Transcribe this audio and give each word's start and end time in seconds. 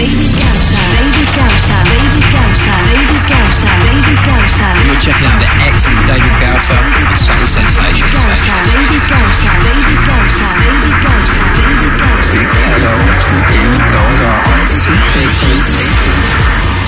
David 0.00 0.32
Gausa. 0.32 0.80
David 0.96 1.28
Gausa. 1.36 1.76
David 1.84 2.24
Gausa. 2.32 2.72
David 2.88 3.22
Gausa. 3.28 3.68
David 3.84 4.20
Gausa. 4.24 4.66
You're 4.80 4.96
checking 4.96 5.28
out 5.28 5.36
the 5.36 5.50
excellent 5.60 6.06
David 6.08 6.36
Gausa 6.40 6.72
and 6.72 7.12
Subtle 7.20 7.44
Sensations. 7.44 8.08
Gausa. 8.08 8.56
David 8.72 9.04
Gausa. 9.12 9.50
David 9.60 10.00
Gausa. 10.08 10.46
David 10.56 10.96
Gausa. 11.04 11.42
David 11.52 11.94
Gausa. 12.00 12.32
Big 12.32 12.48
hello 12.48 12.96
to 12.96 13.34
David 13.52 13.84
Gausa 13.92 14.32
on 14.40 14.62
Subtle 14.64 15.28
Sensations. 15.36 16.08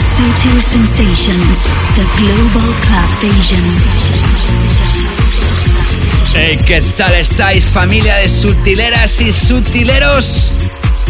Subtle 0.01 0.61
Sensations. 0.65 1.69
The 1.93 2.09
Global 2.17 2.73
Club 2.81 3.11
Vision. 3.21 3.61
Hey, 6.33 6.59
¿qué 6.65 6.81
tal 6.97 7.13
estáis 7.13 7.67
familia 7.67 8.17
de 8.17 8.31
sutileras 8.31 9.21
y 9.21 9.35
sutileros? 9.35 10.51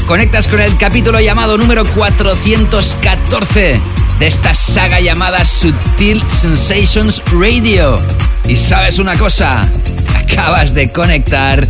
Conectas 0.06 0.48
con 0.48 0.60
el 0.60 0.76
capítulo 0.76 1.20
llamado 1.20 1.56
número 1.56 1.84
414 1.84 3.80
de 4.18 4.26
esta 4.26 4.54
saga 4.54 5.00
llamada 5.00 5.44
Sutil 5.44 6.22
Sensations 6.28 7.22
Radio. 7.32 7.98
Y 8.46 8.56
sabes 8.56 8.98
una 8.98 9.16
cosa, 9.16 9.68
acabas 10.14 10.74
de 10.74 10.90
conectar 10.90 11.66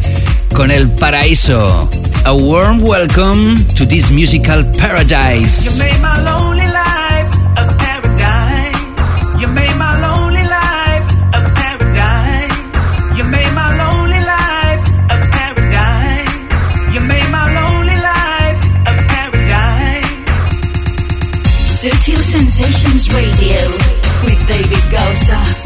con 0.55 0.70
el 0.70 0.91
paraíso. 0.91 1.89
A 2.24 2.33
warm 2.33 2.83
welcome 2.83 3.62
to 3.74 3.86
this 3.86 4.11
musical 4.11 4.64
paradise. 4.72 5.83
Sensations 22.62 23.12
Radio 23.12 23.56
with 24.24 24.46
David 24.46 24.96
Gausa. 24.96 25.61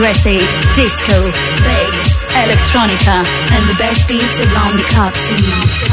Progressive. 0.00 0.40
Disco. 0.74 1.12
Bass. 1.62 2.24
Electronica. 2.32 3.22
And 3.52 3.62
the 3.68 3.76
best 3.78 4.08
beats 4.08 4.40
around 4.40 4.78
the 4.78 4.86
club 4.88 5.14
scene. 5.14 5.89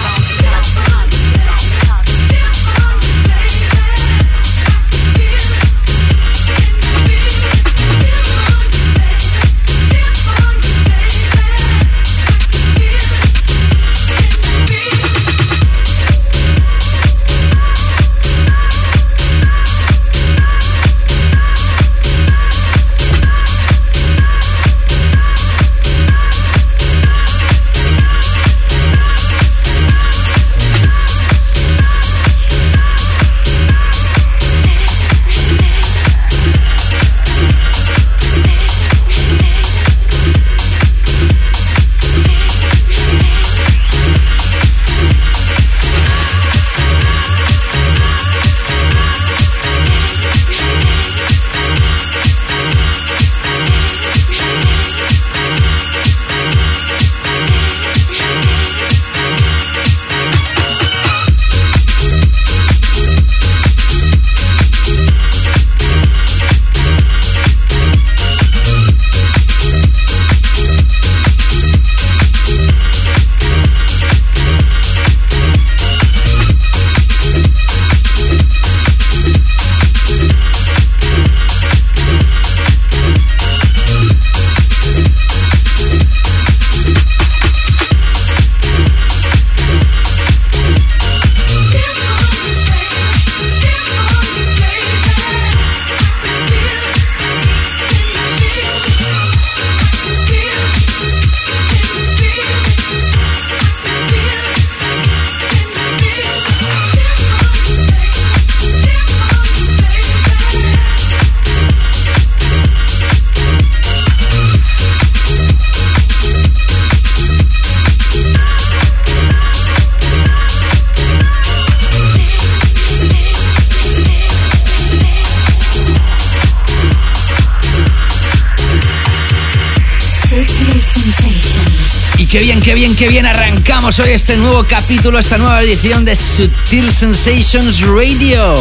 Qué 132.97 133.09
bien 133.09 133.27
arrancamos 133.27 133.99
hoy 133.99 134.09
este 134.09 134.37
nuevo 134.37 134.63
capítulo, 134.63 135.19
esta 135.19 135.37
nueva 135.37 135.61
edición 135.61 136.03
de 136.03 136.15
Sutil 136.15 136.91
Sensations 136.91 137.81
Radio. 137.81 138.55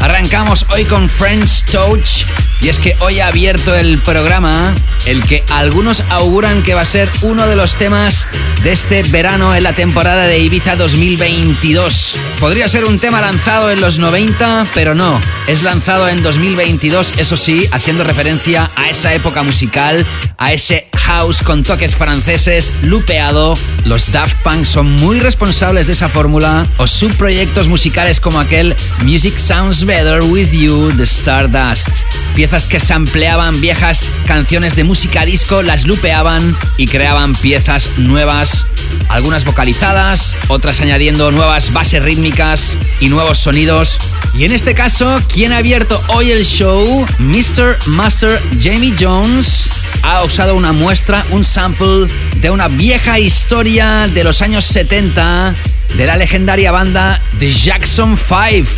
Arrancamos 0.00 0.66
hoy 0.70 0.84
con 0.84 1.08
French 1.08 1.62
Touch 1.70 2.24
y 2.62 2.68
es 2.68 2.80
que 2.80 2.96
hoy 2.98 3.20
ha 3.20 3.28
abierto 3.28 3.74
el 3.76 3.98
programa 3.98 4.74
el 5.06 5.22
que 5.24 5.44
algunos 5.52 6.02
auguran 6.10 6.62
que 6.62 6.74
va 6.74 6.80
a 6.80 6.86
ser 6.86 7.08
uno 7.22 7.46
de 7.46 7.54
los 7.54 7.76
temas 7.76 8.26
de 8.64 8.72
este 8.72 9.02
verano 9.04 9.54
en 9.54 9.62
la 9.62 9.72
temporada 9.72 10.26
de 10.26 10.40
Ibiza 10.40 10.74
2022. 10.74 12.16
Podría 12.40 12.68
ser 12.68 12.84
un 12.84 12.98
tema 12.98 13.20
lanzado 13.20 13.70
en 13.70 13.80
los 13.80 14.00
90, 14.00 14.66
pero 14.74 14.96
no, 14.96 15.20
es 15.46 15.62
lanzado 15.62 16.08
en 16.08 16.22
2022, 16.22 17.12
eso 17.18 17.36
sí, 17.36 17.68
haciendo 17.70 18.02
referencia 18.02 18.68
a 18.74 18.90
esa 18.90 19.14
época 19.14 19.42
musical, 19.44 20.04
a 20.38 20.52
ese 20.52 20.88
house 21.16 21.42
con 21.42 21.64
toques 21.64 21.96
franceses, 21.96 22.72
lupeado. 22.82 23.54
Los 23.84 24.12
Daft 24.12 24.42
Punk 24.44 24.64
son 24.64 24.92
muy 24.92 25.18
responsables 25.18 25.88
de 25.88 25.92
esa 25.92 26.08
fórmula, 26.08 26.66
o 26.76 26.86
subproyectos 26.86 27.66
musicales 27.66 28.20
como 28.20 28.38
aquel 28.38 28.76
Music 29.02 29.36
Sounds 29.36 29.84
Better 29.84 30.22
With 30.22 30.52
You 30.52 30.92
de 30.96 31.02
Stardust. 31.02 31.88
Piezas 32.36 32.68
que 32.68 32.78
sampleaban 32.78 33.60
viejas 33.60 34.10
canciones 34.26 34.76
de 34.76 34.84
música 34.84 35.24
disco, 35.24 35.62
las 35.62 35.84
lupeaban 35.84 36.56
y 36.76 36.86
creaban 36.86 37.34
piezas 37.34 37.98
nuevas, 37.98 38.66
algunas 39.08 39.44
vocalizadas, 39.44 40.36
otras 40.46 40.80
añadiendo 40.80 41.32
nuevas 41.32 41.72
bases 41.72 42.02
rítmicas 42.02 42.76
y 43.00 43.08
nuevos 43.08 43.38
sonidos. 43.38 43.98
Y 44.34 44.44
en 44.44 44.52
este 44.52 44.74
caso, 44.74 45.20
quien 45.32 45.52
ha 45.52 45.56
abierto 45.56 46.00
hoy 46.08 46.30
el 46.30 46.44
show, 46.44 47.04
Mr. 47.18 47.78
Master 47.86 48.40
Jamie 48.60 48.94
Jones, 48.98 49.68
ha 50.02 50.24
usado 50.24 50.54
una 50.54 50.72
muestra, 50.72 51.24
un 51.30 51.44
sample 51.44 52.06
de 52.36 52.50
una 52.50 52.68
vieja 52.68 53.18
historia 53.18 54.08
de 54.08 54.24
los 54.24 54.42
años 54.42 54.64
70 54.64 55.54
de 55.96 56.06
la 56.06 56.16
legendaria 56.16 56.72
banda 56.72 57.20
The 57.38 57.50
Jackson 57.50 58.16
5, 58.16 58.68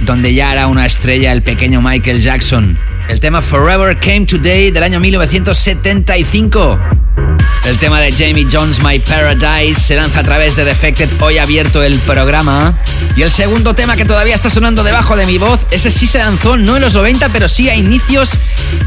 donde 0.00 0.34
ya 0.34 0.52
era 0.52 0.66
una 0.66 0.86
estrella 0.86 1.32
el 1.32 1.42
pequeño 1.42 1.82
Michael 1.82 2.22
Jackson. 2.22 2.78
El 3.08 3.20
tema 3.20 3.42
Forever 3.42 3.98
Came 3.98 4.26
Today 4.26 4.70
del 4.70 4.82
año 4.82 5.00
1975. 5.00 6.99
El 7.64 7.78
tema 7.78 8.00
de 8.00 8.10
Jamie 8.10 8.46
Jones, 8.50 8.82
My 8.82 8.98
Paradise, 8.98 9.80
se 9.80 9.94
lanza 9.94 10.20
a 10.20 10.22
través 10.22 10.56
de 10.56 10.64
Defected. 10.64 11.08
Hoy 11.20 11.38
abierto 11.38 11.82
el 11.82 11.94
programa. 12.00 12.74
Y 13.16 13.22
el 13.22 13.30
segundo 13.30 13.74
tema 13.74 13.96
que 13.96 14.04
todavía 14.04 14.34
está 14.34 14.50
sonando 14.50 14.82
debajo 14.82 15.16
de 15.16 15.26
mi 15.26 15.38
voz, 15.38 15.60
ese 15.70 15.90
sí 15.90 16.06
se 16.06 16.18
lanzó 16.18 16.56
no 16.56 16.76
en 16.76 16.82
los 16.82 16.94
90, 16.94 17.28
pero 17.28 17.48
sí 17.48 17.68
a 17.68 17.76
inicios 17.76 18.32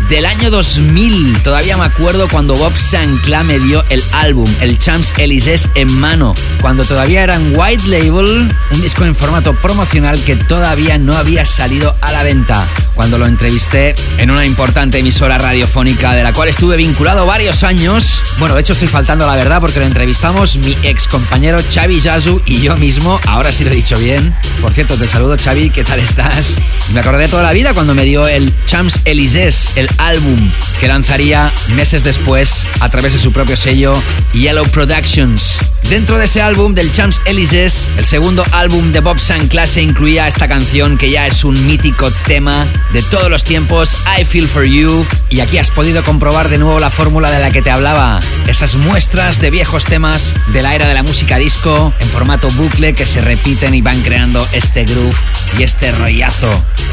del 0.09 0.25
año 0.25 0.49
2000. 0.49 1.43
Todavía 1.43 1.77
me 1.77 1.85
acuerdo 1.85 2.27
cuando 2.27 2.55
Bob 2.55 2.75
Sancla 2.75 3.43
me 3.43 3.59
dio 3.59 3.83
el 3.89 4.03
álbum, 4.11 4.49
el 4.61 4.79
Champs 4.79 5.13
Elysees 5.17 5.69
en 5.75 5.93
mano. 5.99 6.33
Cuando 6.61 6.83
todavía 6.83 7.23
eran 7.23 7.53
White 7.55 7.87
Label, 7.87 8.51
un 8.71 8.81
disco 8.81 9.05
en 9.05 9.15
formato 9.15 9.55
promocional 9.55 10.21
que 10.23 10.35
todavía 10.35 10.97
no 10.97 11.15
había 11.15 11.45
salido 11.45 11.95
a 12.01 12.11
la 12.11 12.23
venta. 12.23 12.67
Cuando 12.95 13.17
lo 13.17 13.25
entrevisté 13.25 13.95
en 14.17 14.29
una 14.29 14.45
importante 14.45 14.99
emisora 14.99 15.37
radiofónica 15.37 16.13
de 16.13 16.23
la 16.23 16.31
cual 16.31 16.49
estuve 16.49 16.77
vinculado 16.77 17.25
varios 17.25 17.63
años. 17.63 18.21
Bueno, 18.37 18.55
de 18.55 18.61
hecho 18.61 18.73
estoy 18.73 18.87
faltando 18.87 19.25
la 19.25 19.35
verdad 19.35 19.59
porque 19.59 19.79
lo 19.79 19.85
entrevistamos 19.85 20.57
mi 20.57 20.77
ex 20.83 21.07
compañero 21.07 21.57
Xavi 21.73 21.99
Yazu 21.99 22.41
y 22.45 22.61
yo 22.61 22.77
mismo. 22.77 23.19
Ahora 23.25 23.51
sí 23.51 23.63
lo 23.63 23.71
he 23.71 23.75
dicho 23.75 23.97
bien. 23.97 24.33
Por 24.61 24.73
cierto, 24.73 24.95
te 24.95 25.07
saludo 25.07 25.35
Xavi, 25.37 25.71
¿qué 25.71 25.83
tal 25.83 25.99
estás? 25.99 26.55
Me 26.93 26.99
acordaré 26.99 27.27
toda 27.27 27.43
la 27.43 27.51
vida 27.51 27.73
cuando 27.73 27.95
me 27.95 28.03
dio 28.03 28.27
el 28.27 28.53
Champs 28.65 28.99
Elysees, 29.05 29.77
el 29.77 29.89
álbum 29.97 30.51
que 30.79 30.87
lanzaría 30.87 31.51
meses 31.75 32.03
después 32.03 32.65
a 32.79 32.89
través 32.89 33.13
de 33.13 33.19
su 33.19 33.31
propio 33.31 33.57
sello 33.57 33.93
Yellow 34.33 34.65
Productions. 34.69 35.57
Dentro 35.89 36.17
de 36.17 36.25
ese 36.25 36.41
álbum 36.41 36.73
del 36.73 36.91
Champs 36.91 37.21
Elysees, 37.25 37.87
el 37.97 38.05
segundo 38.05 38.43
álbum 38.51 38.91
de 38.91 38.99
Bob 38.99 39.19
Sinclair 39.19 39.67
se 39.67 39.81
incluía 39.81 40.27
esta 40.27 40.47
canción 40.47 40.97
que 40.97 41.09
ya 41.09 41.27
es 41.27 41.43
un 41.43 41.67
mítico 41.67 42.09
tema 42.25 42.65
de 42.91 43.01
todos 43.03 43.29
los 43.29 43.43
tiempos, 43.43 43.97
I 44.19 44.25
Feel 44.25 44.47
For 44.47 44.65
You. 44.65 45.05
Y 45.29 45.39
aquí 45.39 45.57
has 45.57 45.71
podido 45.71 46.03
comprobar 46.03 46.49
de 46.49 46.57
nuevo 46.57 46.79
la 46.79 46.89
fórmula 46.89 47.31
de 47.31 47.39
la 47.39 47.51
que 47.51 47.61
te 47.61 47.71
hablaba. 47.71 48.19
Esas 48.47 48.75
muestras 48.75 49.39
de 49.39 49.49
viejos 49.49 49.85
temas 49.85 50.33
de 50.47 50.61
la 50.61 50.75
era 50.75 50.87
de 50.87 50.93
la 50.93 51.03
música 51.03 51.37
disco 51.37 51.93
en 51.99 52.07
formato 52.09 52.47
bucle 52.49 52.93
que 52.93 53.05
se 53.05 53.21
repiten 53.21 53.73
y 53.73 53.81
van 53.81 54.01
creando 54.01 54.45
este 54.51 54.83
groove 54.85 55.15
y 55.57 55.63
este 55.63 55.91
rollazo. 55.91 56.51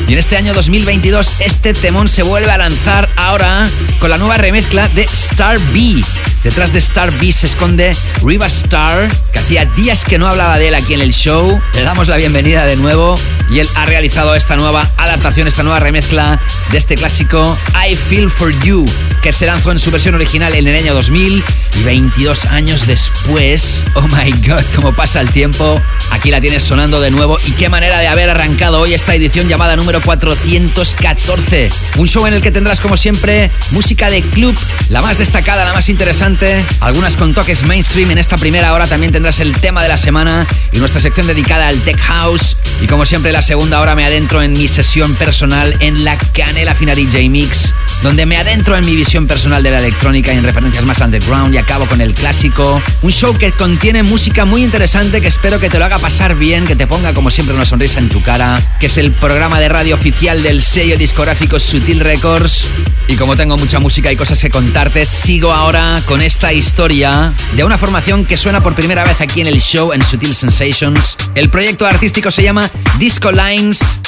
Y 0.09 0.15
en 0.15 0.19
este 0.19 0.37
año 0.37 0.55
2022 0.55 1.41
este 1.41 1.75
temón 1.75 2.09
se 2.09 2.23
vuelve 2.23 2.51
a 2.51 2.59
lanzar 2.59 3.09
ahora 3.17 3.69
con 3.99 4.11
la 4.11 4.19
nueva 4.19 4.39
remezcla 4.39 4.89
de 4.89 5.03
Star 5.03 5.59
B. 5.73 6.03
Detrás 6.43 6.73
de 6.73 6.79
Star 6.79 7.11
B 7.19 7.33
se 7.33 7.47
esconde 7.47 7.95
Riva 8.23 8.47
Star, 8.47 9.09
que 9.33 9.39
hacía 9.39 9.67
días 9.67 10.05
que 10.05 10.19
no 10.19 10.27
hablaba 10.27 10.59
de 10.59 10.69
él 10.69 10.75
aquí 10.75 10.95
en 10.95 11.03
el 11.03 11.13
show. 11.13 11.61
Le 11.75 11.83
damos 11.83 12.09
la 12.09 12.17
bienvenida 12.17 12.65
de 12.65 12.77
nuevo 12.77 13.15
y 13.51 13.59
él 13.59 13.69
ha 13.75 13.85
realizado 13.85 14.35
esta 14.35 14.57
nueva 14.57 14.89
adaptación, 14.97 15.49
esta 15.49 15.63
nueva 15.63 15.80
remezcla 15.81 16.39
de 16.71 16.79
este 16.79 16.95
clásico 16.95 17.59
I 17.75 17.97
Feel 17.97 18.31
For 18.31 18.53
You, 18.63 18.85
que 19.23 19.33
se 19.33 19.47
lanzó 19.47 19.73
en 19.73 19.79
su 19.79 19.91
versión 19.91 20.15
original 20.15 20.55
en 20.55 20.67
el 20.69 20.77
año 20.77 20.95
2000 20.95 21.43
y 21.79 21.83
22 21.83 22.45
años 22.47 22.87
después, 22.87 23.83
oh 23.95 24.03
my 24.03 24.31
god, 24.47 24.63
cómo 24.77 24.93
pasa 24.93 25.21
el 25.21 25.31
tiempo, 25.31 25.81
aquí 26.11 26.31
la 26.31 26.41
tienes 26.41 26.63
sonando 26.63 27.01
de 27.01 27.11
nuevo 27.11 27.39
y 27.47 27.53
qué 27.53 27.69
manera 27.69 27.99
de 27.99 28.09
haber 28.09 28.31
arrancado 28.31 28.81
hoy 28.81 28.95
esta 28.95 29.15
edición 29.15 29.49
llamada 29.49 29.77
número 29.77 30.01
414. 30.01 31.71
Un 31.97 32.07
show 32.07 32.27
en 32.27 32.35
el 32.35 32.43
que 32.43 32.51
tendrás 32.51 32.81
como 32.81 32.97
siempre 32.97 33.51
música 33.71 34.11
de 34.11 34.23
club, 34.23 34.57
la 34.89 35.03
más 35.03 35.19
destacada, 35.19 35.65
la 35.65 35.73
más 35.73 35.89
interesante, 35.89 36.65
algunas 36.81 37.17
con 37.17 37.35
toques 37.35 37.65
mainstream. 37.65 38.11
En 38.11 38.19
esta 38.19 38.37
primera 38.37 38.73
hora 38.75 38.87
también 38.87 39.13
tendrás 39.13 39.41
el 39.41 39.53
tema 39.59 39.83
de 39.83 39.89
la 39.89 39.99
semana 39.99 40.47
y 40.73 40.79
nuestra 40.79 41.01
sección 41.01 41.27
dedicada 41.27 41.69
al 41.69 41.81
tech 41.81 41.99
house. 41.99 42.57
Y 42.81 42.87
como 42.87 43.07
siempre 43.07 43.33
la 43.33 43.43
segunda 43.43 43.81
hora 43.81 43.95
me 43.95 44.05
adentro 44.05 44.43
en 44.43 44.53
mi 44.53 44.69
sesión 44.69 45.15
personal 45.15 45.70
en 45.81 46.05
la 46.05 46.17
Canela 46.17 46.75
Fina 46.75 46.95
DJ 46.95 47.29
Mix, 47.29 47.73
donde 48.03 48.27
me 48.27 48.37
adentro 48.37 48.77
en 48.77 48.85
mi 48.85 48.97
visión 48.97 49.27
personal 49.27 49.63
de 49.63 49.71
la 49.71 49.79
electrónica 49.79 50.33
y 50.33 50.39
en 50.39 50.45
referencias 50.45 50.85
más 50.85 51.01
underground 51.01 51.55
y 51.55 51.59
acabo 51.59 51.87
con 51.87 52.01
el 52.01 52.15
clásico. 52.15 52.83
Un 53.03 53.13
show 53.13 53.37
que 53.37 53.53
contiene 53.53 54.03
música 54.03 54.45
muy 54.45 54.63
interesante 54.63 55.21
que 55.21 55.29
espero 55.29 55.61
que 55.61 55.69
te 55.69 55.79
lo 55.79 55.85
haga 55.85 55.99
pasar 55.99 56.35
bien, 56.35 56.67
que 56.67 56.77
te 56.77 56.87
ponga 56.87 57.13
como 57.13 57.31
siempre 57.31 57.55
una 57.55 57.67
sonrisa 57.67 57.99
en 58.01 58.09
tu 58.09 58.23
cara, 58.23 58.61
que 58.81 58.87
es 58.87 58.97
el 58.97 59.13
programa 59.13 59.61
de 59.61 59.69
radio 59.69 59.95
oficial 59.95 60.43
del 60.43 60.63
sello 60.63 60.97
discográfico 60.97 61.61
Sutil 61.61 62.01
Records. 62.01 62.67
Y 63.09 63.17
como 63.17 63.37
tengo 63.37 63.57
mucha 63.57 63.79
música 63.79 64.11
y 64.11 64.17
cosas 64.17 64.41
que 64.41 64.51
contarte, 64.51 65.07
sigo 65.07 65.53
ahora 65.53 66.01
con 66.07 66.23
esta 66.23 66.53
historia 66.53 67.33
de 67.57 67.65
una 67.65 67.79
formación 67.79 68.25
que 68.25 68.37
suena 68.37 68.63
por 68.63 68.75
primera 68.75 69.05
vez 69.05 69.21
aquí 69.21 69.41
en 69.41 69.47
el 69.47 69.61
show 69.61 69.93
en 69.93 70.03
Sutil 70.03 70.35
Sensations. 70.35 71.17
El 71.35 71.51
proyecto 71.51 71.87
artístico 71.87 72.31
se 72.31 72.43
llama 72.43 72.71
Disco 72.99 73.33
Lines. 73.33 74.01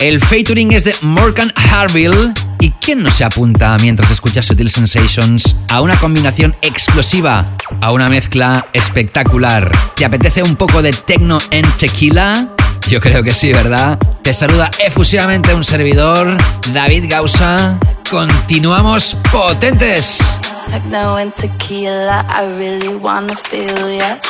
El 0.00 0.20
featuring 0.20 0.72
es 0.72 0.84
de 0.84 0.94
Morgan 1.00 1.52
Harville. 1.56 2.34
¿Y 2.60 2.70
quién 2.72 3.02
no 3.02 3.10
se 3.10 3.24
apunta 3.24 3.76
mientras 3.80 4.10
escucha 4.10 4.42
Sutil 4.42 4.68
Sensations 4.68 5.56
a 5.70 5.80
una 5.80 5.98
combinación 5.98 6.54
explosiva, 6.60 7.56
a 7.80 7.92
una 7.92 8.10
mezcla 8.10 8.66
espectacular? 8.74 9.70
¿Te 9.94 10.04
apetece 10.04 10.42
un 10.42 10.56
poco 10.56 10.82
de 10.82 10.92
techno 10.92 11.38
en 11.50 11.64
tequila? 11.78 12.48
Yo 12.88 13.00
creo 13.00 13.22
que 13.22 13.32
sí, 13.32 13.52
¿verdad? 13.52 13.98
Te 14.22 14.34
saluda 14.34 14.70
efusivamente 14.84 15.54
un 15.54 15.64
servidor, 15.64 16.36
David 16.74 17.06
Gausa. 17.08 17.78
Continuamos 18.10 19.16
potentes. 19.32 20.38
Techno 20.68 21.16
and 21.16 21.32
tequila, 21.34 22.26
I 22.28 22.52
really 22.58 22.94
wanna 22.94 23.34
feel 23.34 23.98
ya. 23.98 24.20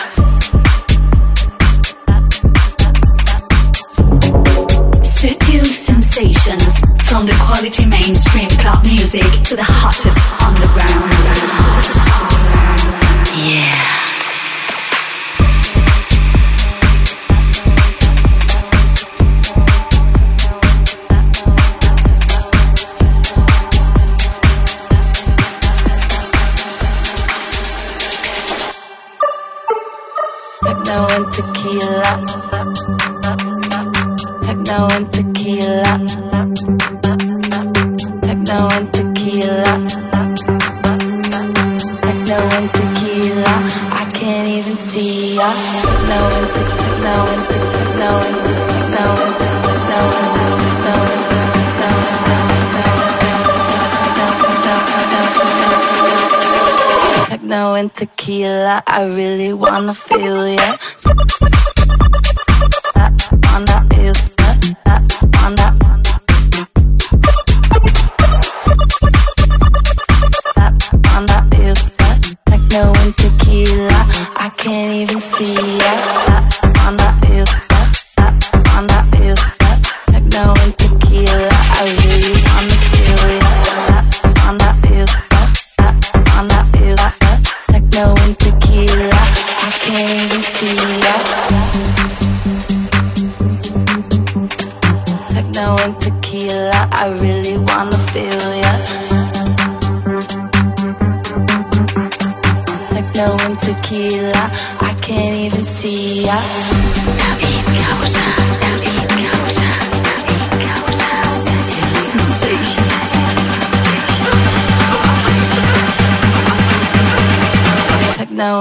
Sutil 5.27 5.65
sensations 5.67 6.79
from 7.11 7.27
the 7.27 7.35
quality 7.41 7.85
mainstream 7.85 8.49
club 8.61 8.85
music 8.85 9.25
to 9.43 9.57
the 9.57 9.65
hottest 9.65 10.23
underground. 10.41 11.11
Yeah. 13.35 13.97
Techno 30.63 31.09
and 31.17 31.33
tequila. 31.33 32.46
Techno 34.67 34.89
and 34.91 35.13
tequila. 35.13 35.93
Techno 38.21 38.69
and 38.75 38.93
tequila. 38.93 39.73
And 42.03 42.71
tequila. 42.75 43.53
I 43.93 44.11
can't 44.13 44.49
even 44.49 44.75
see 44.75 45.37
ya. 45.37 45.53
And 57.77 57.93
tequila, 57.93 58.83
I 58.87 59.05
really 59.05 59.53
wanna 59.53 59.93
feel 59.93 60.49
ya. 60.49 60.79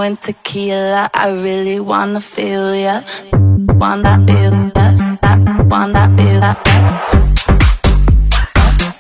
and 0.06 0.22
tequila. 0.22 1.10
I 1.14 1.30
really 1.32 1.80
wanna 1.80 2.22
feel 2.22 2.76
ya. 2.76 3.02
Wanna 3.82 4.14
feel 4.28 4.54
ya. 4.76 5.18
Wanna 5.72 6.04
feel 6.16 6.42
ya. 6.42 6.54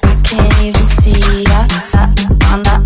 I 0.03 0.15
can't 0.23 0.59
even 0.65 0.87
see 0.97 1.43
ya. 1.43 1.67
That, 1.93 2.09
want 2.49 2.65
that. 2.65 2.84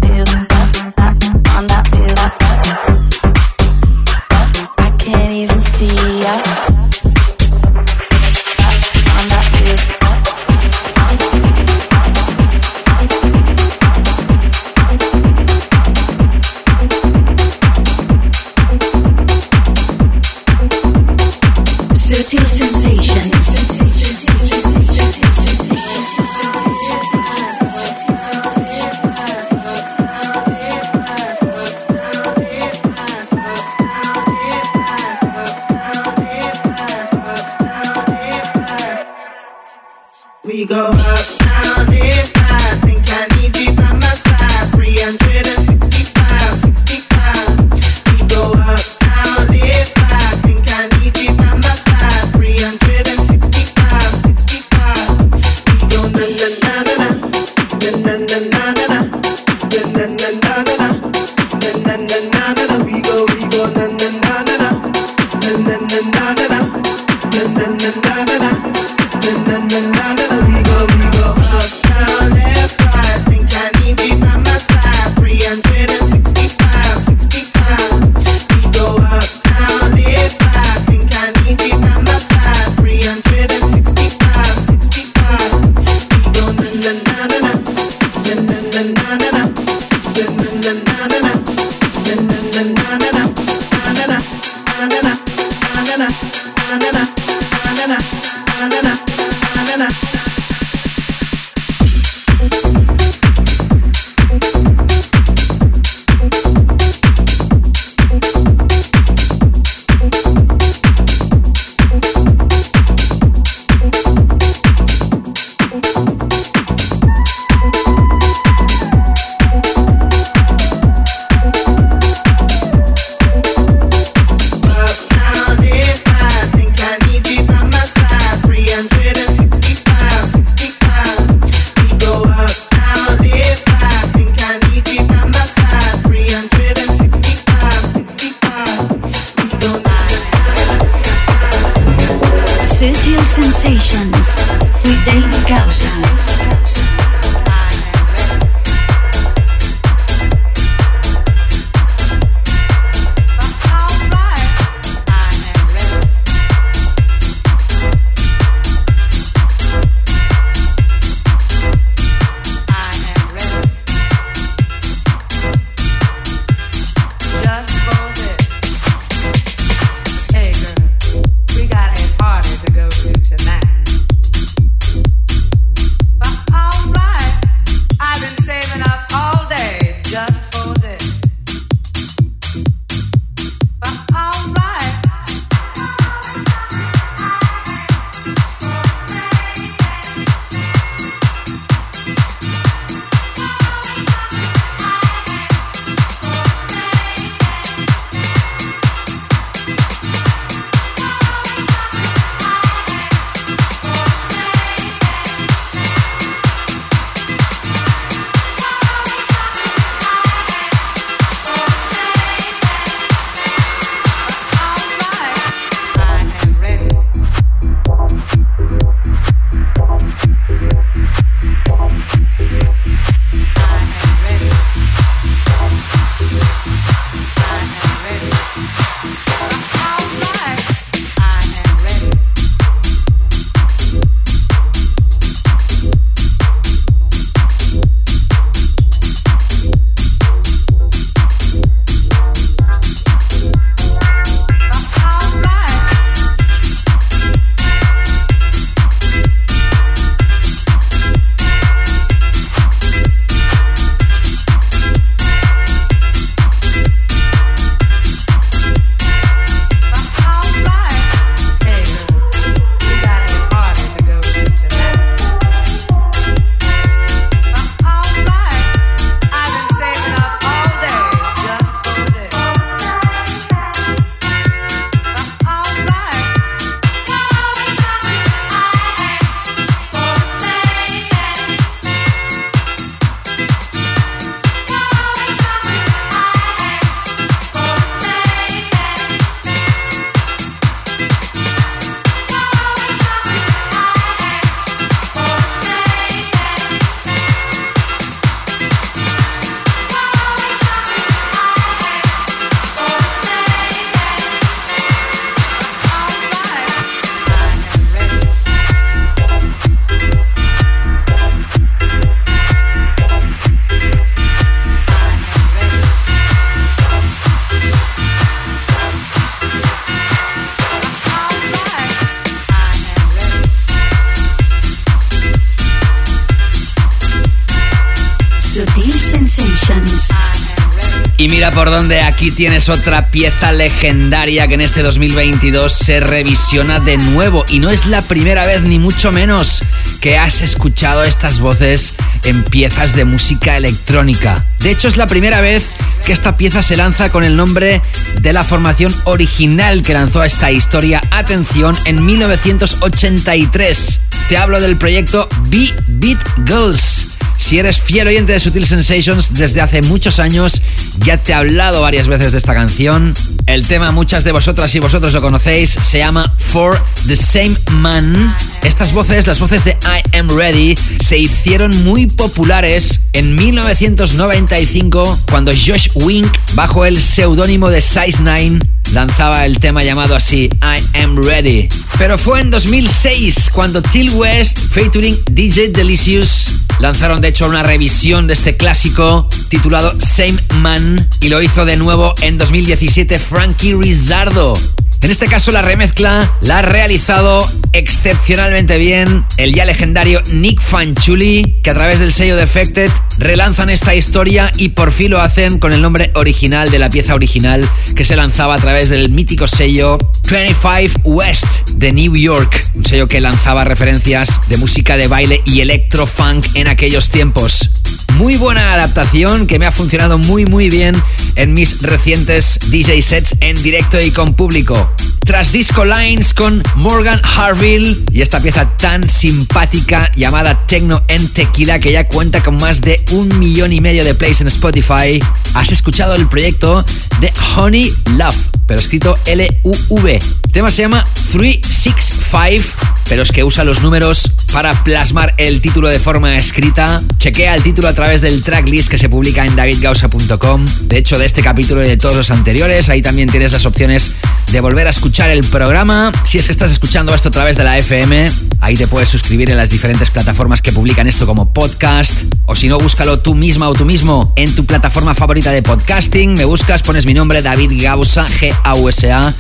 Y 331.20 331.28
mira 331.28 331.52
por 331.52 331.70
dónde 331.70 332.00
aquí 332.00 332.32
tienes 332.32 332.70
otra 332.70 333.08
pieza 333.12 333.52
legendaria 333.52 334.48
que 334.48 334.54
en 334.54 334.62
este 334.62 334.82
2022 334.84 335.74
se 335.74 336.00
revisiona 336.00 336.80
de 336.80 336.96
nuevo. 336.96 337.44
Y 337.50 337.60
no 337.60 337.70
es 337.70 337.88
la 337.88 338.02
primera 338.02 338.46
vez, 338.46 338.62
ni 338.62 338.80
mucho 338.80 339.12
menos, 339.12 339.66
que 340.00 340.18
has 340.18 340.40
escuchado 340.40 341.04
estas 341.04 341.42
voces 341.42 341.96
en 342.24 342.46
piezas 342.46 342.96
de 342.96 343.04
música 343.04 343.58
electrónica. 343.58 344.46
De 344.60 344.72
hecho, 344.72 344.88
es 344.88 344.96
la 344.96 345.08
primera 345.08 345.42
vez 345.42 345.66
que 346.06 346.14
esta 346.14 346.38
pieza 346.38 346.62
se 346.62 346.78
lanza 346.78 347.10
con 347.12 347.26
el 347.26 347.36
nombre 347.36 347.82
de 348.22 348.32
la 348.32 348.46
formación 348.46 348.96
original 349.04 349.84
que 349.84 349.94
lanzó 349.94 350.24
esta 350.24 350.52
historia. 350.52 351.02
Atención, 351.12 351.78
en 351.84 352.06
1983. 352.06 354.00
Te 354.30 354.38
hablo 354.38 354.62
del 354.62 354.78
proyecto 354.78 355.28
B-Beat 355.50 356.48
Girls. 356.48 357.08
Si 357.40 357.58
eres 357.58 357.82
fiel 357.82 358.08
oyente 358.08 358.34
de 358.34 358.40
Sutil 358.40 358.66
Sensations 358.66 359.34
desde 359.34 359.62
hace 359.62 359.82
muchos 359.82 360.20
años, 360.20 360.62
ya 361.06 361.18
te 361.18 361.32
he 361.32 361.36
hablado 361.36 361.82
varias 361.82 362.08
veces 362.08 362.32
de 362.32 362.38
esta 362.38 362.54
canción. 362.54 363.14
El 363.46 363.68
tema, 363.68 363.92
muchas 363.92 364.24
de 364.24 364.32
vosotras 364.32 364.74
y 364.76 364.80
vosotros 364.80 365.14
lo 365.14 365.22
conocéis, 365.22 365.70
se 365.70 366.00
llama 366.00 366.32
For 366.38 366.80
the 367.08 367.16
Same 367.16 367.56
Man. 367.72 368.34
Estas 368.64 368.94
voces, 368.94 369.28
las 369.28 369.40
voces 369.40 369.64
de 369.66 369.72
I 369.84 370.18
Am 370.18 370.30
Ready, 370.30 370.78
se 371.04 371.18
hicieron 371.18 371.84
muy 371.84 372.06
populares 372.06 373.02
en 373.14 373.36
1995 373.36 375.20
cuando 375.30 375.52
Josh 375.52 375.90
Wink, 375.96 376.32
bajo 376.54 376.86
el 376.86 377.02
seudónimo 377.02 377.70
de 377.70 377.82
Size 377.82 378.22
9, 378.22 378.60
lanzaba 378.94 379.46
el 379.46 379.60
tema 379.60 379.84
llamado 379.84 380.16
así 380.16 380.50
I 380.62 381.00
Am 381.00 381.22
Ready. 381.24 381.70
Pero 382.00 382.18
fue 382.18 382.40
en 382.40 382.50
2006 382.50 383.50
cuando 383.54 383.82
Till 383.82 384.12
West, 384.12 384.58
featuring 384.58 385.20
DJ 385.30 385.68
Delicious, 385.68 386.54
lanzaron 386.80 387.20
de 387.20 387.28
hecho 387.28 387.46
una 387.46 387.62
revisión 387.62 388.26
de 388.26 388.36
este 388.36 388.56
clásico 388.56 389.28
titulado 389.50 390.00
Same 390.00 390.42
Man 390.56 391.10
y 391.20 391.28
lo 391.28 391.42
hizo 391.42 391.66
de 391.66 391.76
nuevo 391.76 392.14
en 392.22 392.38
2017 392.38 393.20
Frankie 393.20 393.76
Rizzardo. 393.76 394.54
En 395.02 395.12
este 395.12 395.28
caso 395.28 395.52
la 395.52 395.62
remezcla 395.62 396.30
la 396.42 396.60
ha 396.60 396.62
realizado 396.62 397.50
excepcionalmente 397.72 398.78
bien 398.78 399.24
el 399.38 399.54
ya 399.54 399.64
legendario 399.64 400.22
Nick 400.32 400.62
Fanchuli, 400.62 401.62
que 401.64 401.70
a 401.70 401.74
través 401.74 402.00
del 402.00 402.12
sello 402.12 402.36
Defected 402.36 402.92
relanzan 403.18 403.70
esta 403.70 403.96
historia 403.96 404.52
y 404.58 404.70
por 404.70 404.92
fin 404.92 405.12
lo 405.12 405.22
hacen 405.22 405.60
con 405.60 405.72
el 405.72 405.82
nombre 405.82 406.12
original 406.16 406.70
de 406.70 406.80
la 406.80 406.90
pieza 406.90 407.14
original 407.14 407.68
que 407.96 408.04
se 408.04 408.18
lanzaba 408.18 408.56
a 408.56 408.60
través 408.60 408.90
del 408.90 409.10
mítico 409.10 409.48
sello 409.48 409.98
25 410.30 411.02
West 411.04 411.70
de 411.74 411.92
New 411.92 412.16
York, 412.16 412.66
un 412.76 412.86
sello 412.86 413.08
que 413.08 413.22
lanzaba 413.22 413.64
referencias 413.64 414.42
de 414.48 414.58
música 414.58 414.98
de 414.98 415.08
baile 415.08 415.42
y 415.46 415.62
electro-funk 415.62 416.46
en 416.56 416.68
aquellos 416.68 417.10
tiempos. 417.10 417.70
Muy 418.16 418.36
buena 418.36 418.74
adaptación 418.74 419.48
que 419.48 419.60
me 419.60 419.66
ha 419.66 419.72
funcionado 419.72 420.18
muy 420.18 420.46
muy 420.46 420.70
bien 420.70 421.02
en 421.36 421.54
mis 421.54 421.82
recientes 421.82 422.60
DJ 422.68 423.02
sets 423.02 423.36
en 423.40 423.62
directo 423.64 424.02
y 424.02 424.12
con 424.12 424.34
público. 424.34 424.89
Tras 425.26 425.52
Disco 425.52 425.86
Lines 425.86 426.34
con 426.34 426.64
Morgan 426.76 427.22
Harville 427.24 428.04
y 428.12 428.22
esta 428.22 428.42
pieza 428.42 428.76
tan 428.78 429.08
simpática 429.08 430.12
llamada 430.16 430.66
Techno 430.66 431.04
en 431.08 431.28
Tequila 431.28 431.80
que 431.80 431.92
ya 431.92 432.08
cuenta 432.08 432.42
con 432.42 432.58
más 432.58 432.82
de 432.82 433.00
un 433.12 433.38
millón 433.40 433.72
y 433.72 433.82
medio 433.82 434.04
de 434.04 434.16
plays 434.16 434.42
en 434.42 434.48
Spotify, 434.48 435.20
has 435.54 435.72
escuchado 435.72 436.16
el 436.16 436.28
proyecto 436.28 436.84
de 437.22 437.32
Honey 437.56 437.94
Love, 438.18 438.38
pero 438.66 438.80
escrito 438.80 439.18
L-U-V. 439.26 440.20
Tema 440.60 440.72
se 440.72 440.82
llama 440.82 441.06
365, 441.32 442.68
pero 443.08 443.22
es 443.22 443.32
que 443.32 443.46
usa 443.46 443.64
los 443.64 443.82
números 443.82 444.30
para 444.52 444.74
plasmar 444.84 445.34
el 445.38 445.62
título 445.62 445.88
de 445.88 446.00
forma 446.00 446.36
escrita. 446.36 447.02
Chequea 447.18 447.56
el 447.56 447.64
título 447.64 447.88
a 447.88 447.94
través 447.94 448.20
del 448.22 448.42
tracklist 448.42 448.90
que 448.90 448.98
se 448.98 449.08
publica 449.08 449.46
en 449.46 449.56
davidgausa.com. 449.56 450.66
De 450.82 450.98
hecho, 450.98 451.18
de 451.18 451.28
este 451.28 451.42
capítulo 451.42 451.82
y 451.82 451.88
de 451.88 451.96
todos 451.96 452.18
los 452.18 452.30
anteriores, 452.30 452.90
ahí 452.90 453.02
también 453.02 453.30
tienes 453.30 453.54
las 453.54 453.66
opciones 453.66 454.12
de 454.52 454.60
volver 454.60 454.88
a 454.88 454.90
escuchar 454.90 455.30
el 455.30 455.46
programa. 455.46 456.12
Si 456.26 456.40
es 456.40 456.48
que 456.48 456.52
estás 456.52 456.72
escuchando 456.72 457.16
esto 457.16 457.30
a 457.30 457.32
través 457.32 457.56
de 457.56 457.64
la 457.64 457.78
FM, 457.78 458.30
ahí 458.60 458.76
te 458.76 458.88
puedes 458.88 459.08
suscribir 459.08 459.50
en 459.52 459.56
las 459.56 459.70
diferentes 459.70 460.12
plataformas 460.12 460.62
que 460.62 460.74
publican 460.74 461.08
esto 461.08 461.26
como 461.26 461.54
podcast. 461.54 462.24
O 462.48 462.56
si 462.58 462.68
no, 462.68 462.78
búscalo 462.80 463.20
tú 463.20 463.34
misma 463.34 463.70
o 463.70 463.74
tú 463.74 463.86
mismo 463.86 464.34
en 464.36 464.54
tu 464.56 464.66
plataforma 464.66 465.16
favorita 465.16 465.54
de 465.54 465.64
podcasting. 465.64 466.34
Me 466.34 466.44
buscas, 466.44 466.82
pones 466.82 467.06
mi 467.06 467.14
nombre, 467.14 467.42
David 467.42 467.82
Gausa, 467.82 468.26
G-A-U-S-A, 468.28 469.34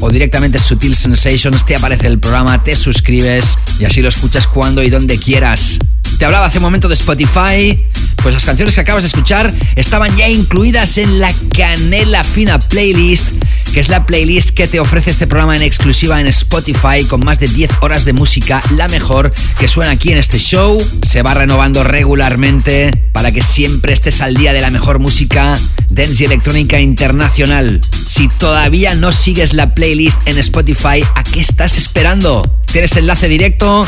o 0.00 0.10
directamente 0.10 0.58
Sutil 0.58 0.94
Sensations, 0.94 1.64
te 1.64 1.76
aparece 1.76 2.06
el 2.06 2.18
programa, 2.18 2.62
te 2.62 2.76
suscribes 2.76 3.56
y 3.78 3.84
así 3.84 4.02
lo 4.02 4.08
escuchas 4.08 4.46
cuando 4.46 4.82
y 4.82 4.90
donde 4.90 5.18
quieras. 5.18 5.78
Te 6.18 6.24
hablaba 6.24 6.46
hace 6.46 6.58
un 6.58 6.62
momento 6.62 6.88
de 6.88 6.94
Spotify, 6.94 7.84
pues 8.22 8.32
las 8.32 8.44
canciones 8.44 8.74
que 8.74 8.80
acabas 8.80 9.02
de 9.02 9.08
escuchar 9.08 9.52
estaban 9.74 10.16
ya 10.16 10.28
incluidas 10.28 10.98
en 10.98 11.20
la 11.20 11.32
Canela 11.54 12.24
Fina 12.24 12.58
Playlist, 12.58 13.26
que 13.72 13.80
es 13.80 13.88
la 13.88 14.06
playlist 14.06 14.50
que 14.50 14.68
te 14.68 14.80
ofrece 14.80 15.10
este 15.10 15.26
programa 15.26 15.56
en 15.56 15.62
exclusiva 15.62 16.20
en 16.20 16.26
Spotify 16.28 17.04
con 17.08 17.24
más 17.24 17.40
de 17.40 17.48
10 17.48 17.70
horas 17.80 18.04
de 18.04 18.12
música, 18.12 18.62
la 18.76 18.88
mejor 18.88 19.32
que 19.58 19.68
suena 19.68 19.92
aquí 19.92 20.10
en 20.10 20.18
este 20.18 20.38
show. 20.38 20.82
Se 21.02 21.22
va 21.22 21.34
renovando 21.34 21.84
regularmente 21.84 22.90
para 23.12 23.32
que 23.32 23.42
siempre 23.42 23.92
estés 23.92 24.20
al 24.20 24.34
día 24.34 24.52
de 24.52 24.60
la 24.60 24.70
mejor 24.70 24.98
música 24.98 25.58
dance 25.90 26.22
y 26.22 26.26
electrónica 26.26 26.80
internacional. 26.80 27.80
Si 28.06 28.28
todavía 28.28 28.94
no 28.94 29.12
sigues 29.12 29.52
la 29.52 29.74
playlist 29.74 30.26
en 30.26 30.38
Spotify, 30.38 31.04
¿a 31.14 31.22
qué 31.22 31.40
estás 31.40 31.76
esperando? 31.76 32.42
Tienes 32.72 32.96
enlace 32.96 33.28
directo 33.28 33.86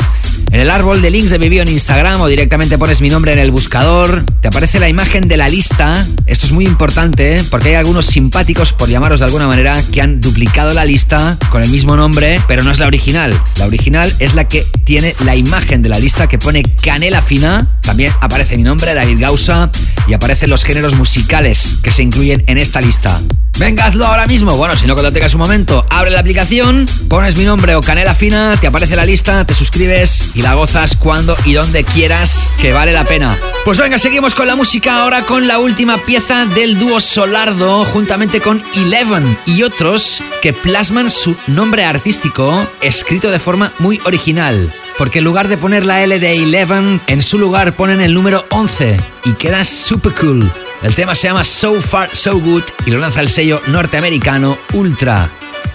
en 0.51 0.59
el 0.59 0.69
árbol 0.71 1.01
de 1.01 1.11
links 1.11 1.29
de 1.29 1.37
mi 1.37 1.59
en 1.59 1.67
Instagram 1.67 2.21
o 2.21 2.27
directamente 2.27 2.77
pones 2.77 3.01
mi 3.01 3.09
nombre 3.09 3.33
en 3.33 3.39
el 3.39 3.51
buscador. 3.51 4.23
Te 4.41 4.47
aparece 4.47 4.79
la 4.79 4.89
imagen 4.89 5.27
de 5.27 5.37
la 5.37 5.47
lista. 5.47 6.07
Esto 6.25 6.47
es 6.47 6.51
muy 6.51 6.65
importante 6.65 7.37
¿eh? 7.37 7.43
porque 7.51 7.69
hay 7.69 7.75
algunos 7.75 8.05
simpáticos, 8.05 8.73
por 8.73 8.89
llamaros 8.89 9.19
de 9.19 9.25
alguna 9.27 9.47
manera, 9.47 9.68
que 9.91 10.01
han 10.01 10.19
duplicado 10.19 10.73
la 10.73 10.85
lista 10.85 11.37
con 11.49 11.63
el 11.63 11.69
mismo 11.69 11.95
nombre, 11.95 12.41
pero 12.47 12.63
no 12.63 12.71
es 12.71 12.79
la 12.79 12.87
original. 12.87 13.39
La 13.57 13.65
original 13.65 14.13
es 14.19 14.33
la 14.33 14.47
que 14.47 14.65
tiene 14.83 15.15
la 15.25 15.35
imagen 15.35 15.81
de 15.81 15.89
la 15.89 15.99
lista 15.99 16.27
que 16.27 16.37
pone 16.37 16.63
Canela 16.83 17.21
Fina. 17.21 17.79
También 17.81 18.13
aparece 18.21 18.57
mi 18.57 18.63
nombre, 18.63 18.93
David 18.93 19.19
Gausa, 19.19 19.69
y 20.07 20.13
aparecen 20.13 20.49
los 20.49 20.63
géneros 20.63 20.95
musicales 20.95 21.75
que 21.83 21.91
se 21.91 22.03
incluyen 22.03 22.43
en 22.47 22.57
esta 22.57 22.81
lista. 22.81 23.21
Venga, 23.59 23.87
hazlo 23.87 24.05
ahora 24.05 24.25
mismo. 24.25 24.55
Bueno, 24.55 24.77
si 24.77 24.87
no, 24.87 24.93
cuando 24.93 25.11
tengas 25.11 25.33
un 25.33 25.41
momento, 25.41 25.85
abre 25.89 26.11
la 26.11 26.21
aplicación, 26.21 26.87
pones 27.09 27.35
mi 27.35 27.43
nombre 27.43 27.75
o 27.75 27.81
Canela 27.81 28.15
Fina, 28.15 28.55
te 28.55 28.67
aparece 28.67 28.95
la 28.95 29.05
lista, 29.05 29.45
te 29.45 29.53
suscribes 29.53 30.29
y 30.33 30.41
la 30.41 30.53
gozas 30.53 30.95
cuando 30.95 31.35
y 31.43 31.53
donde 31.53 31.83
quieras, 31.83 32.53
que 32.61 32.71
vale 32.71 32.93
la 32.93 33.03
pena. 33.03 33.37
Pues 33.65 33.77
venga, 33.77 33.99
seguimos 33.99 34.33
con 34.33 34.47
la 34.47 34.55
música 34.55 35.01
ahora 35.01 35.25
con 35.25 35.45
la 35.45 35.59
última 35.59 35.97
pieza 35.97 36.45
del 36.45 36.79
dúo 36.79 37.01
Solardo, 37.01 37.83
juntamente 37.83 38.39
con 38.39 38.63
Eleven 38.75 39.37
y 39.45 39.58
otros 39.63 40.21
que 40.41 40.53
plasman 40.53 41.09
su 41.09 41.35
nombre 41.47 41.83
artístico 41.85 42.67
escrito 42.81 43.31
de 43.31 43.39
forma 43.39 43.71
muy 43.79 43.99
original. 44.05 44.71
Porque 44.97 45.19
en 45.19 45.25
lugar 45.25 45.47
de 45.47 45.57
poner 45.57 45.85
la 45.85 46.03
L 46.03 46.19
de 46.19 46.35
Eleven, 46.35 47.01
en 47.07 47.21
su 47.21 47.37
lugar 47.37 47.75
ponen 47.75 48.01
el 48.01 48.13
número 48.13 48.45
11 48.49 48.99
y 49.25 49.33
queda 49.33 49.63
super 49.65 50.13
cool. 50.15 50.51
El 50.81 50.95
tema 50.95 51.15
se 51.15 51.27
llama 51.27 51.43
So 51.43 51.81
Far 51.81 52.15
So 52.15 52.39
Good 52.39 52.63
y 52.85 52.91
lo 52.91 52.99
lanza 52.99 53.21
el 53.21 53.29
sello 53.29 53.61
norteamericano 53.67 54.57
Ultra. 54.73 55.29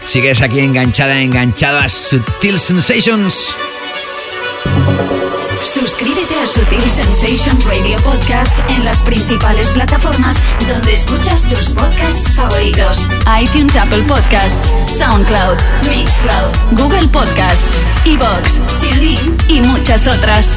Sigues 0.04 0.42
aquí 0.42 0.60
enganchada, 0.60 1.20
enganchado 1.20 1.78
a 1.78 1.88
Sutil 1.88 2.58
Sensations. 2.58 3.54
Suscríbete 5.64 6.34
a 6.38 6.46
Sutil 6.46 6.90
Sensations 6.90 7.64
Radio 7.64 7.96
Podcast 8.04 8.56
en 8.68 8.84
las 8.84 9.02
principales 9.02 9.70
plataformas 9.70 10.36
donde 10.68 10.92
escuchas 10.92 11.48
tus 11.48 11.70
podcasts 11.70 12.36
favoritos: 12.36 13.06
iTunes, 13.40 13.74
Apple 13.74 14.02
Podcasts, 14.02 14.72
SoundCloud, 14.86 15.58
Mixcloud, 15.88 16.78
Google 16.78 17.08
Podcasts, 17.08 17.82
Evox, 18.04 18.60
TuneIn 18.78 19.36
y 19.48 19.62
muchas 19.62 20.06
otras. 20.06 20.56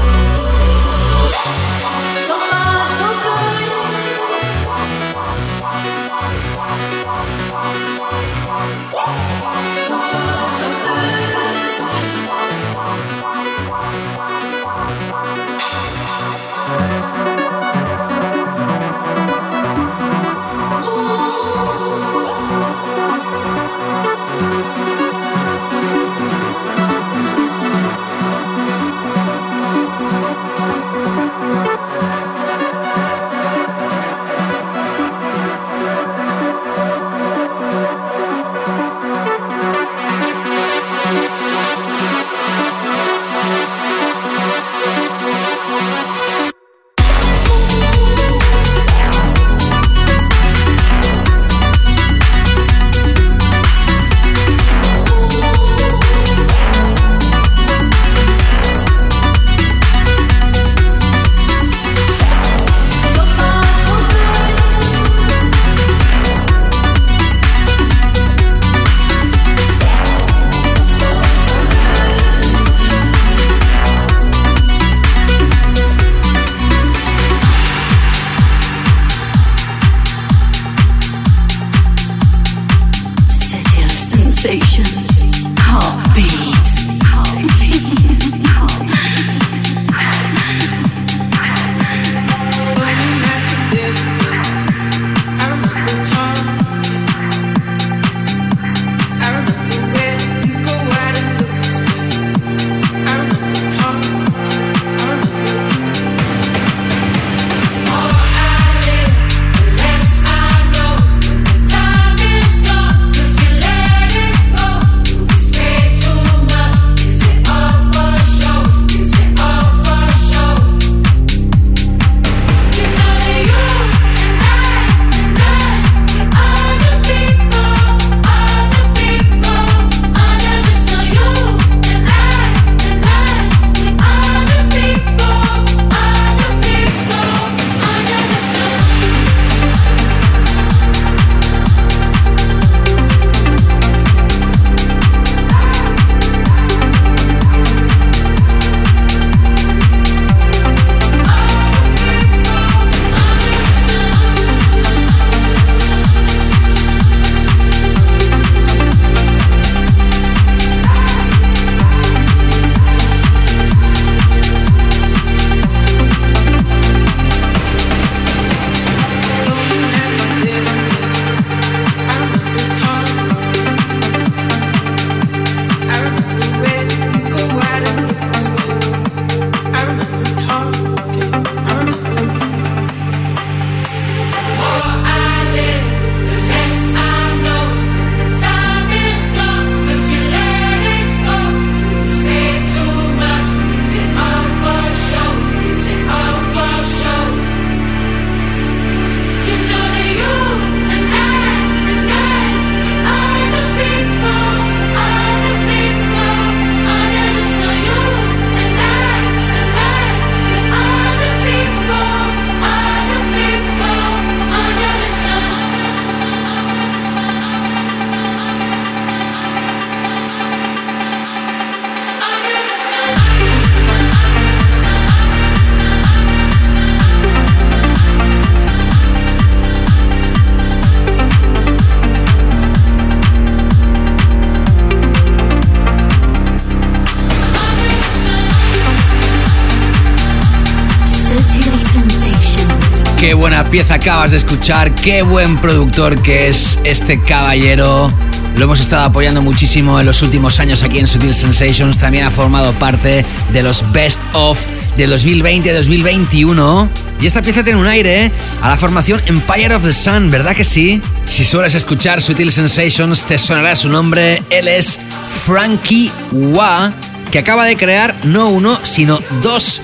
Pieza 243.71 243.93
acabas 243.93 244.31
de 244.31 244.37
escuchar, 244.37 244.93
qué 244.95 245.21
buen 245.21 245.55
productor 245.57 246.21
que 246.21 246.49
es 246.49 246.77
este 246.83 247.21
caballero. 247.23 248.11
Lo 248.57 248.65
hemos 248.65 248.81
estado 248.81 249.05
apoyando 249.05 249.41
muchísimo 249.41 249.97
en 249.97 250.05
los 250.05 250.21
últimos 250.21 250.59
años 250.59 250.83
aquí 250.83 250.99
en 250.99 251.07
Sutil 251.07 251.33
Sensations. 251.33 251.97
También 251.97 252.25
ha 252.25 252.31
formado 252.31 252.73
parte 252.73 253.25
de 253.53 253.63
los 253.63 253.89
Best 253.93 254.19
of 254.33 254.59
de 254.97 255.07
2020-2021. 255.07 256.89
Y 257.21 257.27
esta 257.27 257.41
pieza 257.41 257.63
tiene 257.63 257.79
un 257.79 257.87
aire 257.87 258.25
¿eh? 258.25 258.31
a 258.61 258.67
la 258.67 258.75
formación 258.75 259.21
Empire 259.25 259.73
of 259.73 259.83
the 259.85 259.93
Sun, 259.93 260.29
¿verdad 260.29 260.53
que 260.53 260.65
sí? 260.65 261.01
Si 261.25 261.45
sueles 261.45 261.73
escuchar 261.73 262.21
Sutil 262.21 262.51
Sensations, 262.51 263.23
te 263.23 263.37
sonará 263.37 263.77
su 263.77 263.87
nombre. 263.87 264.43
Él 264.49 264.67
es 264.67 264.99
Frankie 265.45 266.11
Wah, 266.33 266.91
que 267.31 267.39
acaba 267.39 267.63
de 267.63 267.77
crear 267.77 268.15
no 268.25 268.49
uno, 268.49 268.77
sino 268.83 269.21
dos 269.41 269.79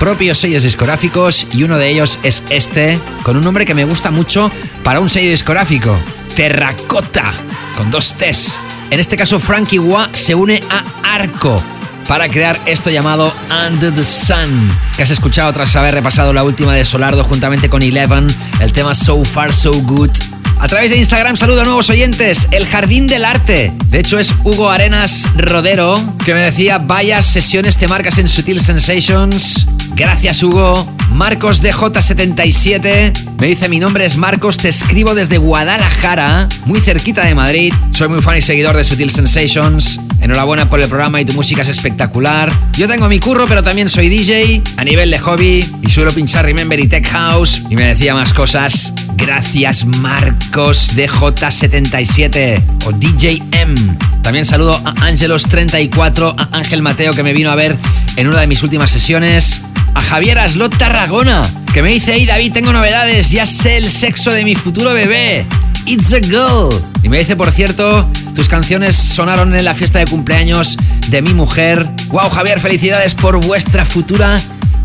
propios 0.00 0.38
sellos 0.38 0.62
discográficos 0.62 1.46
y 1.52 1.62
uno 1.62 1.76
de 1.76 1.90
ellos 1.90 2.18
es 2.22 2.42
este, 2.48 2.98
con 3.22 3.36
un 3.36 3.44
nombre 3.44 3.66
que 3.66 3.74
me 3.74 3.84
gusta 3.84 4.10
mucho 4.10 4.50
para 4.82 4.98
un 4.98 5.10
sello 5.10 5.30
discográfico, 5.30 5.96
Terracota, 6.34 7.34
con 7.76 7.90
dos 7.90 8.14
T's. 8.14 8.58
En 8.90 8.98
este 8.98 9.16
caso, 9.16 9.38
Frankie 9.38 9.78
Wah 9.78 10.08
se 10.12 10.34
une 10.34 10.60
a 10.70 11.14
Arco 11.14 11.62
para 12.08 12.28
crear 12.28 12.58
esto 12.64 12.88
llamado 12.90 13.32
Under 13.68 13.92
the 13.92 14.02
Sun, 14.02 14.74
que 14.96 15.02
has 15.02 15.10
escuchado 15.10 15.52
tras 15.52 15.76
haber 15.76 15.94
repasado 15.94 16.32
la 16.32 16.44
última 16.44 16.74
de 16.74 16.84
Solardo 16.84 17.22
juntamente 17.22 17.68
con 17.68 17.82
Eleven, 17.82 18.26
el 18.58 18.72
tema 18.72 18.94
So 18.94 19.22
Far 19.22 19.52
So 19.52 19.70
Good. 19.70 20.39
A 20.60 20.68
través 20.68 20.90
de 20.90 20.98
Instagram 20.98 21.36
saludo 21.36 21.62
a 21.62 21.64
nuevos 21.64 21.88
oyentes. 21.88 22.46
El 22.50 22.66
Jardín 22.66 23.06
del 23.06 23.24
Arte. 23.24 23.72
De 23.86 23.98
hecho 23.98 24.18
es 24.18 24.34
Hugo 24.44 24.68
Arenas 24.68 25.26
Rodero 25.34 25.98
que 26.24 26.34
me 26.34 26.40
decía, 26.40 26.76
vaya 26.76 27.22
sesiones 27.22 27.78
te 27.78 27.88
marcas 27.88 28.18
en 28.18 28.28
Sutil 28.28 28.60
Sensations. 28.60 29.66
Gracias 29.94 30.42
Hugo. 30.42 30.86
Marcos 31.12 31.62
DJ77 31.62 33.38
me 33.40 33.46
dice 33.46 33.70
mi 33.70 33.80
nombre 33.80 34.04
es 34.04 34.18
Marcos, 34.18 34.58
te 34.58 34.68
escribo 34.68 35.14
desde 35.14 35.38
Guadalajara, 35.38 36.46
muy 36.66 36.80
cerquita 36.80 37.24
de 37.24 37.34
Madrid. 37.34 37.72
Soy 37.92 38.08
muy 38.08 38.20
fan 38.20 38.36
y 38.36 38.42
seguidor 38.42 38.76
de 38.76 38.84
Sutil 38.84 39.10
Sensations. 39.10 39.98
Enhorabuena 40.20 40.68
por 40.68 40.80
el 40.80 40.88
programa 40.88 41.20
y 41.20 41.24
tu 41.24 41.32
música 41.32 41.62
es 41.62 41.68
espectacular. 41.68 42.52
Yo 42.76 42.88
tengo 42.88 43.08
mi 43.08 43.18
curro, 43.18 43.46
pero 43.46 43.62
también 43.62 43.88
soy 43.88 44.08
DJ 44.08 44.62
a 44.76 44.84
nivel 44.84 45.10
de 45.10 45.18
hobby 45.18 45.66
y 45.82 45.90
suelo 45.90 46.12
pinchar 46.12 46.44
Remember 46.44 46.78
y 46.78 46.88
Tech 46.88 47.06
House. 47.08 47.62
Y 47.70 47.76
me 47.76 47.86
decía 47.86 48.14
más 48.14 48.32
cosas. 48.32 48.92
Gracias 49.16 49.84
Marcos 49.84 50.94
DJ77 50.96 52.62
o 52.86 52.92
DJ 52.92 53.42
M. 53.52 53.74
También 54.22 54.44
saludo 54.44 54.80
a 54.84 54.94
Ángelos34, 54.94 56.34
a 56.36 56.56
Ángel 56.56 56.82
Mateo 56.82 57.12
que 57.12 57.22
me 57.22 57.32
vino 57.32 57.50
a 57.50 57.54
ver 57.54 57.76
en 58.16 58.28
una 58.28 58.40
de 58.40 58.46
mis 58.46 58.62
últimas 58.62 58.90
sesiones 58.90 59.62
a 59.94 60.00
Javier 60.00 60.38
Aslot 60.38 60.76
Tarragona, 60.76 61.42
que 61.72 61.82
me 61.82 61.90
dice, 61.90 62.12
hey 62.14 62.26
David, 62.26 62.52
tengo 62.52 62.72
novedades, 62.72 63.30
ya 63.30 63.46
sé 63.46 63.76
el 63.76 63.90
sexo 63.90 64.30
de 64.30 64.44
mi 64.44 64.54
futuro 64.54 64.92
bebé. 64.92 65.46
It's 65.86 66.12
a 66.12 66.20
girl. 66.20 66.70
Y 67.02 67.08
me 67.08 67.18
dice, 67.18 67.36
por 67.36 67.50
cierto, 67.52 68.08
tus 68.34 68.48
canciones 68.48 68.94
sonaron 68.96 69.54
en 69.54 69.64
la 69.64 69.74
fiesta 69.74 69.98
de 69.98 70.06
cumpleaños 70.06 70.76
de 71.08 71.22
mi 71.22 71.34
mujer. 71.34 71.88
Wow, 72.08 72.30
Javier, 72.30 72.60
felicidades 72.60 73.14
por 73.14 73.44
vuestra 73.44 73.84
futura 73.84 74.40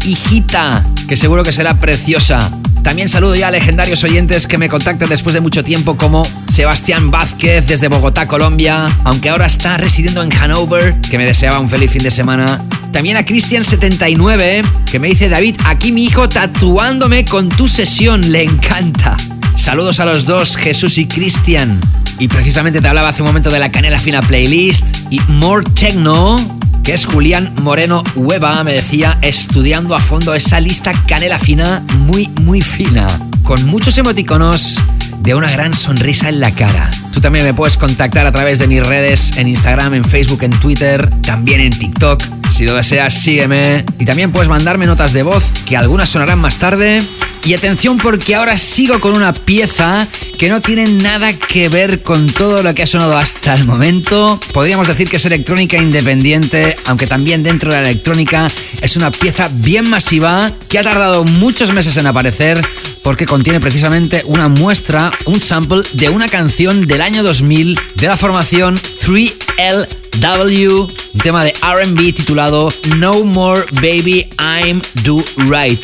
hijita, 0.05 0.85
que 1.07 1.17
seguro 1.17 1.43
que 1.43 1.51
será 1.51 1.79
preciosa. 1.79 2.51
También 2.83 3.09
saludo 3.09 3.35
ya 3.35 3.47
a 3.47 3.51
legendarios 3.51 4.03
oyentes 4.03 4.45
que 4.45 4.59
me 4.59 4.69
contactan 4.69 5.09
después 5.09 5.33
de 5.33 5.41
mucho 5.41 5.63
tiempo 5.63 5.97
como 5.97 6.23
Sebastián 6.47 7.09
Vázquez 7.09 7.65
desde 7.65 7.87
Bogotá, 7.87 8.27
Colombia, 8.27 8.87
aunque 9.03 9.29
ahora 9.29 9.47
está 9.47 9.77
residiendo 9.77 10.21
en 10.21 10.31
Hanover, 10.31 10.95
que 11.01 11.17
me 11.17 11.25
deseaba 11.25 11.59
un 11.59 11.69
feliz 11.69 11.89
fin 11.89 12.03
de 12.03 12.11
semana. 12.11 12.61
También 12.91 13.17
a 13.17 13.25
Cristian79, 13.25 14.63
que 14.89 14.99
me 14.99 15.07
dice 15.07 15.29
David, 15.29 15.55
aquí 15.65 15.91
mi 15.91 16.05
hijo 16.05 16.29
tatuándome 16.29 17.25
con 17.25 17.49
tu 17.49 17.67
sesión, 17.67 18.31
le 18.31 18.43
encanta. 18.43 19.17
Saludos 19.55 19.99
a 19.99 20.05
los 20.05 20.25
dos, 20.25 20.57
Jesús 20.57 20.97
y 20.97 21.07
Cristian. 21.07 21.79
Y 22.19 22.27
precisamente 22.27 22.81
te 22.81 22.87
hablaba 22.87 23.09
hace 23.09 23.21
un 23.21 23.27
momento 23.27 23.49
de 23.49 23.59
la 23.59 23.71
Canela 23.71 23.99
Fina 23.99 24.21
Playlist 24.21 24.83
y 25.09 25.19
More 25.27 25.63
Techno, 25.73 26.37
que 26.83 26.93
es 26.93 27.05
Julián 27.05 27.53
Moreno 27.61 28.03
Hueva, 28.15 28.63
me 28.63 28.73
decía, 28.73 29.17
estudiando 29.21 29.95
a 29.95 29.99
fondo 29.99 30.35
esa 30.35 30.59
lista 30.59 30.91
Canela 31.07 31.39
Fina, 31.39 31.83
muy, 31.99 32.29
muy 32.41 32.61
fina, 32.61 33.07
con 33.43 33.65
muchos 33.65 33.97
emoticonos 33.97 34.79
de 35.19 35.35
una 35.35 35.49
gran 35.51 35.73
sonrisa 35.73 36.29
en 36.29 36.39
la 36.39 36.53
cara. 36.53 36.89
Tú 37.11 37.21
también 37.21 37.45
me 37.45 37.53
puedes 37.53 37.77
contactar 37.77 38.27
a 38.27 38.31
través 38.31 38.59
de 38.59 38.67
mis 38.67 38.85
redes 38.85 39.37
en 39.37 39.47
Instagram, 39.47 39.93
en 39.93 40.05
Facebook, 40.05 40.43
en 40.43 40.51
Twitter, 40.59 41.09
también 41.21 41.61
en 41.61 41.77
TikTok. 41.77 42.21
Si 42.49 42.65
lo 42.65 42.75
deseas, 42.75 43.13
sígueme. 43.13 43.85
Y 43.99 44.05
también 44.05 44.31
puedes 44.31 44.49
mandarme 44.49 44.85
notas 44.85 45.13
de 45.13 45.23
voz, 45.23 45.51
que 45.65 45.77
algunas 45.77 46.09
sonarán 46.09 46.39
más 46.39 46.57
tarde. 46.57 47.01
Y 47.45 47.53
atención 47.53 47.97
porque 47.97 48.35
ahora 48.35 48.57
sigo 48.57 48.99
con 48.99 49.15
una 49.15 49.31
pieza 49.31 50.07
que 50.39 50.49
no 50.49 50.61
tiene 50.61 50.85
nada 50.85 51.31
que 51.31 51.69
ver 51.69 52.01
con 52.01 52.27
todo 52.27 52.63
lo 52.63 52.73
que 52.73 52.83
ha 52.83 52.87
sonado 52.87 53.17
hasta 53.17 53.53
el 53.53 53.65
momento. 53.65 54.39
Podríamos 54.51 54.87
decir 54.87 55.07
que 55.07 55.17
es 55.17 55.25
electrónica 55.25 55.77
independiente, 55.77 56.75
aunque 56.87 57.07
también 57.07 57.43
dentro 57.43 57.71
de 57.71 57.81
la 57.81 57.89
electrónica 57.89 58.49
es 58.81 58.97
una 58.97 59.11
pieza 59.11 59.49
bien 59.53 59.89
masiva 59.89 60.51
que 60.69 60.79
ha 60.79 60.83
tardado 60.83 61.23
muchos 61.23 61.71
meses 61.71 61.95
en 61.97 62.07
aparecer 62.07 62.61
porque 63.05 63.25
contiene 63.27 63.59
precisamente 63.59 64.23
una 64.25 64.47
muestra, 64.47 65.11
un 65.25 65.39
sample 65.39 65.83
de 65.93 66.09
una 66.09 66.27
canción 66.27 66.87
del 66.87 67.01
año 67.01 67.21
2000 67.21 67.79
de 67.97 68.07
la 68.07 68.17
formación 68.17 68.75
3LW, 68.75 70.91
un 71.13 71.21
tema 71.21 71.45
de 71.45 71.53
RB 71.61 72.15
titulado 72.15 72.73
No 72.97 73.23
More 73.23 73.61
Baby 73.73 74.27
I'm 74.39 74.81
Do 75.03 75.23
Right. 75.37 75.83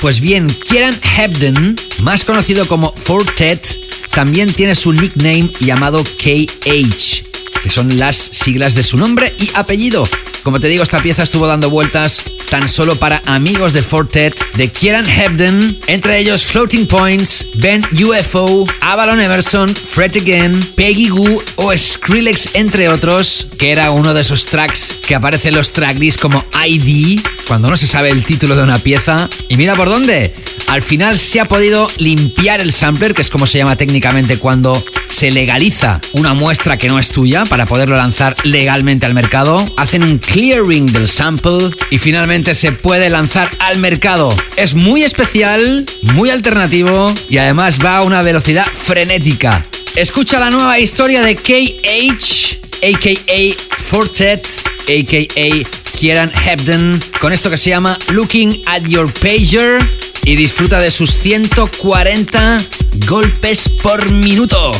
Pues 0.00 0.18
bien, 0.18 0.46
Kieran 0.46 0.98
Hebden, 1.18 1.76
más 2.00 2.24
conocido 2.24 2.66
como 2.66 2.94
Fortet, 2.96 3.78
también 4.12 4.54
tiene 4.54 4.74
su 4.74 4.94
nickname 4.94 5.50
llamado 5.60 6.02
KH, 6.02 7.22
que 7.62 7.68
son 7.68 7.98
las 7.98 8.16
siglas 8.16 8.74
de 8.74 8.82
su 8.82 8.96
nombre 8.96 9.34
y 9.38 9.50
apellido. 9.56 10.08
Como 10.42 10.58
te 10.58 10.68
digo, 10.68 10.82
esta 10.82 11.02
pieza 11.02 11.22
estuvo 11.22 11.46
dando 11.46 11.68
vueltas 11.68 12.24
tan 12.46 12.68
solo 12.68 12.96
para 12.96 13.22
amigos 13.26 13.72
de 13.72 13.82
Fortet, 13.82 14.34
de 14.54 14.68
Kieran 14.68 15.06
Hebden, 15.08 15.78
entre 15.86 16.18
ellos 16.18 16.44
Floating 16.44 16.86
Points, 16.86 17.46
Ben 17.54 17.84
UFO, 17.92 18.66
Avalon 18.80 19.20
Emerson, 19.20 19.74
Fred 19.74 20.16
Again, 20.16 20.58
Peggy 20.74 21.08
Goo 21.08 21.42
o 21.56 21.76
Skrillex, 21.76 22.50
entre 22.54 22.88
otros, 22.88 23.48
que 23.58 23.70
era 23.70 23.90
uno 23.90 24.14
de 24.14 24.20
esos 24.20 24.46
tracks 24.46 24.96
que 25.06 25.14
aparece 25.14 25.48
en 25.48 25.54
los 25.54 25.72
tracklist 25.72 26.20
como 26.20 26.44
ID, 26.66 27.20
cuando 27.46 27.70
no 27.70 27.76
se 27.76 27.86
sabe 27.86 28.10
el 28.10 28.24
título 28.24 28.56
de 28.56 28.62
una 28.62 28.78
pieza. 28.78 29.28
Y 29.48 29.56
mira 29.56 29.76
por 29.76 29.88
dónde. 29.88 30.34
Al 30.66 30.82
final 30.82 31.18
se 31.18 31.40
ha 31.40 31.44
podido 31.44 31.88
limpiar 31.98 32.60
el 32.60 32.72
sampler, 32.72 33.14
que 33.14 33.22
es 33.22 33.30
como 33.30 33.46
se 33.46 33.58
llama 33.58 33.76
técnicamente 33.76 34.38
cuando 34.38 34.82
se 35.10 35.30
legaliza 35.30 36.00
una 36.12 36.34
muestra 36.34 36.76
que 36.76 36.88
no 36.88 36.98
es 36.98 37.08
tuya 37.08 37.44
para 37.44 37.66
poderlo 37.66 37.96
lanzar 37.96 38.36
legalmente 38.44 39.06
al 39.06 39.14
mercado. 39.14 39.64
Hacen 39.76 40.02
un 40.02 40.18
clearing 40.18 40.86
del 40.86 41.08
sample 41.08 41.70
y 41.90 41.98
finalmente 41.98 42.54
se 42.54 42.72
puede 42.72 43.10
lanzar 43.10 43.50
al 43.58 43.78
mercado. 43.78 44.36
Es 44.56 44.74
muy 44.74 45.02
especial, 45.02 45.86
muy 46.02 46.30
alternativo 46.30 47.14
y 47.28 47.38
además 47.38 47.78
va 47.82 47.98
a 47.98 48.02
una 48.02 48.22
velocidad 48.22 48.66
frenética. 48.74 49.62
Escucha 49.94 50.40
la 50.40 50.50
nueva 50.50 50.78
historia 50.78 51.22
de 51.22 51.36
KH, 51.36 52.58
aka 52.82 53.62
Fortet, 53.78 54.46
aka 54.82 55.68
Kieran 55.98 56.30
Hebden, 56.34 57.00
con 57.20 57.32
esto 57.32 57.48
que 57.48 57.56
se 57.56 57.70
llama 57.70 57.98
Looking 58.08 58.62
at 58.66 58.82
Your 58.82 59.10
Pager 59.10 59.78
y 60.26 60.34
disfruta 60.34 60.80
de 60.80 60.90
sus 60.90 61.16
140 61.18 62.58
golpes 63.06 63.68
por 63.80 64.10
minuto. 64.10 64.72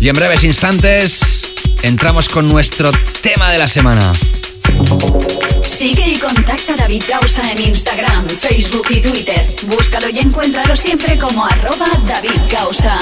Y 0.00 0.08
en 0.08 0.14
breves 0.14 0.42
instantes 0.42 1.54
entramos 1.82 2.28
con 2.28 2.48
nuestro 2.48 2.90
tema 3.22 3.52
de 3.52 3.58
la 3.58 3.68
semana. 3.68 4.12
Sigue 5.64 6.08
y 6.08 6.16
contacta 6.16 6.74
a 6.74 6.76
David 6.76 7.04
Gausa 7.08 7.48
en 7.52 7.60
Instagram, 7.60 8.28
Facebook 8.28 8.88
y 8.90 9.00
Twitter. 9.00 9.46
Búscalo 9.68 10.08
y 10.08 10.18
encuéntralo 10.18 10.74
siempre 10.74 11.16
como 11.16 11.46
arroba 11.46 11.86
David 12.04 12.40
Gausa. 12.50 12.98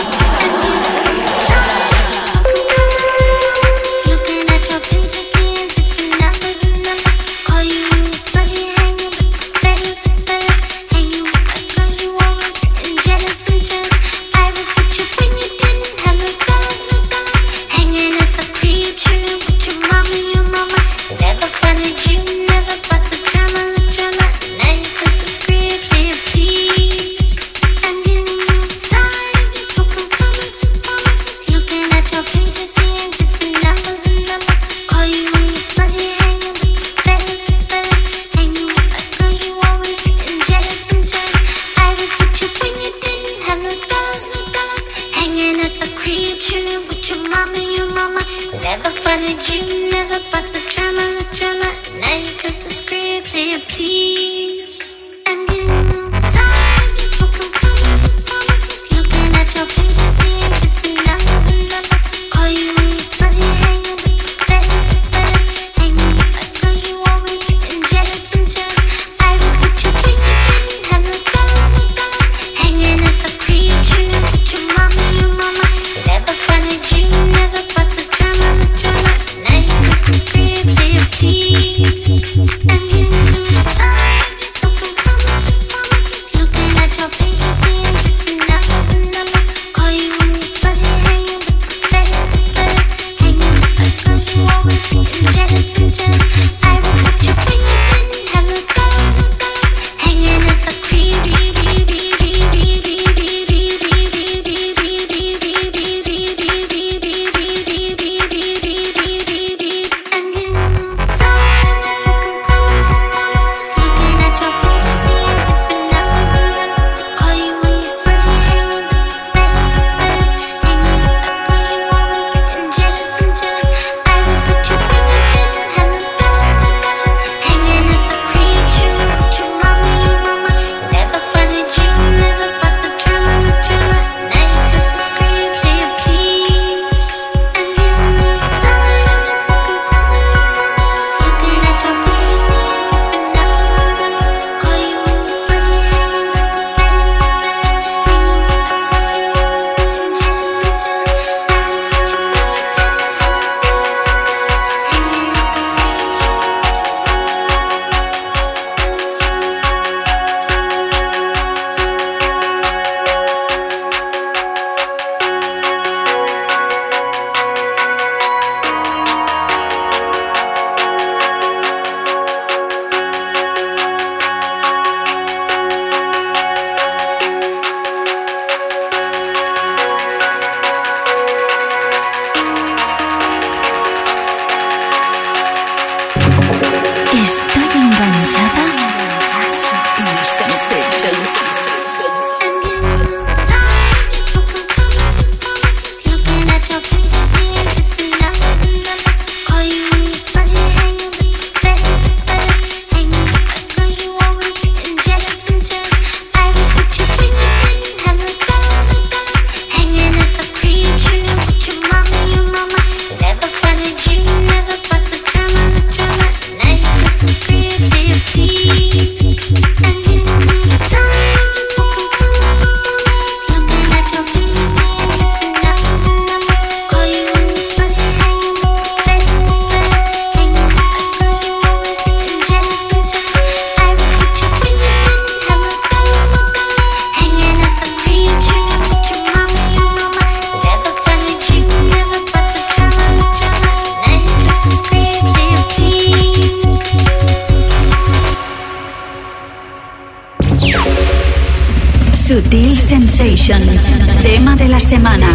Semana. 254.91 255.28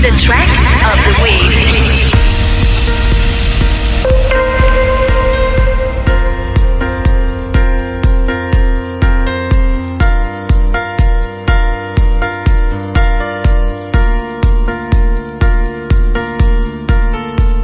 The 0.00 0.10
track 0.24 0.48
of 0.82 0.96
the 1.04 1.22
week. 1.22 1.76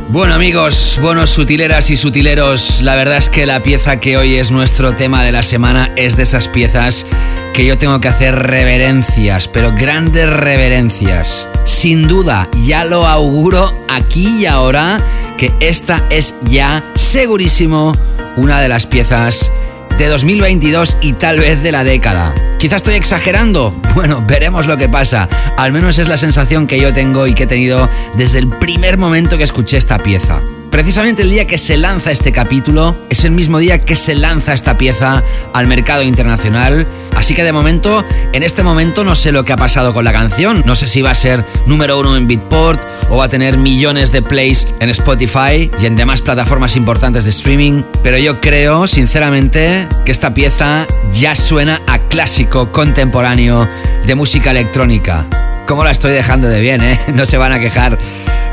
Bueno 0.09 0.35
amigos, 0.35 0.99
buenos 1.01 1.30
sutileras 1.30 1.89
y 1.89 1.97
sutileros, 1.97 2.83
la 2.83 2.95
verdad 2.95 3.16
es 3.16 3.30
que 3.30 3.47
la 3.47 3.62
pieza 3.62 3.99
que 3.99 4.18
hoy 4.18 4.37
es 4.37 4.51
nuestro 4.51 4.93
tema 4.93 5.24
de 5.24 5.33
la 5.33 5.43
semana 5.43 5.91
es 5.97 6.16
de 6.16 6.24
esas 6.24 6.49
piezas 6.49 7.07
que 7.53 7.66
yo 7.66 7.76
tengo 7.76 8.00
que 8.00 8.09
hacer 8.09 8.34
reverencias, 8.34 9.48
pero 9.48 9.72
grandes 9.74 10.28
reverencias. 10.28 11.48
Sin 11.64 12.09
duda, 12.09 12.48
ya 12.64 12.84
lo 12.84 13.07
auguro 13.07 13.72
aquí 13.88 14.42
y 14.42 14.46
ahora 14.46 15.00
que 15.36 15.53
esta 15.61 16.03
es 16.11 16.34
ya 16.44 16.82
segurísimo 16.94 17.94
una 18.36 18.61
de 18.61 18.68
las 18.68 18.86
piezas 18.86 19.50
de 19.98 20.09
2022 20.09 20.96
y 21.03 21.12
tal 21.12 21.40
vez 21.40 21.62
de 21.62 21.72
la 21.72 21.84
década. 21.84 22.34
Quizás 22.59 22.76
estoy 22.76 22.94
exagerando. 22.94 23.74
Bueno, 23.92 24.24
veremos 24.26 24.66
lo 24.66 24.78
que 24.78 24.88
pasa. 24.88 25.28
Al 25.59 25.70
menos 25.70 25.98
es 25.98 26.09
la 26.09 26.16
sensación 26.16 26.66
que 26.66 26.80
yo 26.80 26.94
tengo 26.94 27.26
y 27.26 27.34
que 27.34 27.42
he 27.42 27.46
tenido 27.46 27.90
desde 28.14 28.38
el 28.38 28.48
primer 28.48 28.96
momento 28.96 29.36
que 29.36 29.44
escuché 29.44 29.76
esta 29.76 29.98
pieza. 29.98 30.40
Precisamente 30.70 31.20
el 31.20 31.30
día 31.30 31.46
que 31.46 31.59
se 31.59 31.76
lanza 31.76 32.11
este 32.11 32.32
capítulo 32.32 32.96
es 33.11 33.26
el 33.26 33.32
mismo 33.32 33.59
día 33.59 33.84
que 33.84 33.94
se 33.94 34.14
lanza 34.14 34.55
esta 34.55 34.78
pieza 34.78 35.22
al 35.53 35.66
mercado 35.66 36.03
internacional. 36.03 36.86
Así 37.23 37.37
que 37.37 37.45
de 37.45 37.53
momento, 37.53 38.05
en 38.33 38.43
este 38.43 38.64
momento 38.64 39.05
no 39.05 39.14
sé 39.14 39.31
lo 39.31 39.45
que 39.45 39.53
ha 39.53 39.57
pasado 39.57 39.95
con 39.95 40.05
la 40.05 40.11
canción. 40.11 40.64
No 40.66 40.75
sé 40.75 40.89
si 40.89 41.03
va 41.03 41.12
a 41.12 41.14
ser 41.14 41.45
número 41.66 42.01
uno 42.01 42.16
en 42.16 42.27
Beatport 42.27 42.83
o 43.11 43.18
va 43.18 43.27
a 43.27 43.29
tener 43.29 43.59
millones 43.59 44.11
de 44.11 44.23
plays 44.23 44.66
en 44.81 44.91
Spotify 44.91 45.70
y 45.81 45.87
en 45.87 45.95
demás 45.95 46.20
plataformas 46.20 46.75
importantes 46.75 47.25
de 47.25 47.31
streaming. 47.31 47.85
Pero 48.03 48.18
yo 48.18 48.41
creo, 48.41 48.89
sinceramente, 48.89 49.87
que 50.05 50.11
esta 50.11 50.35
pieza 50.35 50.85
ya 51.12 51.37
suena 51.37 51.81
a 51.87 52.01
clásico 52.01 52.73
contemporáneo 52.73 53.68
de 54.05 54.14
música 54.16 54.51
electrónica. 54.51 55.25
¿Cómo 55.68 55.85
la 55.85 55.93
estoy 55.93 56.11
dejando 56.11 56.49
de 56.49 56.61
bien, 56.61 56.83
eh? 56.83 57.01
No 57.14 57.25
se 57.25 57.39
van 57.39 57.53
a 57.53 57.61
quejar 57.61 57.99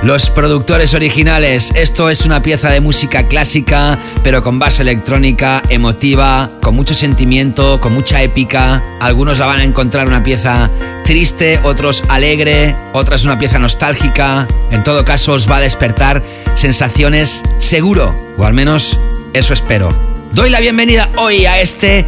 los 0.04 0.30
productores 0.30 0.94
originales. 0.94 1.72
Esto 1.76 2.10
es 2.10 2.26
una 2.26 2.42
pieza 2.42 2.70
de 2.70 2.82
música 2.82 3.28
clásica, 3.28 4.00
pero 4.24 4.44
con 4.44 4.60
base 4.60 4.82
electrónica, 4.82 5.62
emotiva, 5.70 6.50
con 6.62 6.76
mucho 6.76 6.94
sentimiento, 6.94 7.80
con 7.82 7.94
mucha 7.94 8.22
épica. 8.22 8.82
Algunos 9.00 9.40
la 9.40 9.46
van 9.46 9.60
a 9.60 9.64
encontrar 9.64 10.08
una 10.08 10.24
pieza 10.24 10.70
triste, 11.04 11.60
otros 11.64 12.04
alegre, 12.08 12.76
otras 12.94 13.26
una 13.26 13.40
pieza 13.40 13.60
nostálgica. 13.60 14.48
En 14.72 14.84
todo 14.84 15.04
caso, 15.04 15.34
os 15.34 15.50
va 15.50 15.58
a 15.58 15.62
despertar 15.62 16.24
sensaciones 16.56 17.44
seguro, 17.60 18.16
o 18.38 18.46
al 18.46 18.54
menos 18.54 19.00
eso 19.34 19.54
espero. 19.54 19.90
Doy 20.32 20.50
la 20.50 20.60
bienvenida 20.60 21.10
hoy 21.18 21.46
a 21.46 21.60
este 21.60 22.06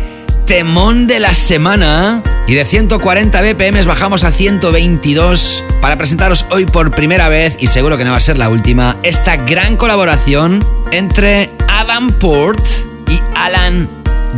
temón 0.51 1.07
de 1.07 1.21
la 1.21 1.33
semana. 1.33 2.21
Y 2.45 2.55
de 2.55 2.65
140 2.65 3.41
BPM 3.41 3.85
bajamos 3.85 4.25
a 4.25 4.33
122 4.33 5.63
para 5.79 5.97
presentaros 5.97 6.45
hoy 6.49 6.65
por 6.65 6.91
primera 6.91 7.29
vez, 7.29 7.55
y 7.57 7.67
seguro 7.67 7.97
que 7.97 8.03
no 8.03 8.11
va 8.11 8.17
a 8.17 8.19
ser 8.19 8.37
la 8.37 8.49
última, 8.49 8.97
esta 9.01 9.37
gran 9.37 9.77
colaboración 9.77 10.61
entre 10.91 11.51
Adam 11.69 12.11
Port 12.11 12.59
y 13.07 13.21
Alan 13.33 13.87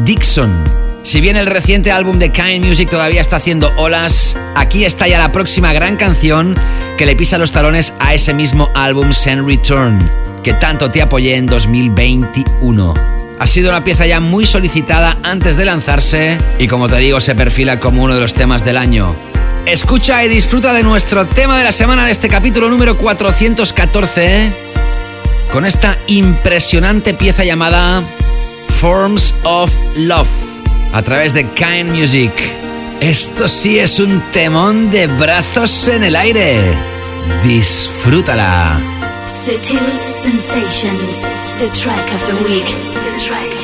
Dixon. 0.06 0.54
Si 1.02 1.20
bien 1.20 1.36
el 1.36 1.48
reciente 1.48 1.92
álbum 1.92 2.20
de 2.20 2.32
Kind 2.32 2.64
Music 2.64 2.92
todavía 2.92 3.22
está 3.22 3.38
haciendo 3.38 3.74
olas, 3.76 4.38
aquí 4.54 4.86
está 4.86 5.08
ya 5.08 5.18
la 5.18 5.32
próxima 5.32 5.74
gran 5.74 5.96
canción 5.96 6.54
que 6.96 7.08
le 7.08 7.16
pisa 7.16 7.40
los 7.40 7.52
talones 7.52 7.92
a 7.98 8.14
ese 8.14 8.36
mismo 8.36 8.70
álbum 8.76 9.14
Send 9.14 9.48
Return, 9.48 9.98
que 10.44 10.54
tanto 10.54 10.92
te 10.92 11.02
apoyé 11.02 11.38
en 11.38 11.48
2021. 11.48 13.23
Ha 13.44 13.48
sido 13.48 13.72
una 13.72 13.84
pieza 13.84 14.06
ya 14.06 14.22
muy 14.22 14.46
solicitada 14.46 15.18
antes 15.22 15.58
de 15.58 15.66
lanzarse 15.66 16.38
y 16.60 16.70
como 16.70 16.88
te 16.88 16.96
digo 16.96 17.20
se 17.20 17.36
perfila 17.36 17.78
como 17.78 18.02
uno 18.02 18.16
de 18.16 18.22
los 18.22 18.34
temas 18.34 18.64
del 18.64 18.78
año. 18.78 19.18
Escucha 19.66 20.24
y 20.24 20.30
disfruta 20.30 20.72
de 20.72 20.82
nuestro 20.82 21.28
tema 21.28 21.58
de 21.58 21.66
la 21.66 21.74
semana 21.74 22.06
de 22.06 22.14
este 22.14 22.30
capítulo 22.30 22.70
número 22.70 22.98
414 22.98 24.50
con 25.52 25.66
esta 25.66 25.98
impresionante 26.08 27.14
pieza 27.14 27.44
llamada 27.44 28.02
Forms 28.80 29.36
of 29.44 29.76
Love 29.98 30.30
a 30.94 31.02
través 31.02 31.34
de 31.34 31.46
Kind 31.50 31.90
Music. 31.90 32.32
Esto 33.02 33.50
sí 33.50 33.78
es 33.78 34.00
un 34.00 34.22
temón 34.32 34.90
de 34.90 35.08
brazos 35.08 35.90
en 35.90 36.06
el 36.06 36.16
aire. 36.16 36.62
Disfrútala. 37.44 38.80
Sutil 39.28 39.82
Sensations. 40.22 41.28
The 41.60 41.68
track 41.78 42.08
of 42.14 42.26
the 42.28 42.46
week. 42.46 43.03
The 43.14 43.20
track 43.20 43.63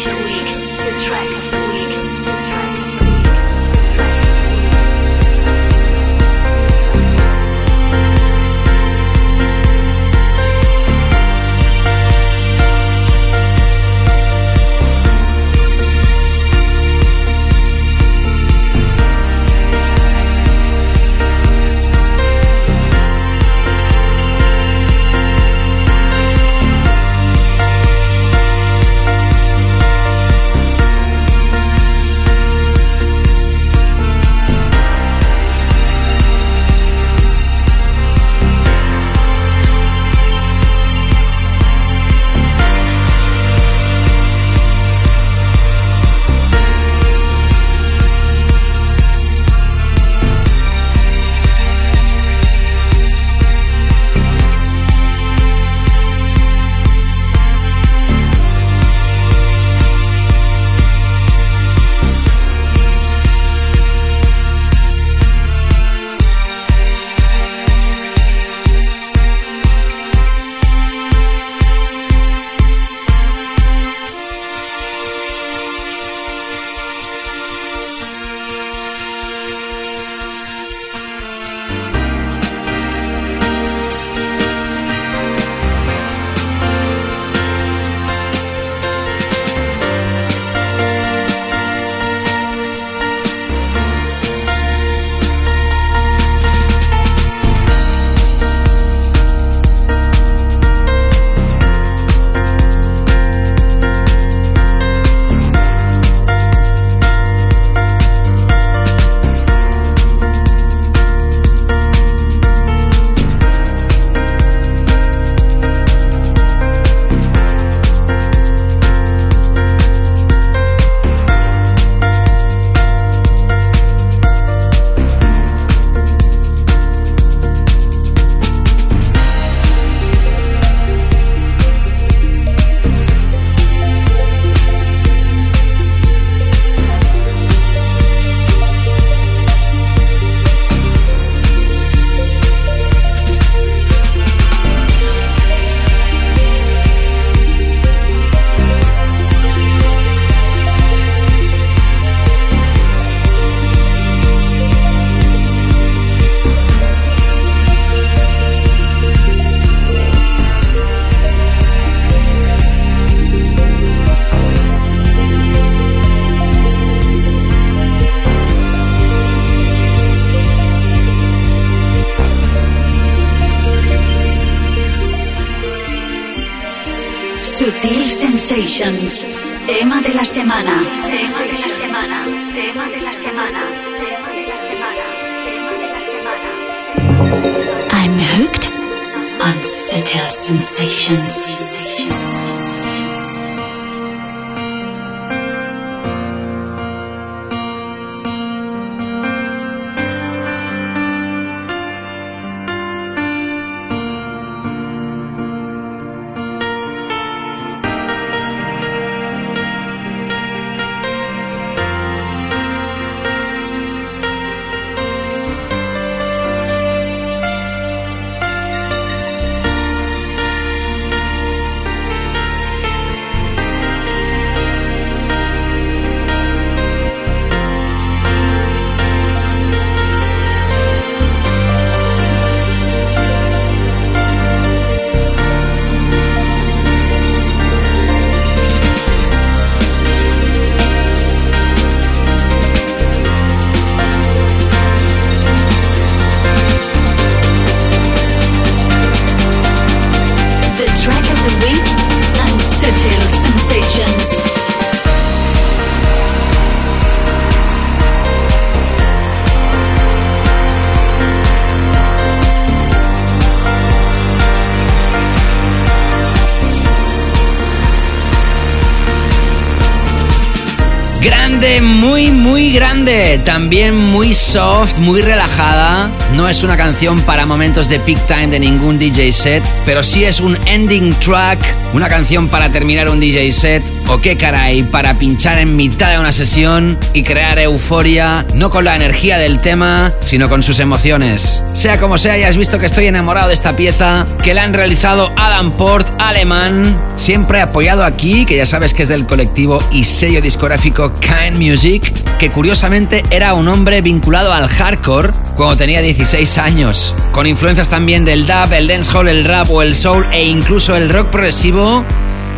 Grande, 271.59 271.81
muy, 271.81 272.31
muy 272.31 272.71
grande. 272.71 273.37
También 273.43 273.93
muy 273.93 274.33
soft, 274.33 274.97
muy 274.99 275.21
relajada. 275.21 276.09
No 276.33 276.47
es 276.47 276.63
una 276.63 276.77
canción 276.77 277.19
para 277.19 277.45
momentos 277.45 277.89
de 277.89 277.99
peak 277.99 278.25
time 278.27 278.47
de 278.47 278.61
ningún 278.61 278.97
DJ 278.97 279.33
set, 279.33 279.63
pero 279.85 280.01
sí 280.01 280.23
es 280.23 280.39
un 280.39 280.57
ending 280.67 281.13
track, 281.15 281.59
una 281.93 282.07
canción 282.07 282.47
para 282.47 282.71
terminar 282.71 283.09
un 283.09 283.19
DJ 283.19 283.51
set 283.51 283.98
o 284.09 284.19
qué 284.19 284.35
caray, 284.37 284.83
para 284.83 285.13
pinchar 285.13 285.59
en 285.59 285.75
mitad 285.75 286.11
de 286.11 286.19
una 286.19 286.31
sesión 286.31 286.97
y 287.13 287.23
crear 287.23 287.59
euforia, 287.59 288.45
no 288.55 288.69
con 288.71 288.85
la 288.85 288.95
energía 288.95 289.37
del 289.37 289.59
tema, 289.59 290.11
sino 290.19 290.49
con 290.49 290.63
sus 290.63 290.79
emociones. 290.79 291.63
Sea 291.73 291.99
como 291.99 292.17
sea, 292.17 292.37
ya 292.37 292.47
has 292.47 292.57
visto 292.57 292.79
que 292.79 292.87
estoy 292.87 293.05
enamorado 293.05 293.49
de 293.49 293.53
esta 293.53 293.75
pieza, 293.75 294.25
que 294.43 294.53
la 294.53 294.63
han 294.63 294.73
realizado 294.73 295.31
Adam 295.35 295.71
Port, 295.73 296.07
alemán, 296.19 296.97
siempre 297.17 297.61
apoyado 297.61 298.03
aquí, 298.03 298.45
que 298.45 298.57
ya 298.57 298.65
sabes 298.65 298.93
que 298.93 299.03
es 299.03 299.09
del 299.09 299.27
colectivo 299.27 299.79
y 299.91 300.03
sello 300.03 300.41
discográfico 300.41 301.13
Kind 301.19 301.59
Music, 301.59 302.11
que 302.39 302.49
curiosamente 302.49 303.23
era 303.29 303.53
un 303.53 303.67
hombre 303.67 304.01
vinculado 304.01 304.51
al 304.51 304.67
hardcore 304.67 305.33
cuando 305.55 305.77
tenía 305.77 306.01
16 306.01 306.57
años, 306.57 307.13
con 307.31 307.45
influencias 307.45 307.89
también 307.89 308.25
del 308.25 308.47
dub, 308.47 308.73
el 308.73 308.87
dancehall, 308.87 309.27
el 309.27 309.45
rap 309.45 309.69
o 309.69 309.83
el 309.83 309.93
soul 309.93 310.25
e 310.31 310.45
incluso 310.45 310.95
el 310.95 311.09
rock 311.09 311.27
progresivo 311.27 312.03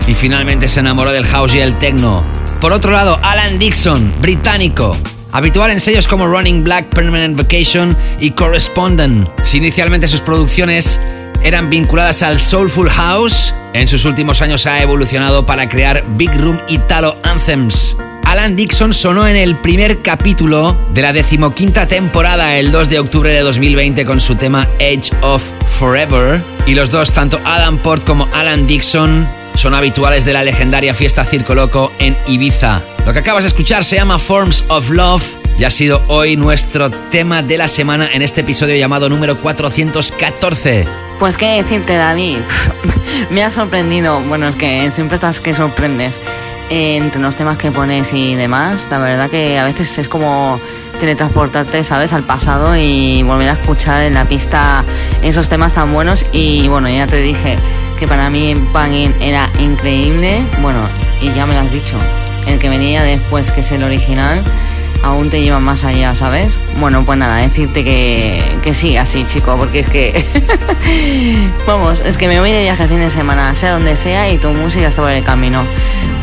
y 0.08 0.14
finalmente 0.14 0.68
se 0.68 0.80
enamoró 0.80 1.12
del 1.12 1.26
house 1.26 1.56
y 1.56 1.60
el 1.60 1.78
techno. 1.78 2.24
Por 2.60 2.74
otro 2.74 2.92
lado, 2.92 3.20
Alan 3.22 3.58
Dixon, 3.58 4.14
británico, 4.22 4.96
habitual 5.32 5.72
en 5.72 5.80
sellos 5.80 6.08
como 6.08 6.28
Running 6.28 6.64
Black, 6.64 6.86
Permanent 6.90 7.38
Vacation 7.38 7.96
y 8.20 8.32
Correspondent. 8.32 9.28
Si 9.44 9.58
inicialmente 9.58 10.08
sus 10.08 10.22
producciones 10.22 11.00
eran 11.44 11.70
vinculadas 11.70 12.22
al 12.22 12.40
Soulful 12.40 12.90
House, 12.90 13.54
en 13.74 13.88
sus 13.88 14.06
últimos 14.06 14.42
años 14.42 14.66
ha 14.68 14.82
evolucionado 14.82 15.46
para 15.46 15.70
crear 15.70 16.04
Big 16.18 16.32
Room 16.40 16.60
Italo 16.68 17.18
Anthems. 17.24 17.96
Alan 18.26 18.56
Dixon 18.56 18.94
sonó 18.94 19.28
en 19.28 19.36
el 19.36 19.56
primer 19.58 20.02
capítulo 20.02 20.78
de 20.94 21.02
la 21.02 21.12
decimoquinta 21.12 21.88
temporada 21.88 22.58
el 22.58 22.72
2 22.72 22.90
de 22.90 23.00
octubre 23.00 23.30
de 23.30 23.42
2020 23.42 24.06
con 24.06 24.20
su 24.20 24.36
tema 24.36 24.68
Edge 24.80 25.12
of 25.22 25.44
Forever. 25.80 26.42
Y 26.66 26.76
los 26.76 26.92
dos, 26.92 27.12
tanto 27.12 27.42
Adam 27.44 27.78
Port 27.78 28.06
como 28.06 28.30
Alan 28.34 28.68
Dixon, 28.68 29.28
son 29.56 29.74
habituales 29.74 30.26
de 30.26 30.34
la 30.34 30.44
legendaria 30.44 30.94
fiesta 30.94 31.24
Circo 31.24 31.56
Loco 31.56 31.92
en 32.00 32.18
Ibiza. 32.28 32.82
Lo 33.06 33.14
que 33.14 33.20
acabas 33.20 33.44
de 33.44 33.50
escuchar 33.50 33.84
se 33.84 33.98
llama 33.98 34.20
Forms 34.20 34.64
of 34.68 34.90
Love 34.90 35.24
y 35.58 35.64
ha 35.64 35.70
sido 35.70 36.02
hoy 36.08 36.38
nuestro 36.38 36.90
tema 36.90 37.44
de 37.44 37.58
la 37.58 37.68
semana 37.68 38.10
en 38.12 38.22
este 38.22 38.42
episodio 38.42 38.76
llamado 38.76 39.10
número 39.10 39.38
414. 39.38 40.88
Pues 41.20 41.38
qué 41.38 41.62
decirte, 41.62 41.96
David. 41.96 42.40
Me 43.30 43.44
ha 43.44 43.52
sorprendido. 43.52 44.20
Bueno, 44.22 44.48
es 44.48 44.56
que 44.56 44.90
siempre 44.92 45.16
estás 45.16 45.40
que 45.40 45.54
sorprendes 45.54 46.16
eh, 46.70 46.98
entre 46.98 47.22
los 47.22 47.36
temas 47.36 47.58
que 47.58 47.72
pones 47.72 48.12
y 48.14 48.34
demás. 48.36 48.88
La 48.90 48.98
verdad 48.98 49.30
que 49.30 49.60
a 49.60 49.66
veces 49.66 49.98
es 50.00 50.08
como 50.08 50.60
teletransportarte, 51.00 51.84
¿sabes? 51.84 52.14
Al 52.14 52.24
pasado 52.24 52.76
y 52.76 53.22
volver 53.24 53.50
a 53.50 53.54
escuchar 53.54 54.02
en 54.04 54.16
la 54.16 54.26
pista 54.26 54.84
esos 55.22 55.48
temas 55.48 55.74
tan 55.74 55.94
buenos. 55.94 56.26
Y 56.32 56.68
bueno, 56.70 56.90
ya 56.90 57.06
te 57.06 57.22
dije 57.22 57.58
que 58.02 58.08
para 58.08 58.32
mí 58.32 58.56
Bangin 58.74 59.14
era 59.20 59.48
increíble. 59.60 60.42
Bueno, 60.60 60.80
y 61.22 61.32
ya 61.34 61.46
me 61.46 61.54
lo 61.54 61.60
has 61.60 61.72
dicho. 61.72 61.96
El 62.48 62.58
que 62.58 62.68
venía 62.68 63.04
después, 63.04 63.52
que 63.52 63.62
es 63.62 63.72
el 63.72 63.84
original, 63.84 64.44
aún 65.04 65.30
te 65.30 65.44
lleva 65.44 65.60
más 65.60 65.84
allá, 65.84 66.16
¿sabes? 66.16 66.52
Bueno, 66.80 67.06
pues 67.06 67.20
nada, 67.20 67.38
decirte 67.38 67.84
que, 67.84 68.44
que 68.64 68.74
sí, 68.74 68.98
así, 68.98 69.24
chico, 69.26 69.56
porque 69.56 69.82
es 69.82 69.90
que. 69.92 70.26
Vamos, 71.68 72.02
es 72.04 72.18
que 72.18 72.28
me 72.28 72.40
voy 72.40 72.52
de 72.52 72.64
viaje 72.64 72.82
el 72.82 72.90
fin 72.90 73.02
de 73.02 73.12
semana, 73.12 73.56
sea 73.56 73.74
donde 73.74 73.96
sea, 73.96 74.32
y 74.32 74.40
tu 74.40 74.50
música 74.50 74.88
está 74.88 75.04
por 75.04 75.12
el 75.12 75.24
camino. 75.24 75.64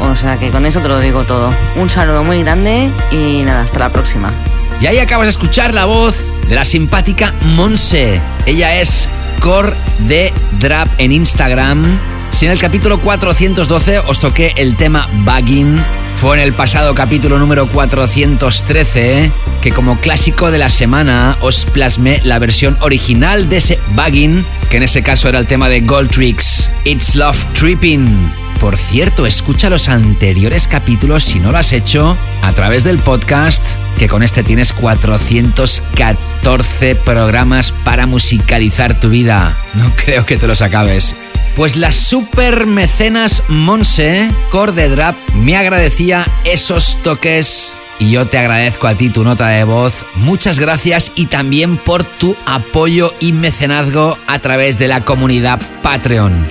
O 0.00 0.16
sea 0.16 0.36
que 0.36 0.50
con 0.50 0.66
eso 0.66 0.80
te 0.80 0.88
lo 0.88 0.98
digo 0.98 1.22
todo. 1.26 1.54
Un 1.76 1.88
saludo 1.88 2.24
muy 2.24 2.42
grande 2.42 2.90
y 3.12 3.44
nada, 3.44 3.60
hasta 3.60 3.78
la 3.78 3.90
próxima. 3.90 4.32
Y 4.80 4.86
ahí 4.86 4.98
acabas 4.98 5.28
de 5.28 5.30
escuchar 5.30 5.74
la 5.74 5.84
voz 5.84 6.18
de 6.48 6.56
la 6.56 6.64
simpática 6.64 7.32
Monse. 7.42 8.20
Ella 8.46 8.80
es 8.80 9.08
Core 9.40 9.74
de 10.00 10.32
Drap 10.58 10.88
en 10.98 11.12
Instagram. 11.12 11.98
Si 12.30 12.46
en 12.46 12.52
el 12.52 12.58
capítulo 12.58 13.00
412 13.00 14.00
os 14.00 14.20
toqué 14.20 14.52
el 14.56 14.76
tema 14.76 15.08
Bugging, 15.24 15.82
fue 16.16 16.36
en 16.36 16.42
el 16.42 16.52
pasado 16.52 16.94
capítulo 16.94 17.38
número 17.38 17.66
413 17.68 19.24
¿eh? 19.24 19.32
que 19.62 19.72
como 19.72 19.98
clásico 20.00 20.50
de 20.50 20.58
la 20.58 20.70
semana 20.70 21.36
os 21.40 21.64
plasmé 21.66 22.20
la 22.24 22.38
versión 22.38 22.76
original 22.80 23.48
de 23.48 23.58
ese 23.58 23.78
Bugging, 23.90 24.44
que 24.70 24.78
en 24.78 24.82
ese 24.82 25.02
caso 25.02 25.28
era 25.28 25.38
el 25.38 25.46
tema 25.46 25.68
de 25.68 25.80
Gold 25.80 26.10
Tricks, 26.10 26.70
It's 26.84 27.14
Love 27.14 27.44
Tripping. 27.54 28.47
Por 28.60 28.76
cierto, 28.76 29.26
escucha 29.26 29.70
los 29.70 29.88
anteriores 29.88 30.66
capítulos 30.66 31.22
si 31.22 31.38
no 31.38 31.52
lo 31.52 31.58
has 31.58 31.72
hecho 31.72 32.18
a 32.42 32.52
través 32.52 32.82
del 32.82 32.98
podcast, 32.98 33.64
que 33.98 34.08
con 34.08 34.24
este 34.24 34.42
tienes 34.42 34.72
414 34.72 36.96
programas 36.96 37.70
para 37.72 38.06
musicalizar 38.06 38.98
tu 38.98 39.10
vida. 39.10 39.56
No 39.74 39.92
creo 39.96 40.26
que 40.26 40.36
te 40.36 40.48
los 40.48 40.60
acabes. 40.60 41.14
Pues 41.54 41.76
la 41.76 41.92
super 41.92 42.66
mecenas 42.66 43.44
Monse, 43.48 44.28
Core 44.50 44.72
de 44.72 44.88
Drap, 44.88 45.14
me 45.34 45.56
agradecía 45.56 46.26
esos 46.44 46.98
toques 47.02 47.76
y 47.98 48.12
yo 48.12 48.26
te 48.26 48.38
agradezco 48.38 48.86
a 48.86 48.94
ti 48.94 49.10
tu 49.10 49.24
nota 49.24 49.48
de 49.48 49.64
voz. 49.64 50.04
Muchas 50.14 50.58
gracias 50.58 51.12
y 51.14 51.26
también 51.26 51.76
por 51.76 52.04
tu 52.04 52.36
apoyo 52.46 53.12
y 53.20 53.32
mecenazgo 53.32 54.16
a 54.26 54.38
través 54.38 54.78
de 54.78 54.88
la 54.88 55.00
comunidad 55.00 55.60
Patreon. 55.82 56.46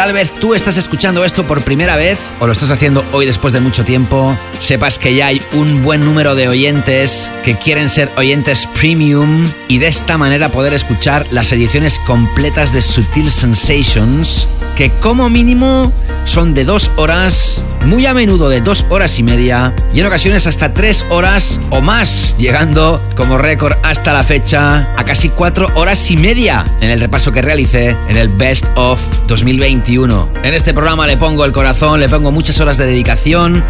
Tal 0.00 0.14
vez 0.14 0.32
tú 0.32 0.54
estás 0.54 0.78
escuchando 0.78 1.26
esto 1.26 1.46
por 1.46 1.62
primera 1.62 1.94
vez 1.94 2.32
o 2.40 2.46
lo 2.46 2.54
estás 2.54 2.70
haciendo 2.70 3.04
hoy 3.12 3.26
después 3.26 3.52
de 3.52 3.60
mucho 3.60 3.84
tiempo. 3.84 4.34
Sepas 4.58 4.98
que 4.98 5.14
ya 5.14 5.26
hay 5.26 5.42
un 5.52 5.82
buen 5.82 6.06
número 6.06 6.34
de 6.34 6.48
oyentes 6.48 7.30
que 7.44 7.54
quieren 7.58 7.90
ser 7.90 8.10
oyentes 8.16 8.66
premium 8.66 9.46
y 9.68 9.76
de 9.76 9.88
esta 9.88 10.16
manera 10.16 10.48
poder 10.48 10.72
escuchar 10.72 11.26
las 11.30 11.52
ediciones 11.52 11.98
completas 12.06 12.72
de 12.72 12.80
Sutil 12.80 13.30
Sensations, 13.30 14.48
que 14.74 14.88
como 14.88 15.28
mínimo 15.28 15.92
son 16.24 16.54
de 16.54 16.64
dos 16.64 16.90
horas, 16.96 17.62
muy 17.84 18.06
a 18.06 18.14
menudo 18.14 18.48
de 18.48 18.60
dos 18.60 18.86
horas 18.88 19.18
y 19.18 19.22
media 19.22 19.74
y 19.92 20.00
en 20.00 20.06
ocasiones 20.06 20.46
hasta 20.46 20.72
tres 20.72 21.04
horas 21.10 21.60
o 21.70 21.80
más, 21.82 22.36
llegando 22.38 23.02
como 23.16 23.36
récord 23.36 23.74
hasta 23.82 24.12
la 24.12 24.22
fecha 24.22 24.88
a 24.96 25.04
casi 25.04 25.28
cuatro 25.28 25.68
horas 25.74 26.10
y 26.10 26.16
media 26.16 26.64
en 26.80 26.90
el 26.90 27.00
repaso 27.00 27.32
que 27.32 27.42
realicé 27.42 27.96
en 28.08 28.16
el 28.16 28.28
Best 28.28 28.64
of 28.76 29.00
2021 29.26 29.89
2021. 29.96 30.28
En 30.44 30.54
este 30.54 30.72
programa 30.72 31.06
le 31.06 31.16
pongo 31.16 31.44
el 31.44 31.52
corazón, 31.52 32.00
le 32.00 32.08
pongo 32.08 32.30
muchas 32.30 32.60
horas 32.60 32.78
de 32.78 32.86
dedicación 32.86 33.62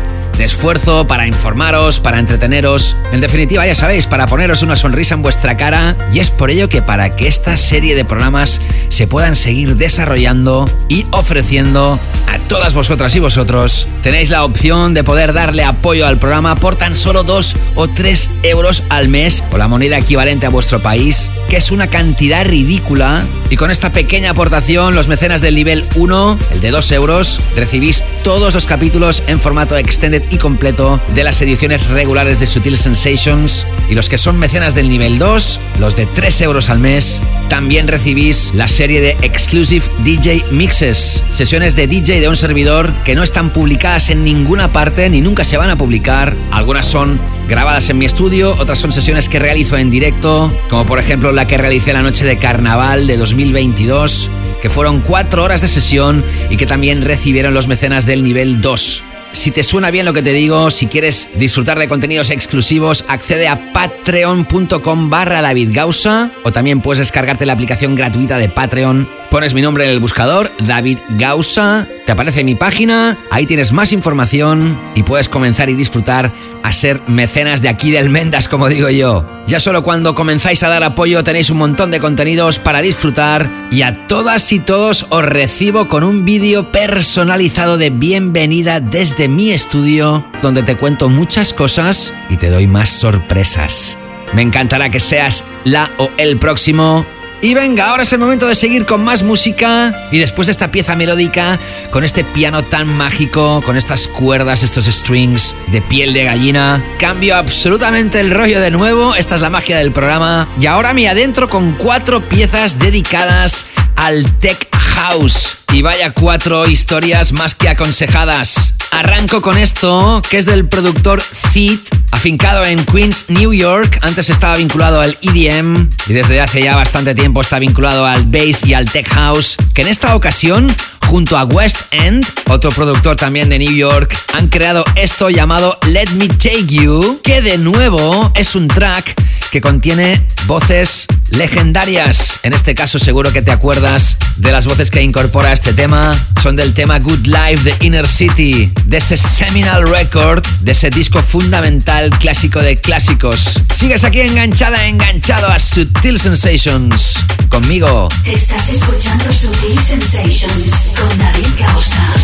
esfuerzo 0.42 1.06
para 1.06 1.26
informaros, 1.26 2.00
para 2.00 2.18
entreteneros, 2.18 2.96
en 3.12 3.20
definitiva 3.20 3.66
ya 3.66 3.74
sabéis, 3.74 4.06
para 4.06 4.26
poneros 4.26 4.62
una 4.62 4.76
sonrisa 4.76 5.14
en 5.14 5.22
vuestra 5.22 5.56
cara. 5.56 5.96
Y 6.12 6.20
es 6.20 6.30
por 6.30 6.50
ello 6.50 6.68
que 6.68 6.82
para 6.82 7.14
que 7.16 7.28
esta 7.28 7.56
serie 7.56 7.94
de 7.94 8.04
programas 8.04 8.60
se 8.88 9.06
puedan 9.06 9.36
seguir 9.36 9.76
desarrollando 9.76 10.70
y 10.88 11.06
ofreciendo 11.10 11.98
a 12.28 12.38
todas 12.48 12.74
vosotras 12.74 13.14
y 13.16 13.20
vosotros, 13.20 13.86
tenéis 14.02 14.30
la 14.30 14.44
opción 14.44 14.94
de 14.94 15.04
poder 15.04 15.32
darle 15.32 15.64
apoyo 15.64 16.06
al 16.06 16.18
programa 16.18 16.54
por 16.54 16.76
tan 16.76 16.94
solo 16.94 17.22
2 17.24 17.56
o 17.74 17.88
3 17.88 18.30
euros 18.44 18.82
al 18.88 19.08
mes 19.08 19.44
o 19.52 19.58
la 19.58 19.68
moneda 19.68 19.98
equivalente 19.98 20.46
a 20.46 20.50
vuestro 20.50 20.80
país, 20.80 21.30
que 21.48 21.56
es 21.56 21.70
una 21.70 21.88
cantidad 21.88 22.44
ridícula. 22.44 23.24
Y 23.50 23.56
con 23.56 23.70
esta 23.70 23.90
pequeña 23.90 24.30
aportación 24.30 24.94
los 24.94 25.08
mecenas 25.08 25.42
del 25.42 25.54
nivel 25.56 25.84
1, 25.96 26.38
el 26.52 26.60
de 26.60 26.70
2 26.70 26.92
euros, 26.92 27.40
recibís 27.56 28.04
todos 28.22 28.54
los 28.54 28.66
capítulos 28.66 29.22
en 29.26 29.40
formato 29.40 29.76
extended 29.76 30.22
y 30.30 30.38
completo 30.38 31.00
de 31.14 31.24
las 31.24 31.40
ediciones 31.42 31.88
regulares 31.88 32.40
de 32.40 32.46
Sutil 32.46 32.76
Sensations. 32.76 33.66
Y 33.88 33.94
los 33.94 34.08
que 34.08 34.18
son 34.18 34.38
mecenas 34.38 34.74
del 34.74 34.88
nivel 34.88 35.18
2, 35.18 35.60
los 35.78 35.96
de 35.96 36.06
3 36.06 36.40
euros 36.42 36.70
al 36.70 36.78
mes, 36.78 37.20
también 37.48 37.88
recibís 37.88 38.52
la 38.54 38.68
serie 38.68 39.00
de 39.00 39.10
Exclusive 39.22 39.84
DJ 40.04 40.44
Mixes, 40.50 41.24
sesiones 41.30 41.76
de 41.76 41.86
DJ 41.86 42.20
de 42.20 42.28
un 42.28 42.36
servidor 42.36 42.92
que 43.04 43.14
no 43.14 43.22
están 43.22 43.50
publicadas 43.50 44.10
en 44.10 44.24
ninguna 44.24 44.72
parte 44.72 45.10
ni 45.10 45.20
nunca 45.20 45.44
se 45.44 45.56
van 45.56 45.70
a 45.70 45.76
publicar. 45.76 46.36
Algunas 46.50 46.86
son 46.86 47.20
grabadas 47.48 47.90
en 47.90 47.98
mi 47.98 48.04
estudio, 48.04 48.54
otras 48.58 48.78
son 48.78 48.92
sesiones 48.92 49.28
que 49.28 49.40
realizo 49.40 49.76
en 49.76 49.90
directo, 49.90 50.52
como 50.68 50.86
por 50.86 51.00
ejemplo 51.00 51.32
la 51.32 51.46
que 51.46 51.58
realicé 51.58 51.92
la 51.92 52.02
noche 52.02 52.24
de 52.24 52.38
carnaval 52.38 53.08
de 53.08 53.16
2022, 53.16 54.30
que 54.62 54.70
fueron 54.70 55.00
4 55.00 55.42
horas 55.42 55.60
de 55.60 55.68
sesión 55.68 56.24
y 56.48 56.56
que 56.56 56.66
también 56.66 57.02
recibieron 57.02 57.52
los 57.52 57.66
mecenas 57.66 58.06
del 58.06 58.22
nivel 58.22 58.60
2. 58.60 59.02
Si 59.32 59.50
te 59.50 59.62
suena 59.62 59.90
bien 59.90 60.04
lo 60.06 60.12
que 60.12 60.22
te 60.22 60.32
digo, 60.32 60.70
si 60.70 60.86
quieres 60.86 61.28
disfrutar 61.34 61.78
de 61.78 61.88
contenidos 61.88 62.30
exclusivos, 62.30 63.04
accede 63.08 63.48
a 63.48 63.72
patreon.com 63.72 65.08
barra 65.08 65.40
David 65.40 65.70
Gausa 65.72 66.30
o 66.42 66.52
también 66.52 66.80
puedes 66.80 66.98
descargarte 66.98 67.46
la 67.46 67.54
aplicación 67.54 67.94
gratuita 67.94 68.38
de 68.38 68.48
Patreon. 68.48 69.08
Pones 69.30 69.54
mi 69.54 69.62
nombre 69.62 69.84
en 69.84 69.90
el 69.90 70.00
buscador, 70.00 70.50
David 70.58 70.98
Gausa, 71.10 71.86
te 72.04 72.12
aparece 72.12 72.42
mi 72.42 72.56
página, 72.56 73.16
ahí 73.30 73.46
tienes 73.46 73.72
más 73.72 73.92
información 73.92 74.76
y 74.96 75.04
puedes 75.04 75.28
comenzar 75.28 75.70
y 75.70 75.74
disfrutar 75.74 76.32
a 76.62 76.72
ser 76.72 77.00
mecenas 77.06 77.62
de 77.62 77.68
aquí 77.68 77.90
del 77.90 78.10
Mendas, 78.10 78.48
como 78.48 78.68
digo 78.68 78.90
yo. 78.90 79.24
Ya 79.46 79.60
solo 79.60 79.82
cuando 79.82 80.14
comenzáis 80.14 80.62
a 80.62 80.68
dar 80.68 80.82
apoyo 80.82 81.24
tenéis 81.24 81.50
un 81.50 81.58
montón 81.58 81.90
de 81.90 82.00
contenidos 82.00 82.58
para 82.58 82.82
disfrutar 82.82 83.48
y 83.70 83.82
a 83.82 84.06
todas 84.06 84.52
y 84.52 84.58
todos 84.58 85.06
os 85.10 85.24
recibo 85.24 85.88
con 85.88 86.04
un 86.04 86.24
vídeo 86.24 86.70
personalizado 86.70 87.76
de 87.76 87.90
bienvenida 87.90 88.80
desde 88.80 89.19
mi 89.28 89.50
estudio 89.50 90.24
donde 90.42 90.62
te 90.62 90.76
cuento 90.76 91.08
muchas 91.08 91.52
cosas 91.52 92.12
y 92.28 92.36
te 92.36 92.50
doy 92.50 92.66
más 92.66 92.88
sorpresas. 92.88 93.98
Me 94.32 94.42
encantará 94.42 94.90
que 94.90 95.00
seas 95.00 95.44
la 95.64 95.90
o 95.98 96.10
el 96.16 96.38
próximo. 96.38 97.04
Y 97.42 97.54
venga, 97.54 97.90
ahora 97.90 98.02
es 98.02 98.12
el 98.12 98.18
momento 98.18 98.46
de 98.46 98.54
seguir 98.54 98.84
con 98.84 99.02
más 99.02 99.22
música. 99.22 100.08
Y 100.12 100.18
después 100.18 100.46
de 100.46 100.52
esta 100.52 100.70
pieza 100.70 100.94
melódica, 100.94 101.58
con 101.90 102.04
este 102.04 102.22
piano 102.22 102.62
tan 102.62 102.86
mágico, 102.86 103.62
con 103.64 103.76
estas 103.76 104.08
cuerdas, 104.08 104.62
estos 104.62 104.84
strings 104.86 105.54
de 105.68 105.80
piel 105.80 106.12
de 106.12 106.24
gallina, 106.24 106.84
cambio 106.98 107.36
absolutamente 107.36 108.20
el 108.20 108.30
rollo 108.30 108.60
de 108.60 108.70
nuevo, 108.70 109.14
esta 109.14 109.36
es 109.36 109.40
la 109.40 109.50
magia 109.50 109.78
del 109.78 109.90
programa. 109.90 110.48
Y 110.60 110.66
ahora 110.66 110.92
me 110.92 111.08
adentro 111.08 111.48
con 111.48 111.72
cuatro 111.72 112.20
piezas 112.20 112.78
dedicadas 112.78 113.66
al 113.96 114.24
tech 114.38 114.68
house. 115.00 115.56
Y 115.72 115.82
vaya 115.82 116.12
cuatro 116.12 116.68
historias 116.68 117.32
más 117.32 117.54
que 117.54 117.68
aconsejadas. 117.68 118.74
Arranco 118.90 119.40
con 119.40 119.56
esto, 119.56 120.20
que 120.28 120.38
es 120.38 120.46
del 120.46 120.68
productor 120.68 121.22
Thid, 121.52 121.78
afincado 122.10 122.64
en 122.64 122.84
Queens, 122.84 123.26
New 123.28 123.54
York. 123.54 123.98
Antes 124.02 124.30
estaba 124.30 124.56
vinculado 124.56 125.00
al 125.00 125.16
EDM 125.22 125.88
y 126.08 126.12
desde 126.12 126.40
hace 126.40 126.62
ya 126.62 126.76
bastante 126.76 127.14
tiempo 127.14 127.40
está 127.40 127.58
vinculado 127.58 128.04
al 128.04 128.26
bass 128.26 128.64
y 128.66 128.74
al 128.74 128.90
tech 128.90 129.08
house, 129.08 129.56
que 129.74 129.82
en 129.82 129.88
esta 129.88 130.14
ocasión 130.14 130.74
junto 131.10 131.36
a 131.36 131.44
West 131.44 131.78
End, 131.90 132.24
otro 132.48 132.70
productor 132.70 133.16
también 133.16 133.48
de 133.48 133.58
New 133.58 133.72
York, 133.72 134.16
han 134.32 134.46
creado 134.46 134.84
esto 134.94 135.28
llamado 135.28 135.76
Let 135.88 136.10
Me 136.10 136.28
Take 136.28 136.66
You, 136.66 137.20
que 137.24 137.42
de 137.42 137.58
nuevo 137.58 138.32
es 138.36 138.54
un 138.54 138.68
track 138.68 139.20
que 139.50 139.60
contiene 139.60 140.24
voces 140.46 141.08
legendarias. 141.30 142.38
En 142.44 142.52
este 142.52 142.76
caso 142.76 143.00
seguro 143.00 143.32
que 143.32 143.42
te 143.42 143.50
acuerdas 143.50 144.16
de 144.36 144.52
las 144.52 144.66
voces 144.66 144.90
que 144.90 145.02
incorpora 145.02 145.52
este 145.52 145.72
tema. 145.72 146.12
Son 146.42 146.54
del 146.54 146.72
tema 146.74 146.98
Good 146.98 147.26
Life 147.26 147.64
de 147.64 147.74
Inner 147.84 148.06
City, 148.06 148.72
de 148.84 148.96
ese 148.96 149.16
seminal 149.16 149.86
record, 149.86 150.46
de 150.60 150.72
ese 150.72 150.90
disco 150.90 151.22
fundamental 151.22 152.10
clásico 152.18 152.60
de 152.60 152.76
clásicos. 152.76 153.60
Sigues 153.74 154.04
aquí 154.04 154.20
enganchada, 154.20 154.86
enganchado 154.86 155.48
a 155.48 155.58
Sutil 155.58 156.18
Sensations. 156.18 157.16
Conmigo. 157.50 158.08
Estás 158.24 158.68
escuchando 158.68 159.32
Sutil 159.32 159.78
Sensations 159.80 160.72
con 160.96 161.18
David 161.18 161.48
Gausa. 161.58 162.14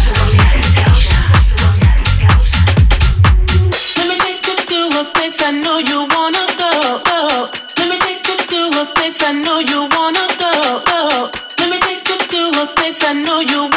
Let 3.97 4.09
me 4.09 4.17
take 4.19 4.71
you 4.71 4.91
to 4.91 5.01
a 5.01 5.05
place 5.13 5.43
I 5.43 5.51
know 5.51 5.81
you 5.81 6.07
wanna 6.07 6.47
go. 6.57 7.03
go. 7.05 7.51
Let 7.77 7.89
me 7.89 7.99
take 7.99 8.23
you 8.29 8.71
to 8.71 8.81
a 8.81 8.95
place 8.95 9.21
I 9.23 9.33
know 9.33 9.59
you 9.59 9.89
wanna 9.91 10.27
go. 10.39 10.53
go. 10.87 11.31
Let 11.59 11.71
me 11.71 11.81
take 11.81 12.09
you 12.09 12.53
to 12.53 12.63
a 12.63 12.67
place 12.77 13.03
I 13.03 13.13
know 13.13 13.41
you 13.41 13.63
wanna 13.63 13.71
go. 13.71 13.76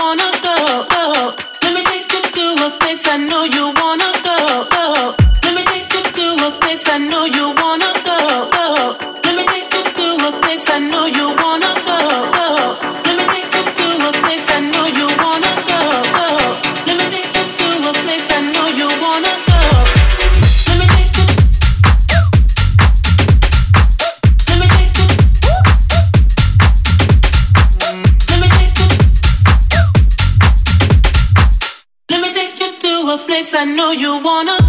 I 33.55 33.65
know 33.65 33.91
you 33.91 34.21
wanna 34.23 34.68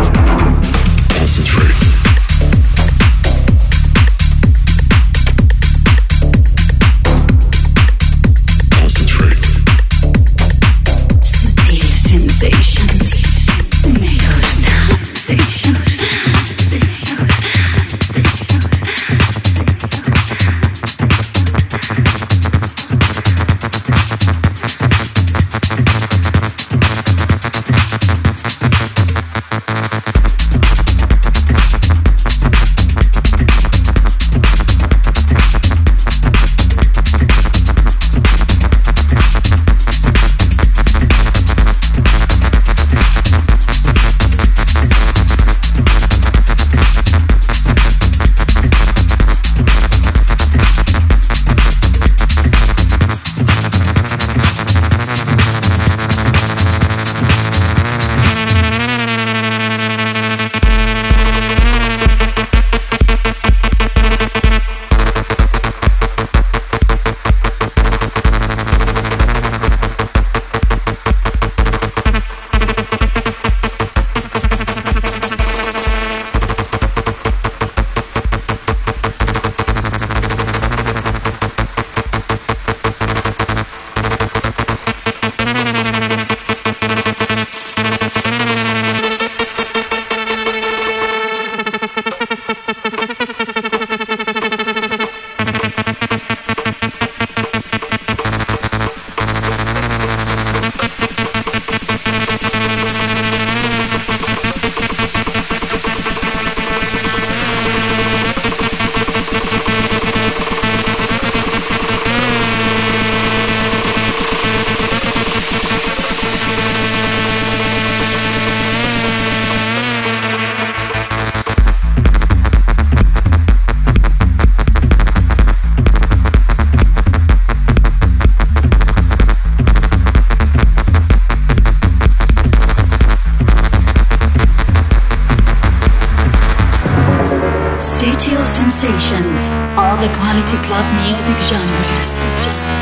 the 140.01 140.07
quality 140.15 140.57
club 140.63 140.85
music 141.05 141.37
genres. 141.41 142.80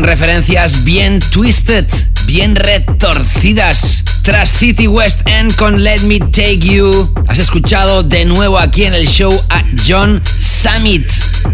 Con 0.00 0.08
referencias 0.08 0.84
bien 0.84 1.18
twisted, 1.18 1.84
bien 2.24 2.56
retorcidas. 2.56 4.02
Tras 4.22 4.50
City 4.50 4.86
West 4.86 5.20
End 5.26 5.54
con 5.56 5.82
Let 5.82 6.00
Me 6.02 6.18
Take 6.18 6.58
You, 6.58 7.12
has 7.26 7.38
escuchado 7.38 8.02
de 8.02 8.24
nuevo 8.24 8.58
aquí 8.58 8.84
en 8.84 8.94
el 8.94 9.06
show 9.06 9.32
a 9.50 9.62
John 9.86 10.22
Summit. 10.38 11.06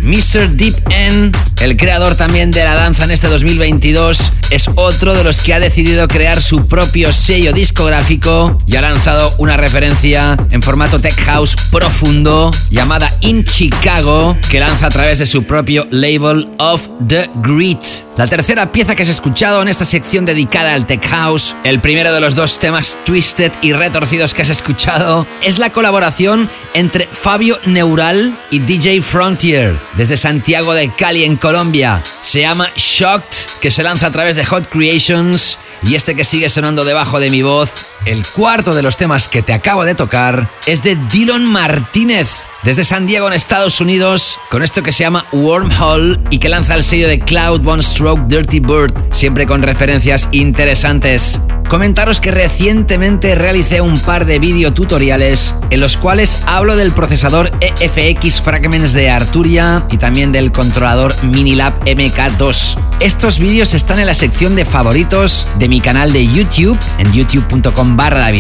Mr. 0.03 0.51
Deep 0.51 0.77
End, 0.91 1.37
el 1.61 1.77
creador 1.77 2.15
también 2.15 2.53
de 2.53 2.63
la 2.63 2.75
danza 2.75 3.05
en 3.05 3.11
este 3.11 3.27
2022, 3.27 4.33
es 4.51 4.71
otro 4.77 5.15
de 5.15 5.25
los 5.25 5.41
que 5.41 5.55
ha 5.55 5.59
decidido 5.59 6.07
crear 6.07 6.41
su 6.41 6.69
propio 6.69 7.13
sello 7.13 7.53
discográfico 7.53 8.59
y 8.67 8.77
ha 8.77 8.81
lanzado 8.81 9.35
una 9.39 9.57
referencia 9.57 10.37
en 10.51 10.63
formato 10.63 11.01
tech 11.01 11.19
house 11.25 11.57
profundo 11.73 12.53
llamada 12.71 13.13
In 13.23 13.45
Chicago, 13.45 14.37
que 14.51 14.61
lanza 14.61 14.87
a 14.87 14.91
través 14.91 15.19
de 15.19 15.27
su 15.27 15.43
propio 15.43 15.89
label 15.91 16.49
of 16.59 16.89
the 17.09 17.29
Grit. 17.43 18.06
La 18.17 18.27
tercera 18.27 18.73
pieza 18.73 18.95
que 18.95 19.03
has 19.03 19.11
escuchado 19.11 19.61
en 19.61 19.69
esta 19.69 19.85
sección 19.85 20.25
dedicada 20.25 20.73
al 20.73 20.87
tech 20.87 21.07
house, 21.07 21.55
el 21.65 21.81
primero 21.81 22.15
de 22.15 22.21
los 22.21 22.35
dos 22.35 22.59
temas 22.59 22.97
twisted 23.05 23.53
y 23.61 23.75
retorcidos 23.75 24.33
que 24.33 24.41
has 24.41 24.49
escuchado, 24.49 25.27
es 25.43 25.59
la 25.59 25.69
colaboración 25.69 26.49
entre 26.73 27.07
Fabio 27.07 27.59
Neural 27.67 28.35
y 28.51 28.61
DJ 28.61 29.03
Frontier 29.03 29.77
desde 29.99 30.17
Santiago 30.17 30.73
de 30.73 30.89
Cali 30.89 31.25
en 31.25 31.37
Colombia. 31.37 32.03
Se 32.23 32.41
llama 32.41 32.71
Shocked, 32.75 33.61
que 33.61 33.71
se 33.71 33.83
lanza 33.83 34.07
a 34.07 34.13
través 34.13 34.37
de 34.37 34.47
Hot 34.47 34.67
Creations 34.71 35.59
y 35.83 35.95
este 35.95 36.15
que 36.15 36.25
sigue 36.25 36.49
sonando 36.49 36.87
debajo 36.87 37.21
de 37.21 37.29
mi 37.29 37.43
voz, 37.43 37.71
el 38.07 38.27
cuarto 38.27 38.75
de 38.75 38.83
los 38.83 38.97
temas 38.97 39.29
que 39.29 39.43
te 39.43 39.53
acabo 39.53 39.85
de 39.85 39.95
tocar, 39.95 40.49
es 40.65 40.83
de 40.83 40.97
Dylan 41.13 41.45
Martínez 41.45 42.31
desde 42.67 42.83
San 42.83 43.07
Diego 43.07 43.29
en 43.29 43.33
Estados 43.33 43.81
Unidos 43.81 44.41
con 44.51 44.61
esto 44.61 44.83
que 44.83 44.91
se 44.91 45.05
llama 45.05 45.25
Wormhole 45.31 46.19
y 46.31 46.39
que 46.39 46.49
lanza 46.49 46.75
el 46.75 46.83
sello 46.83 47.07
de 47.07 47.21
Cloud 47.21 47.65
One 47.65 47.81
Stroke 47.81 48.27
Dirty 48.27 48.59
Bird, 48.59 48.93
siempre 49.13 49.47
con 49.47 49.63
referencias 49.63 50.29
interesantes. 50.33 51.41
Comentaros 51.69 52.21
que 52.21 52.31
recientemente 52.31 53.35
realicé 53.35 53.81
un 53.81 53.99
par 53.99 54.25
de 54.25 54.39
videotutoriales 54.39 55.55
en 55.71 55.81
los 55.81 55.97
cuales 55.97 56.39
hablo 56.47 56.77
del 56.77 56.93
procesador 56.93 57.51
EFX 57.61 58.41
Fragments 58.41 58.93
de 58.93 59.11
Arturia 59.11 59.85
y 59.91 59.99
también 59.99 60.33
del 60.33 60.53
controlador 60.53 61.15
Minilab 61.25 61.73
MK2. 61.85 62.79
Estos 63.01 63.39
vídeos 63.39 63.75
están 63.75 63.99
en 63.99 64.07
la 64.07 64.15
sección 64.15 64.57
de 64.57 64.65
favoritos 64.65 65.49
de 65.59 65.69
mi 65.69 65.81
canal 65.81 66.13
de 66.13 66.27
YouTube, 66.27 66.79
en 66.99 67.13
youtube.com 67.13 67.97
barra. 67.97 68.31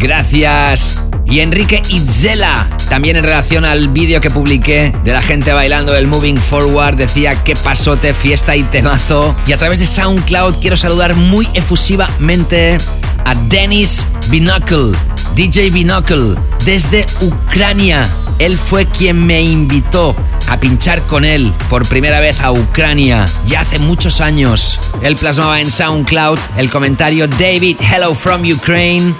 Gracias. 0.00 0.98
Y 1.26 1.40
Enrique 1.40 1.82
Itzela, 1.90 2.66
también 2.88 3.16
en 3.16 3.24
relación 3.24 3.66
al 3.66 3.88
vídeo 3.88 4.20
que 4.20 4.30
publiqué 4.30 4.92
de 5.04 5.12
la 5.12 5.20
gente 5.20 5.52
bailando 5.52 5.94
el 5.94 6.06
Moving 6.06 6.38
Forward, 6.38 6.96
decía 6.96 7.44
qué 7.44 7.54
pasote, 7.54 8.14
fiesta 8.14 8.56
y 8.56 8.62
temazo. 8.64 9.36
Y 9.46 9.52
a 9.52 9.58
través 9.58 9.78
de 9.78 9.86
SoundCloud 9.86 10.56
quiero 10.60 10.76
saludar 10.76 11.14
muy 11.14 11.46
efusivamente 11.52 12.78
a 13.26 13.34
Dennis 13.34 14.06
Binocle, 14.28 14.92
DJ 15.34 15.70
Binocle, 15.72 16.34
desde 16.64 17.06
Ucrania. 17.20 18.08
Él 18.38 18.56
fue 18.56 18.86
quien 18.86 19.26
me 19.26 19.42
invitó 19.42 20.16
a 20.48 20.56
pinchar 20.58 21.00
con 21.02 21.24
él 21.24 21.52
por 21.68 21.86
primera 21.86 22.20
vez 22.20 22.40
a 22.40 22.52
Ucrania, 22.52 23.26
ya 23.46 23.60
hace 23.60 23.78
muchos 23.78 24.20
años. 24.20 24.80
Él 25.02 25.16
plasmaba 25.16 25.60
en 25.60 25.70
SoundCloud 25.70 26.38
el 26.56 26.70
comentario 26.70 27.28
David, 27.28 27.76
hello 27.80 28.14
from 28.14 28.42
Ukraine. 28.42 29.14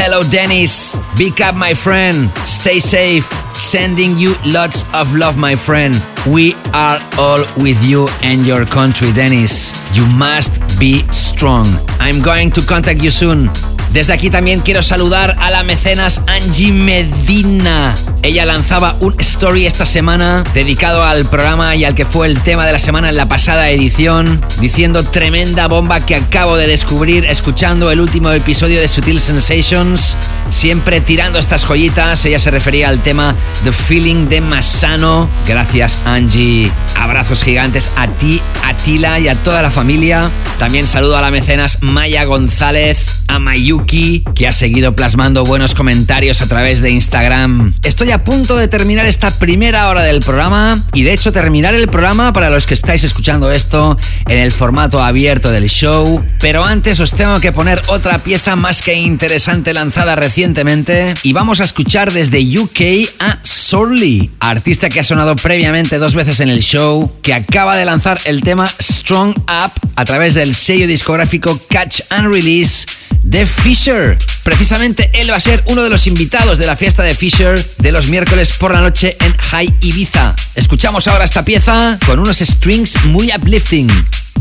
Hello, 0.00 0.22
Dennis. 0.22 0.96
Big 1.18 1.42
up, 1.42 1.56
my 1.56 1.74
friend. 1.74 2.28
Stay 2.44 2.78
safe. 2.78 3.26
Sending 3.56 4.16
you 4.16 4.32
lots 4.46 4.86
of 4.94 5.12
love, 5.16 5.36
my 5.36 5.56
friend. 5.56 5.92
We 6.30 6.54
are 6.72 7.00
all 7.18 7.44
with 7.56 7.84
you 7.84 8.06
and 8.22 8.46
your 8.46 8.64
country, 8.64 9.10
Dennis. 9.10 9.74
You 9.96 10.06
must 10.16 10.78
be 10.78 11.02
strong. 11.10 11.66
I'm 11.98 12.22
going 12.22 12.52
to 12.52 12.62
contact 12.62 13.02
you 13.02 13.10
soon. 13.10 13.48
Desde 13.92 14.12
aquí 14.12 14.30
también 14.30 14.60
quiero 14.60 14.82
saludar 14.82 15.36
a 15.40 15.50
la 15.50 15.62
mecenas 15.62 16.22
Angie 16.26 16.72
Medina. 16.72 17.94
Ella 18.22 18.44
lanzaba 18.44 18.96
un 19.00 19.14
story 19.18 19.66
esta 19.66 19.86
semana 19.86 20.44
dedicado 20.52 21.02
al 21.02 21.24
programa 21.26 21.74
y 21.76 21.84
al 21.84 21.94
que 21.94 22.04
fue 22.04 22.26
el 22.26 22.40
tema 22.42 22.66
de 22.66 22.72
la 22.72 22.78
semana 22.78 23.08
en 23.08 23.16
la 23.16 23.26
pasada 23.26 23.70
edición, 23.70 24.40
diciendo 24.60 25.04
tremenda 25.04 25.68
bomba 25.68 26.04
que 26.04 26.16
acabo 26.16 26.56
de 26.56 26.66
descubrir 26.66 27.24
escuchando 27.24 27.90
el 27.90 28.00
último 28.00 28.30
episodio 28.30 28.80
de 28.80 28.88
Sutil 28.88 29.20
Sensations. 29.20 30.14
Siempre 30.50 31.00
tirando 31.00 31.38
estas 31.38 31.64
joyitas, 31.64 32.24
ella 32.24 32.38
se 32.38 32.50
refería 32.50 32.88
al 32.88 33.00
tema 33.00 33.36
The 33.64 33.72
Feeling 33.72 34.26
de 34.26 34.40
Masano. 34.40 35.28
Gracias 35.46 35.98
Angie. 36.04 36.70
Abrazos 36.96 37.44
gigantes 37.44 37.90
a 37.96 38.08
ti, 38.08 38.40
a 38.64 38.74
Tila 38.74 39.18
y 39.20 39.28
a 39.28 39.34
toda 39.34 39.62
la 39.62 39.70
familia. 39.70 40.30
También 40.58 40.88
saludo 40.88 41.16
a 41.16 41.20
la 41.20 41.30
mecenas 41.30 41.78
Maya 41.82 42.24
González, 42.24 43.06
a 43.28 43.38
Mayuki, 43.38 44.24
que 44.34 44.48
ha 44.48 44.52
seguido 44.52 44.96
plasmando 44.96 45.44
buenos 45.44 45.74
comentarios 45.74 46.40
a 46.40 46.48
través 46.48 46.80
de 46.80 46.90
Instagram. 46.90 47.74
Estoy 47.84 48.10
a 48.10 48.24
punto 48.24 48.56
de 48.56 48.66
terminar 48.66 49.06
esta 49.06 49.30
primera 49.30 49.88
hora 49.88 50.02
del 50.02 50.18
programa 50.18 50.82
y 50.94 51.04
de 51.04 51.12
hecho 51.12 51.30
terminar 51.30 51.74
el 51.74 51.86
programa 51.86 52.32
para 52.32 52.50
los 52.50 52.66
que 52.66 52.74
estáis 52.74 53.04
escuchando 53.04 53.52
esto 53.52 53.96
en 54.26 54.38
el 54.38 54.50
formato 54.50 55.00
abierto 55.00 55.52
del 55.52 55.68
show. 55.68 56.24
Pero 56.40 56.64
antes 56.64 56.98
os 56.98 57.12
tengo 57.12 57.38
que 57.40 57.52
poner 57.52 57.80
otra 57.86 58.18
pieza 58.18 58.56
más 58.56 58.82
que 58.82 58.94
interesante 58.94 59.72
lanzada 59.72 60.16
recientemente 60.38 61.14
y 61.24 61.32
vamos 61.32 61.60
a 61.60 61.64
escuchar 61.64 62.12
desde 62.12 62.38
UK 62.38 63.10
a 63.18 63.40
Sorley, 63.42 64.30
artista 64.38 64.88
que 64.88 65.00
ha 65.00 65.02
sonado 65.04 65.34
previamente 65.34 65.98
dos 65.98 66.14
veces 66.14 66.38
en 66.38 66.48
el 66.48 66.62
show, 66.62 67.12
que 67.22 67.34
acaba 67.34 67.76
de 67.76 67.84
lanzar 67.84 68.20
el 68.24 68.40
tema 68.42 68.72
Strong 68.80 69.36
Up 69.36 69.72
a 69.96 70.04
través 70.04 70.36
del 70.36 70.54
sello 70.54 70.86
discográfico 70.86 71.60
Catch 71.68 72.02
and 72.10 72.32
Release 72.32 72.86
de 73.24 73.46
Fisher. 73.46 74.16
Precisamente 74.44 75.10
él 75.12 75.28
va 75.28 75.34
a 75.34 75.40
ser 75.40 75.64
uno 75.66 75.82
de 75.82 75.90
los 75.90 76.06
invitados 76.06 76.58
de 76.58 76.66
la 76.66 76.76
fiesta 76.76 77.02
de 77.02 77.16
Fisher 77.16 77.60
de 77.78 77.90
los 77.90 78.06
miércoles 78.06 78.52
por 78.52 78.72
la 78.72 78.80
noche 78.80 79.16
en 79.18 79.36
High 79.36 79.74
Ibiza. 79.80 80.36
Escuchamos 80.54 81.08
ahora 81.08 81.24
esta 81.24 81.44
pieza 81.44 81.98
con 82.06 82.20
unos 82.20 82.38
strings 82.38 82.94
muy 83.06 83.32
uplifting. 83.36 83.88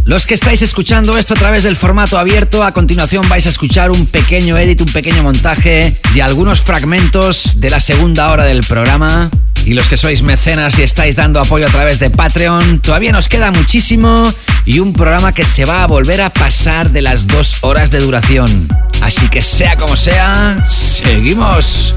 Los 0.08 0.26
que 0.26 0.36
estáis 0.36 0.62
escuchando 0.62 1.18
esto 1.18 1.34
a 1.34 1.38
través 1.38 1.64
del 1.64 1.76
formato 1.76 2.18
abierto, 2.18 2.64
a 2.64 2.72
continuación 2.72 3.28
vais 3.28 3.46
a 3.46 3.50
escuchar 3.50 3.92
un 3.92 4.06
pequeño 4.06 4.58
edit, 4.58 4.80
un 4.80 4.88
pequeño 4.88 5.22
montaje 5.22 6.00
de 6.14 6.22
algunos 6.22 6.62
fragmentos 6.62 7.60
de 7.60 7.70
la 7.70 7.82
segunda 7.82 8.32
hora 8.32 8.46
del 8.46 8.64
programa. 8.64 9.30
Y 9.66 9.74
los 9.74 9.90
que 9.90 9.98
sois 9.98 10.22
mecenas 10.22 10.80
y 10.80 10.84
estáis 10.84 11.18
dando 11.18 11.42
apoyo 11.42 11.68
a 11.68 11.70
través 11.70 12.00
de 12.00 12.10
Patreon, 12.10 12.80
todavía 12.80 13.12
nos 13.12 13.28
queda 13.28 13.52
muchísimo 13.52 14.34
y 14.64 14.80
un 14.80 14.94
programa 14.94 15.34
que 15.34 15.44
se 15.44 15.66
va 15.66 15.84
a 15.84 15.88
volver 15.88 16.22
a 16.22 16.30
pasar 16.30 16.92
de 16.92 17.02
las 17.02 17.28
dos 17.28 17.58
horas 17.60 17.92
de 17.92 18.00
duración. 18.00 18.70
Así 19.02 19.28
que 19.28 19.42
sea 19.42 19.76
como 19.76 19.98
sea, 19.98 20.64
seguimos. 20.66 21.94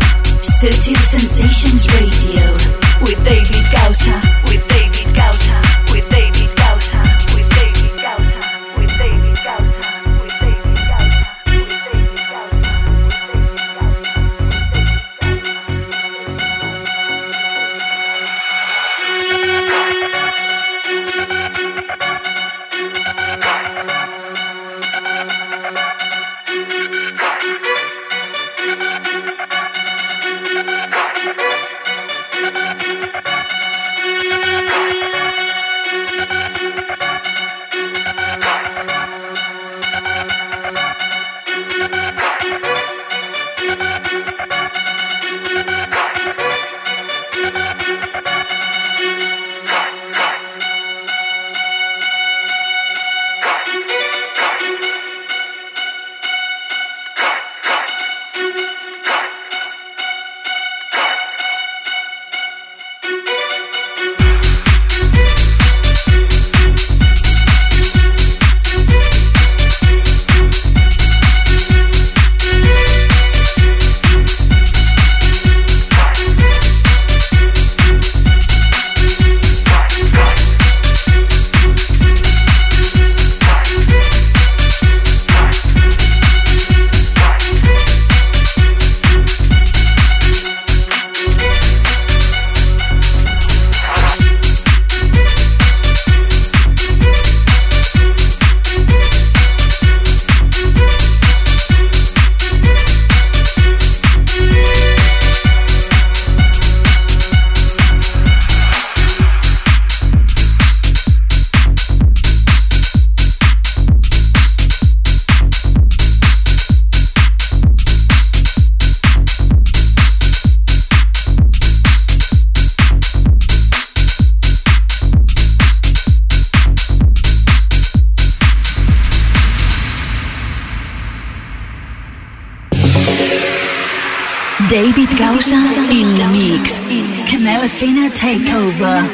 Takeover. 138.20 139.10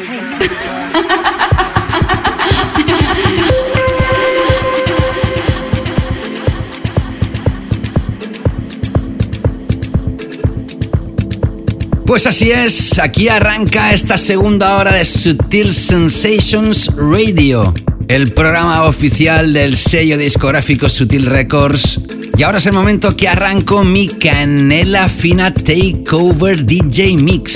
Pues 12.05 12.27
así 12.27 12.51
es, 12.51 12.99
aquí 12.99 13.29
arranca 13.29 13.93
esta 13.93 14.19
segunda 14.19 14.77
hora 14.77 14.93
de 14.95 15.05
Sutil 15.05 15.73
Sensations 15.73 16.91
Radio, 16.97 17.73
el 18.09 18.33
programa 18.33 18.83
oficial 18.85 19.53
del 19.53 19.77
sello 19.77 20.19
discográfico 20.19 20.89
Sutil 20.89 21.27
Records. 21.27 22.01
Y 22.37 22.43
ahora 22.43 22.59
es 22.59 22.67
el 22.67 22.73
momento 22.73 23.17
que 23.17 23.29
arranco 23.29 23.85
mi 23.85 24.09
Canela 24.09 25.09
Fina 25.09 25.55
Takeover 25.55 26.67
DJ 26.67 27.17
Mix. 27.19 27.56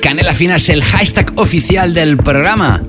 Canela 0.00 0.34
Fina 0.34 0.56
es 0.56 0.68
el 0.68 0.82
hashtag 0.82 1.32
oficial 1.36 1.92
del 1.92 2.16
programa, 2.16 2.82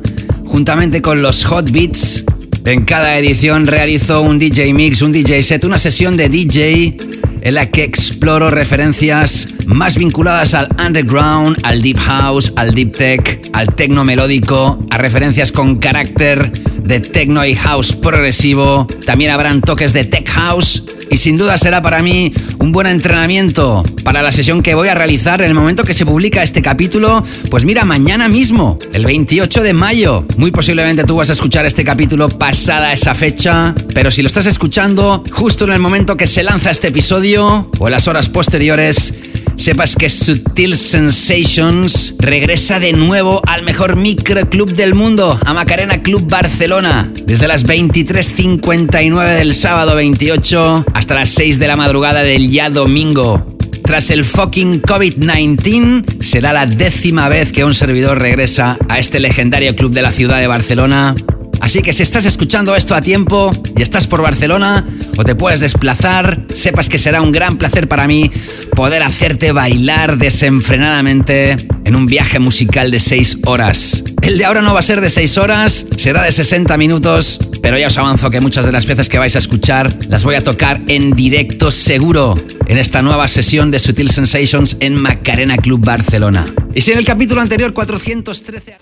juntamente 0.45 1.01
con 1.01 1.21
los 1.21 1.43
Hot 1.45 1.71
Beats. 1.71 2.23
En 2.65 2.85
cada 2.85 3.17
edición 3.17 3.65
realizo 3.65 4.21
un 4.21 4.37
DJ 4.37 4.73
Mix, 4.73 5.01
un 5.01 5.11
DJ 5.11 5.41
set, 5.41 5.63
una 5.63 5.77
sesión 5.77 6.17
de 6.17 6.29
DJ 6.29 6.97
en 7.41 7.53
la 7.55 7.65
que 7.67 7.83
exploro 7.83 8.51
referencias 8.51 9.47
más 9.65 9.97
vinculadas 9.97 10.53
al 10.53 10.67
underground, 10.85 11.57
al 11.63 11.81
deep 11.81 11.97
house, 11.97 12.53
al 12.55 12.73
deep 12.73 12.95
tech, 12.95 13.49
al 13.53 13.73
techno 13.75 14.03
melódico, 14.03 14.85
a 14.89 14.97
referencias 14.97 15.51
con 15.51 15.77
carácter 15.77 16.51
de 16.83 16.99
techno 16.99 17.45
y 17.45 17.55
house 17.55 17.95
progresivo. 17.95 18.87
También 19.05 19.31
habrán 19.31 19.61
toques 19.61 19.93
de 19.93 20.05
tech 20.05 20.27
house 20.29 20.83
y 21.09 21.17
sin 21.17 21.37
duda 21.37 21.57
será 21.57 21.81
para 21.81 22.01
mí 22.01 22.33
un 22.59 22.71
buen 22.71 22.87
entrenamiento 22.87 23.83
para 24.03 24.21
la 24.21 24.31
sesión 24.31 24.61
que 24.61 24.75
voy 24.75 24.87
a 24.87 24.95
realizar 24.95 25.41
en 25.41 25.47
el 25.47 25.53
momento 25.53 25.83
que 25.83 25.93
se 25.93 26.05
publica 26.05 26.43
este 26.43 26.61
capítulo. 26.61 27.23
Pues 27.49 27.65
mira, 27.65 27.85
mañana 27.85 28.27
mismo, 28.27 28.79
el 28.93 29.05
28 29.05 29.63
de 29.63 29.73
mayo. 29.73 30.25
Muy 30.37 30.51
posiblemente 30.51 31.03
tú 31.03 31.17
vas 31.17 31.29
a 31.29 31.33
escuchar 31.33 31.65
este 31.65 31.83
capítulo 31.83 32.29
pasada 32.29 32.93
esa 32.93 33.15
fecha, 33.15 33.73
pero 33.93 34.11
si 34.11 34.21
lo 34.21 34.27
estás 34.27 34.45
escuchando 34.45 35.23
justo 35.31 35.65
en 35.65 35.71
el 35.71 35.79
momento 35.79 36.17
que 36.17 36.27
se 36.27 36.43
lanza 36.43 36.71
este 36.71 36.89
episodio 36.89 37.69
o 37.77 37.87
en 37.87 37.91
las 37.91 38.07
horas 38.07 38.29
posteriores, 38.29 39.13
sepas 39.55 39.95
que 39.95 40.09
Sutil 40.09 40.75
Sensations 40.75 42.15
regresa 42.19 42.79
de 42.79 42.93
nuevo 42.93 43.41
al 43.45 43.63
mejor 43.63 43.95
microclub 43.95 44.73
del 44.73 44.95
mundo, 44.95 45.39
a 45.45 45.53
Macarena 45.53 46.01
Club 46.01 46.29
Barcelona, 46.29 47.11
desde 47.25 47.47
las 47.47 47.65
23.59 47.65 49.37
del 49.37 49.53
sábado 49.53 49.95
28 49.95 50.85
hasta 50.93 51.15
las 51.15 51.29
6 51.29 51.59
de 51.59 51.67
la 51.67 51.75
madrugada 51.75 52.23
del 52.23 52.49
ya 52.49 52.69
domingo. 52.69 53.57
Tras 53.83 54.11
el 54.11 54.23
fucking 54.23 54.81
COVID-19, 54.83 56.21
será 56.21 56.53
la 56.53 56.65
décima 56.65 57.27
vez 57.27 57.51
que 57.51 57.63
un 57.63 57.73
servidor 57.73 58.19
regresa 58.19 58.77
a 58.87 58.99
este 58.99 59.19
legendario 59.19 59.75
club 59.75 59.91
de 59.91 60.03
la 60.03 60.11
ciudad 60.11 60.39
de 60.39 60.47
Barcelona. 60.47 61.15
Así 61.59 61.81
que 61.81 61.93
si 61.93 62.03
estás 62.03 62.25
escuchando 62.25 62.75
esto 62.75 62.95
a 62.95 63.01
tiempo 63.01 63.51
y 63.75 63.81
estás 63.81 64.07
por 64.07 64.21
Barcelona 64.21 64.85
o 65.17 65.23
te 65.23 65.35
puedes 65.35 65.59
desplazar, 65.59 66.45
sepas 66.53 66.89
que 66.89 66.97
será 66.97 67.21
un 67.21 67.31
gran 67.31 67.57
placer 67.57 67.87
para 67.87 68.07
mí 68.07 68.31
poder 68.75 69.03
hacerte 69.03 69.51
bailar 69.51 70.17
desenfrenadamente 70.17 71.57
en 71.83 71.95
un 71.95 72.05
viaje 72.05 72.39
musical 72.39 72.91
de 72.91 72.99
6 72.99 73.39
horas. 73.45 74.03
El 74.21 74.37
de 74.37 74.45
ahora 74.45 74.61
no 74.61 74.73
va 74.73 74.79
a 74.79 74.83
ser 74.83 75.01
de 75.01 75.09
6 75.09 75.37
horas, 75.37 75.85
será 75.97 76.23
de 76.23 76.31
60 76.31 76.77
minutos, 76.77 77.39
pero 77.61 77.77
ya 77.77 77.87
os 77.87 77.97
avanzo 77.97 78.29
que 78.29 78.39
muchas 78.39 78.65
de 78.65 78.71
las 78.71 78.85
piezas 78.85 79.09
que 79.09 79.17
vais 79.17 79.35
a 79.35 79.39
escuchar 79.39 79.97
las 80.07 80.23
voy 80.23 80.35
a 80.35 80.43
tocar 80.43 80.81
en 80.87 81.11
directo 81.11 81.71
seguro 81.71 82.35
en 82.67 82.77
esta 82.77 83.01
nueva 83.01 83.27
sesión 83.27 83.71
de 83.71 83.79
Sutil 83.79 84.09
Sensations 84.09 84.77
en 84.79 84.95
Macarena 84.95 85.57
Club 85.57 85.83
Barcelona. 85.83 86.45
Y 86.73 86.81
si 86.81 86.91
en 86.91 86.99
el 86.99 87.05
capítulo 87.05 87.41
anterior 87.41 87.73
413... 87.73 88.77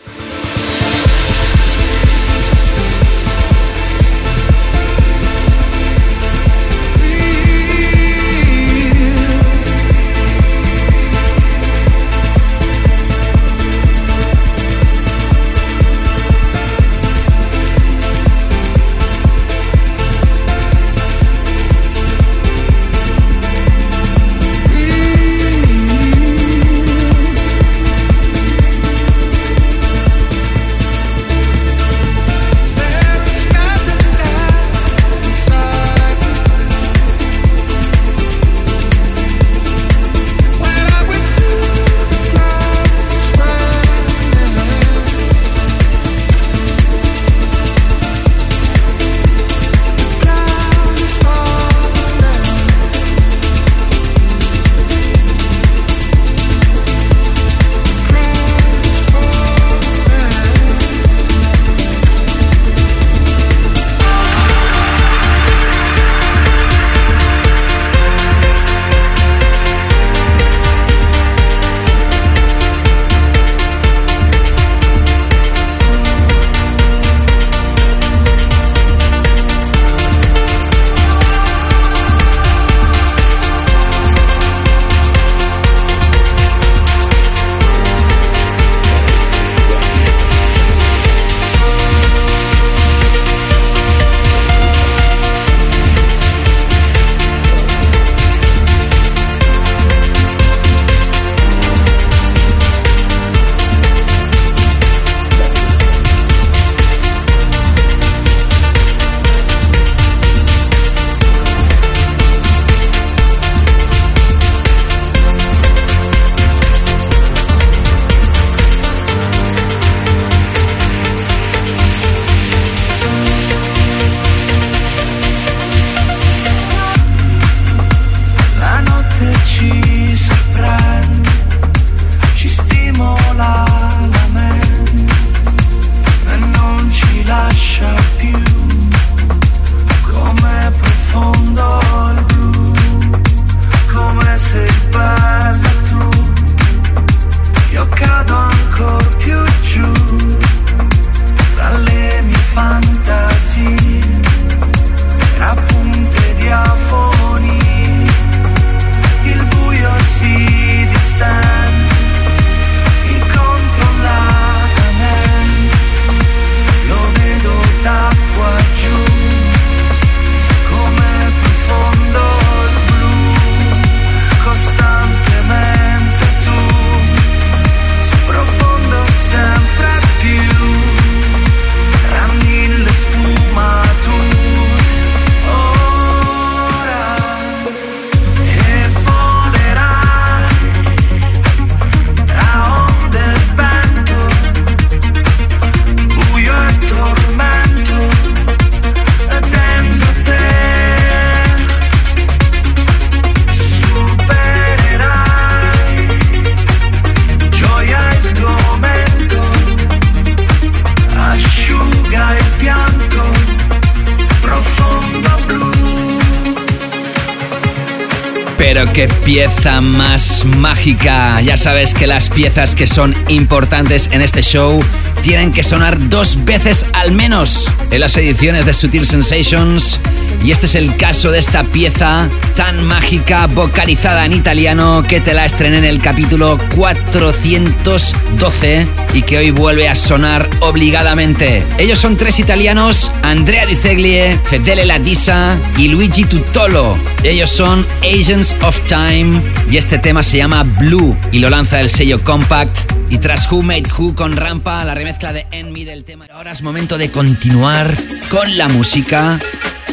más 219.67 220.45
mágica. 220.45 221.41
Ya 221.41 221.57
sabes 221.57 221.93
que 221.93 222.07
las 222.07 222.29
piezas 222.29 222.73
que 222.73 222.87
son 222.87 223.13
importantes 223.27 224.09
en 224.11 224.21
este 224.21 224.41
show 224.41 224.79
tienen 225.23 225.51
que 225.51 225.61
sonar 225.61 226.09
dos 226.09 226.43
veces 226.45 226.85
al 226.93 227.11
menos 227.11 227.65
en 227.91 227.99
las 227.99 228.15
ediciones 228.15 228.65
de 228.65 228.73
Sutil 228.73 229.05
Sensations. 229.05 229.99
Y 230.43 230.51
este 230.51 230.67
es 230.67 230.75
el 230.75 230.95
caso 230.95 231.31
de 231.31 231.39
esta 231.39 231.63
pieza 231.63 232.29
tan 232.55 232.85
mágica, 232.85 233.47
vocalizada 233.47 234.25
en 234.25 234.33
italiano, 234.33 235.03
que 235.07 235.19
te 235.19 235.33
la 235.33 235.45
estrené 235.45 235.79
en 235.79 235.85
el 235.85 236.01
capítulo 236.01 236.57
412 236.75 238.87
y 239.13 239.21
que 239.23 239.37
hoy 239.37 239.51
vuelve 239.51 239.89
a 239.89 239.95
sonar 239.95 240.49
obligadamente. 240.61 241.63
Ellos 241.77 241.99
son 241.99 242.17
tres 242.17 242.39
italianos, 242.39 243.11
Andrea 243.23 243.65
Di 243.65 243.75
Zeglie, 243.75 244.39
Fedele 244.45 244.85
Ladisa 244.85 245.57
y 245.77 245.89
Luigi 245.89 246.23
Tutolo. 246.23 246.97
Ellos 247.23 247.49
son 247.49 247.85
Agents 247.99 248.55
of 248.61 248.79
Time 248.87 249.41
y 249.69 249.77
este 249.77 249.97
tema 249.97 250.23
se 250.23 250.37
llama 250.37 250.63
Blue 250.63 251.17
y 251.31 251.39
lo 251.39 251.49
lanza 251.49 251.81
el 251.81 251.89
sello 251.89 252.23
Compact. 252.23 252.91
Y 253.09 253.19
tras 253.19 253.49
Who 253.51 253.61
Made 253.61 253.89
Who 253.97 254.15
con 254.15 254.35
Rampa, 254.35 254.83
la 254.83 254.93
remezcla 254.93 255.31
de 255.31 255.47
Enemy 255.51 255.85
del 255.85 256.03
tema. 256.03 256.25
Ahora 256.31 256.51
es 256.51 256.61
momento 256.61 256.97
de 256.97 257.09
continuar 257.09 257.95
con 258.29 258.57
la 258.57 258.67
música. 258.67 259.39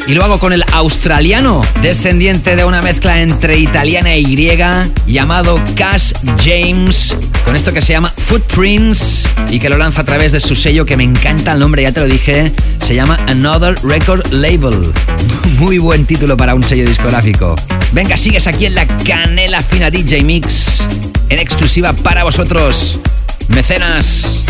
Y 0.07 0.13
lo 0.13 0.23
hago 0.23 0.37
con 0.37 0.53
el 0.53 0.63
australiano, 0.71 1.61
descendiente 1.81 2.55
de 2.55 2.63
una 2.63 2.83
mezcla 2.83 3.23
entre 3.23 3.57
italiana 3.57 4.13
e 4.13 4.21
griega, 4.21 4.87
llamado 5.07 5.59
Cash 5.75 6.11
James, 6.43 7.17
con 7.43 7.55
esto 7.55 7.73
que 7.73 7.81
se 7.81 7.93
llama 7.93 8.13
Footprints 8.15 9.27
y 9.49 9.57
que 9.57 9.67
lo 9.67 9.79
lanza 9.79 10.01
a 10.01 10.05
través 10.05 10.31
de 10.31 10.39
su 10.39 10.55
sello 10.55 10.85
que 10.85 10.95
me 10.95 11.03
encanta 11.03 11.53
el 11.53 11.59
nombre, 11.59 11.81
ya 11.81 11.91
te 11.91 12.01
lo 12.01 12.05
dije, 12.05 12.51
se 12.85 12.93
llama 12.93 13.19
Another 13.27 13.75
Record 13.83 14.31
Label. 14.31 14.93
Muy 15.57 15.79
buen 15.79 16.05
título 16.05 16.37
para 16.37 16.53
un 16.53 16.63
sello 16.63 16.85
discográfico. 16.85 17.55
Venga, 17.91 18.15
sigues 18.15 18.45
aquí 18.45 18.67
en 18.67 18.75
la 18.75 18.85
Canela 18.85 19.63
Fina 19.63 19.89
DJ 19.89 20.21
Mix, 20.23 20.87
en 21.29 21.39
exclusiva 21.39 21.93
para 21.93 22.23
vosotros, 22.23 22.99
mecenas. 23.47 24.43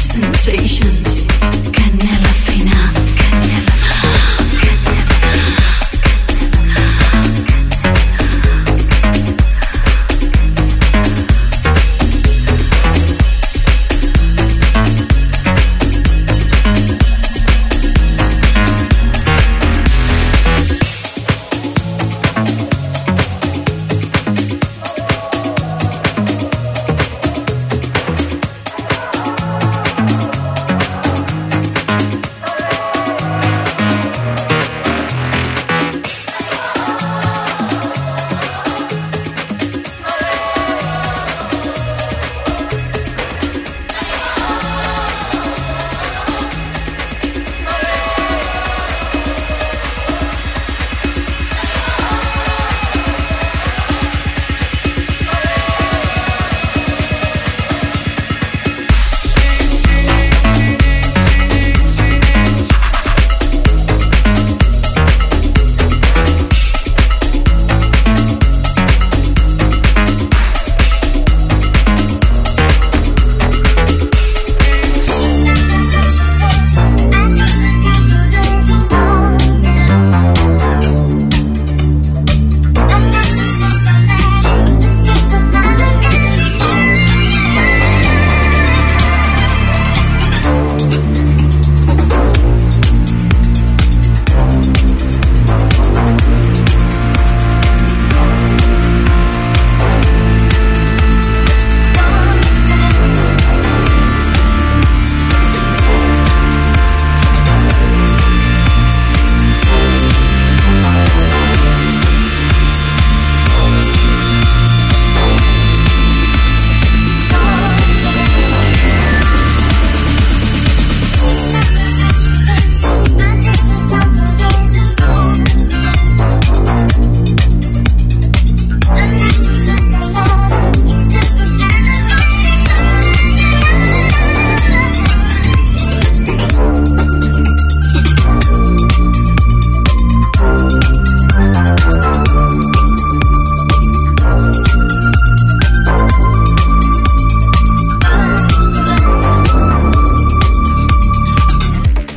Sensations. 0.00 1.26
Canela 1.70 2.32
fina. 2.46 3.05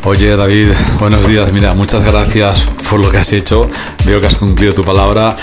Oye 0.10 0.36
David, 0.36 0.70
buenos 1.00 1.28
días. 1.28 1.54
Mira, 1.54 1.76
muchas 1.76 2.04
gracias 2.04 2.68
por 2.90 3.00
lo 3.00 3.12
que 3.12 3.20
has 3.20 3.32
hecho. 3.32 3.70
Veo 4.08 4.20
que 4.20 4.26
has 4.26 4.34
cumplido 4.34 4.74
tu 4.74 4.84
palabra. 4.84 5.38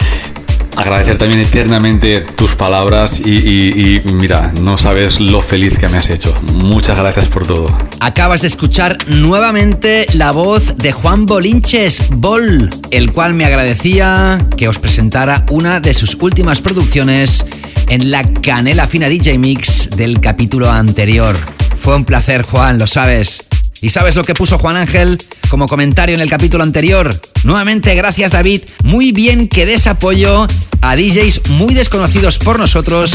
Agradecer 0.76 1.18
también 1.18 1.40
eternamente 1.40 2.22
tus 2.22 2.56
palabras 2.56 3.20
y, 3.20 4.02
mira, 4.14 4.52
no 4.62 4.76
sabes 4.76 5.20
lo 5.20 5.40
feliz 5.40 5.78
que 5.78 5.88
me 5.88 5.98
has 5.98 6.10
hecho. 6.10 6.34
Muchas 6.54 6.98
gracias 6.98 7.26
por 7.26 7.46
todo. 7.46 7.68
Acabas 8.00 8.40
de 8.40 8.48
escuchar 8.48 8.98
nuevamente 9.06 10.04
la 10.14 10.32
voz 10.32 10.76
de 10.76 10.90
Juan 10.90 11.26
Bolinches, 11.26 12.02
Bol, 12.16 12.68
el 12.90 13.12
cual 13.12 13.34
me 13.34 13.44
agradecía 13.44 14.48
que 14.56 14.66
os 14.66 14.78
presentara 14.78 15.46
una 15.48 15.78
de 15.78 15.94
sus 15.94 16.16
últimas 16.16 16.60
producciones 16.60 17.44
en 17.88 18.10
la 18.10 18.24
Canela 18.24 18.88
Fina 18.88 19.08
DJ 19.08 19.38
Mix 19.38 19.90
del 19.90 20.18
capítulo 20.18 20.68
anterior. 20.68 21.38
Fue 21.80 21.94
un 21.94 22.04
placer, 22.04 22.42
Juan, 22.42 22.80
lo 22.80 22.88
sabes. 22.88 23.45
¿Y 23.80 23.90
sabes 23.90 24.16
lo 24.16 24.24
que 24.24 24.34
puso 24.34 24.58
Juan 24.58 24.76
Ángel 24.76 25.18
como 25.48 25.66
comentario 25.66 26.14
en 26.14 26.20
el 26.20 26.30
capítulo 26.30 26.64
anterior? 26.64 27.14
Nuevamente, 27.44 27.94
gracias 27.94 28.32
David. 28.32 28.62
Muy 28.84 29.12
bien 29.12 29.48
que 29.48 29.66
des 29.66 29.86
apoyo 29.86 30.46
a 30.80 30.96
DJs 30.96 31.50
muy 31.50 31.74
desconocidos 31.74 32.38
por 32.38 32.58
nosotros 32.58 33.14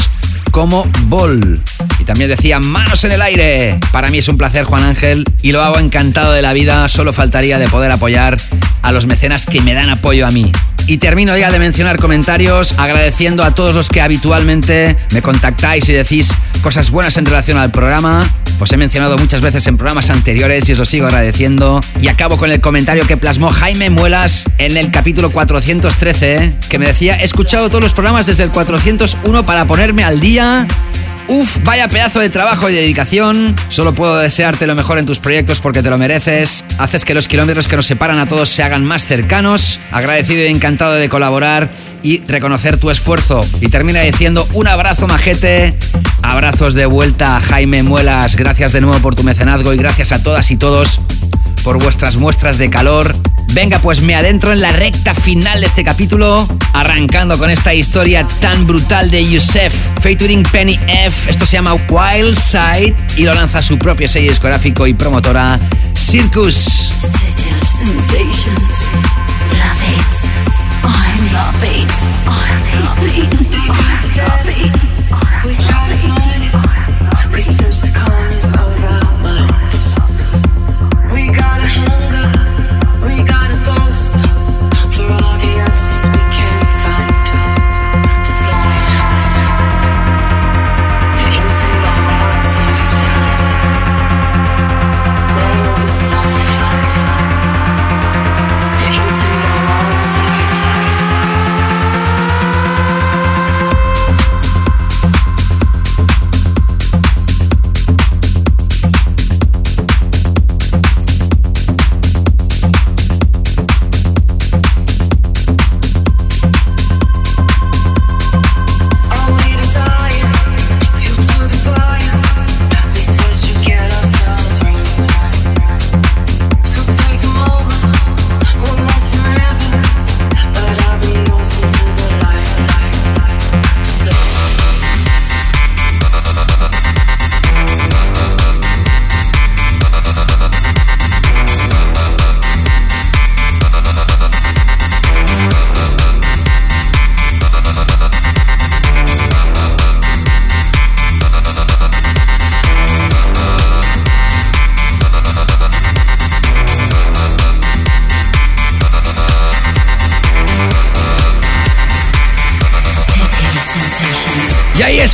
como 0.50 0.88
Bol. 1.06 1.60
Y 1.98 2.04
también 2.04 2.30
decía 2.30 2.60
manos 2.60 3.02
en 3.04 3.12
el 3.12 3.22
aire. 3.22 3.78
Para 3.90 4.08
mí 4.10 4.18
es 4.18 4.28
un 4.28 4.38
placer, 4.38 4.64
Juan 4.64 4.84
Ángel, 4.84 5.24
y 5.42 5.52
lo 5.52 5.62
hago 5.62 5.78
encantado 5.78 6.32
de 6.32 6.42
la 6.42 6.52
vida. 6.52 6.88
Solo 6.88 7.12
faltaría 7.12 7.58
de 7.58 7.68
poder 7.68 7.90
apoyar 7.90 8.36
a 8.82 8.92
los 8.92 9.06
mecenas 9.06 9.46
que 9.46 9.60
me 9.60 9.74
dan 9.74 9.88
apoyo 9.88 10.26
a 10.26 10.30
mí. 10.30 10.52
Y 10.86 10.98
termino 10.98 11.36
ya 11.36 11.50
de 11.50 11.58
mencionar 11.58 11.98
comentarios 11.98 12.78
agradeciendo 12.78 13.44
a 13.44 13.54
todos 13.54 13.74
los 13.74 13.88
que 13.88 14.00
habitualmente 14.00 14.96
me 15.12 15.22
contactáis 15.22 15.88
y 15.88 15.92
decís 15.92 16.32
cosas 16.62 16.90
buenas 16.90 17.16
en 17.16 17.26
relación 17.26 17.58
al 17.58 17.70
programa. 17.70 18.28
Os 18.60 18.72
he 18.72 18.76
mencionado 18.76 19.18
muchas 19.18 19.40
veces 19.40 19.66
en 19.66 19.76
programas 19.76 20.10
anteriores 20.10 20.68
y 20.68 20.72
os 20.72 20.78
lo 20.78 20.84
sigo 20.84 21.06
agradeciendo. 21.06 21.80
Y 22.00 22.08
acabo 22.08 22.36
con 22.36 22.50
el 22.50 22.60
comentario 22.60 23.06
que 23.06 23.16
plasmó 23.16 23.50
Jaime 23.50 23.90
Muelas 23.90 24.48
en 24.58 24.76
el 24.76 24.90
capítulo 24.90 25.30
413, 25.30 26.52
que 26.68 26.78
me 26.78 26.86
decía, 26.86 27.20
he 27.20 27.24
escuchado 27.24 27.68
todos 27.68 27.82
los 27.82 27.92
programas 27.92 28.26
desde 28.26 28.44
el 28.44 28.50
401 28.50 29.46
para 29.46 29.66
ponerme 29.66 30.04
al 30.04 30.20
día. 30.20 30.66
Uf, 31.28 31.58
vaya 31.64 31.88
pedazo 31.88 32.20
de 32.20 32.28
trabajo 32.28 32.68
y 32.68 32.74
dedicación. 32.74 33.54
Solo 33.68 33.94
puedo 33.94 34.18
desearte 34.18 34.66
lo 34.66 34.74
mejor 34.74 34.98
en 34.98 35.06
tus 35.06 35.18
proyectos 35.18 35.60
porque 35.60 35.82
te 35.82 35.90
lo 35.90 35.96
mereces. 35.96 36.64
Haces 36.78 37.04
que 37.04 37.14
los 37.14 37.28
kilómetros 37.28 37.68
que 37.68 37.76
nos 37.76 37.86
separan 37.86 38.18
a 38.18 38.26
todos 38.26 38.48
se 38.48 38.62
hagan 38.62 38.84
más 38.84 39.06
cercanos. 39.06 39.78
Agradecido 39.90 40.42
y 40.42 40.48
encantado 40.48 40.94
de 40.94 41.08
colaborar 41.08 41.70
y 42.02 42.18
reconocer 42.26 42.78
tu 42.78 42.90
esfuerzo. 42.90 43.40
Y 43.60 43.68
termina 43.68 44.00
diciendo 44.00 44.46
un 44.54 44.68
abrazo 44.68 45.06
majete, 45.06 45.74
abrazos 46.22 46.74
de 46.74 46.86
vuelta 46.86 47.40
Jaime 47.40 47.82
Muelas, 47.82 48.36
gracias 48.36 48.72
de 48.72 48.80
nuevo 48.80 48.98
por 49.00 49.14
tu 49.14 49.22
mecenazgo 49.22 49.72
y 49.72 49.76
gracias 49.76 50.12
a 50.12 50.22
todas 50.22 50.50
y 50.50 50.56
todos 50.56 51.00
por 51.62 51.82
vuestras 51.82 52.16
muestras 52.16 52.58
de 52.58 52.70
calor. 52.70 53.14
Venga, 53.54 53.78
pues 53.80 54.00
me 54.00 54.14
adentro 54.14 54.52
en 54.52 54.62
la 54.62 54.72
recta 54.72 55.14
final 55.14 55.60
de 55.60 55.66
este 55.66 55.84
capítulo, 55.84 56.48
arrancando 56.72 57.36
con 57.36 57.50
esta 57.50 57.74
historia 57.74 58.26
tan 58.40 58.66
brutal 58.66 59.10
de 59.10 59.24
Yusef, 59.24 59.74
featuring 60.00 60.42
Penny 60.44 60.78
F. 60.88 61.30
Esto 61.30 61.44
se 61.44 61.52
llama 61.58 61.74
Wild 61.74 62.38
Side 62.38 62.94
y 63.16 63.24
lo 63.24 63.34
lanza 63.34 63.60
su 63.60 63.78
propio 63.78 64.08
sello 64.08 64.30
discográfico 64.30 64.86
y 64.86 64.94
promotora 64.94 65.58
Circus. 65.94 66.54
Sensations. 67.84 68.86
Love 69.50 69.82
it. 69.98 70.21
I 70.84 71.14
love 71.32 71.62
it. 71.62 71.92
I 72.26 72.50
love 72.82 73.02
it. 73.02 73.30
I 73.54 73.96
love 74.18 74.48
it. 74.48 74.72
We 75.46 75.54
try 75.54 75.88
to 75.88 75.96
find 75.96 76.42
it. 76.44 77.32
We 77.32 77.40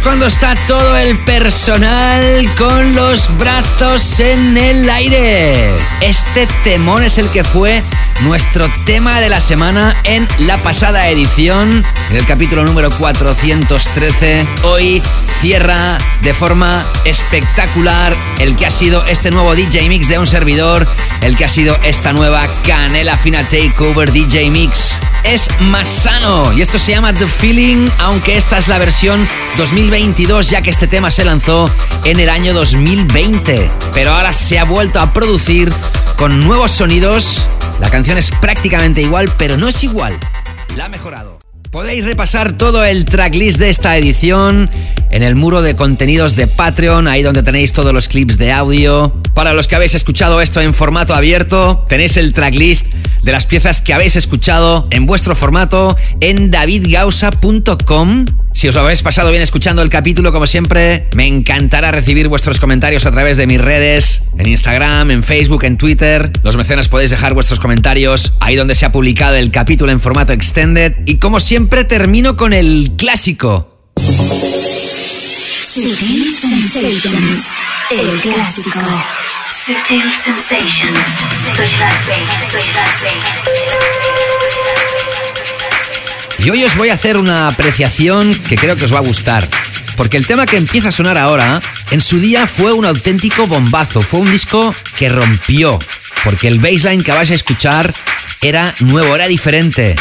cuando 0.09 0.25
está 0.25 0.55
todo 0.67 0.97
el 0.97 1.19
personal 1.19 2.49
con 2.57 2.97
los 2.97 3.29
brazos 3.37 4.21
en 4.21 4.57
el 4.57 4.89
aire. 4.89 5.77
Este 6.01 6.49
temón 6.65 7.03
es 7.03 7.19
el 7.19 7.29
que 7.29 7.45
fue 7.45 7.83
nuestro 8.23 8.67
tema 8.87 9.21
de 9.21 9.29
la 9.29 9.43
semana 9.43 9.95
en 10.05 10.27
la 10.39 10.57
pasada 10.63 11.11
edición, 11.11 11.85
en 12.09 12.17
el 12.17 12.25
capítulo 12.25 12.65
número 12.65 12.89
413. 12.91 14.47
Hoy 14.63 15.03
cierra 15.43 15.99
de 16.23 16.33
forma 16.33 16.87
espectacular 17.05 18.17
el 18.39 18.57
que 18.57 18.65
ha 18.65 18.71
sido 18.71 19.05
este 19.05 19.31
nuevo 19.31 19.55
DJ 19.55 19.91
Mix 19.91 20.09
de 20.09 20.19
un 20.19 20.27
servidor, 20.27 20.89
el 21.21 21.37
que 21.37 21.45
ha 21.45 21.51
sido 21.51 21.79
esta 21.85 22.15
nueva 22.15 22.47
Canela 22.67 23.19
Fina 23.19 23.43
Takeover 23.43 24.11
DJ 24.11 24.51
Mix. 24.51 25.01
Es 25.29 25.47
más 25.61 25.91
sano 25.91 26.55
y 26.55 26.63
esto 26.63 26.79
se 26.79 26.93
llama 26.93 27.13
The 27.13 27.27
Feeling, 27.27 27.91
aunque 27.99 28.39
esta 28.39 28.57
es 28.57 28.67
la 28.67 28.79
versión 28.79 29.29
2022 29.59 30.49
ya 30.49 30.63
que 30.63 30.71
este 30.71 30.87
tema 30.87 31.11
se 31.11 31.23
lanzó 31.23 31.71
en 32.05 32.19
el 32.19 32.31
año 32.31 32.55
2020, 32.55 33.71
pero 33.93 34.15
ahora 34.15 34.33
se 34.33 34.59
ha 34.59 34.65
vuelto 34.65 35.01
a 35.01 35.13
producir 35.13 35.71
con 36.17 36.41
nuevos 36.41 36.71
sonidos. 36.71 37.47
La 37.79 37.91
canción 37.91 38.17
es 38.17 38.31
prácticamente 38.31 39.03
igual, 39.03 39.31
pero 39.37 39.59
no 39.59 39.69
es 39.69 39.85
igual. 39.85 40.19
La 40.77 40.87
ha 40.87 40.89
mejorado. 40.89 41.39
Podéis 41.71 42.07
repasar 42.07 42.53
todo 42.53 42.83
el 42.83 43.05
tracklist 43.05 43.61
de 43.61 43.69
esta 43.69 43.99
edición 43.99 44.71
en 45.11 45.23
el 45.23 45.35
muro 45.35 45.61
de 45.61 45.77
contenidos 45.77 46.37
de 46.37 46.47
Patreon, 46.47 47.07
ahí 47.07 47.23
donde 47.23 47.43
tenéis 47.43 47.75
todos 47.75 47.93
los 47.93 48.09
clips 48.09 48.39
de 48.39 48.53
audio. 48.53 49.15
Para 49.35 49.53
los 49.53 49.69
que 49.69 49.77
habéis 49.77 49.95
escuchado 49.95 50.41
esto 50.41 50.63
en 50.63 50.73
formato 50.73 51.15
abierto, 51.15 51.85
tenéis 51.87 52.17
el 52.17 52.33
tracklist 52.33 52.87
de 53.29 53.33
las 53.33 53.45
piezas 53.45 53.83
que 53.83 53.93
habéis 53.93 54.17
escuchado 54.17 54.89
en 54.91 55.05
vuestro 55.05 55.37
formato 55.37 55.95
en 56.23 56.51
davidgausa.com. 56.51 58.25
Si 58.55 58.69
os 58.69 58.75
lo 58.75 58.81
habéis 58.81 59.03
pasado 59.03 59.31
bien 59.31 59.43
escuchando 59.43 59.83
el 59.83 59.91
capítulo, 59.91 60.33
como 60.33 60.47
siempre, 60.47 61.09
me 61.15 61.27
encantará 61.27 61.91
recibir 61.91 62.29
vuestros 62.29 62.59
comentarios 62.59 63.05
a 63.05 63.11
través 63.11 63.37
de 63.37 63.47
mis 63.47 63.61
redes, 63.61 64.23
en 64.39 64.49
Instagram, 64.49 65.11
en 65.11 65.23
Facebook, 65.23 65.65
en 65.65 65.77
Twitter. 65.77 66.33
Los 66.43 66.57
mecenas 66.57 66.89
podéis 66.89 67.11
dejar 67.11 67.35
vuestros 67.35 67.61
comentarios 67.61 68.33
ahí 68.41 68.57
donde 68.57 68.75
se 68.75 68.87
ha 68.87 68.93
publicado 68.93 69.37
el 69.37 69.51
capítulo 69.51 69.93
en 69.93 70.01
formato 70.01 70.33
extended. 70.33 70.95
Y 71.05 71.17
como 71.17 71.39
siempre, 71.39 71.85
termino 71.85 72.35
con 72.35 72.55
el 72.55 72.93
clásico. 72.97 73.77
El 77.91 78.21
clásico. 78.23 78.81
Sutil 79.49 80.13
Sensations. 80.13 81.25
Y 86.39 86.51
hoy 86.51 86.65
os 86.65 86.77
voy 86.77 86.91
a 86.91 86.95
hacer 86.95 87.17
una 87.17 87.49
apreciación 87.49 88.35
que 88.47 88.59
creo 88.59 88.77
que 88.77 88.85
os 88.85 88.93
va 88.93 88.99
a 88.99 89.01
gustar. 89.01 89.49
Porque 89.97 90.19
el 90.19 90.27
tema 90.27 90.45
que 90.45 90.59
empieza 90.59 90.91
a 90.91 90.93
sonar 90.93 91.17
ahora, 91.17 91.63
en 91.91 92.01
su 92.03 92.21
día 92.21 92.47
fue 92.47 92.75
un 92.75 92.85
auténtico 92.85 93.47
bombazo. 93.47 94.03
Fue 94.03 94.21
un 94.21 94.31
disco 94.31 94.75
que 94.99 95.09
rompió. 95.09 95.79
Porque 96.25 96.49
el 96.49 96.59
baseline 96.59 97.03
que 97.03 97.13
vais 97.13 97.31
a 97.31 97.35
escuchar 97.35 97.95
era 98.43 98.75
nuevo, 98.81 99.15
era 99.15 99.29
diferente. 99.29 99.97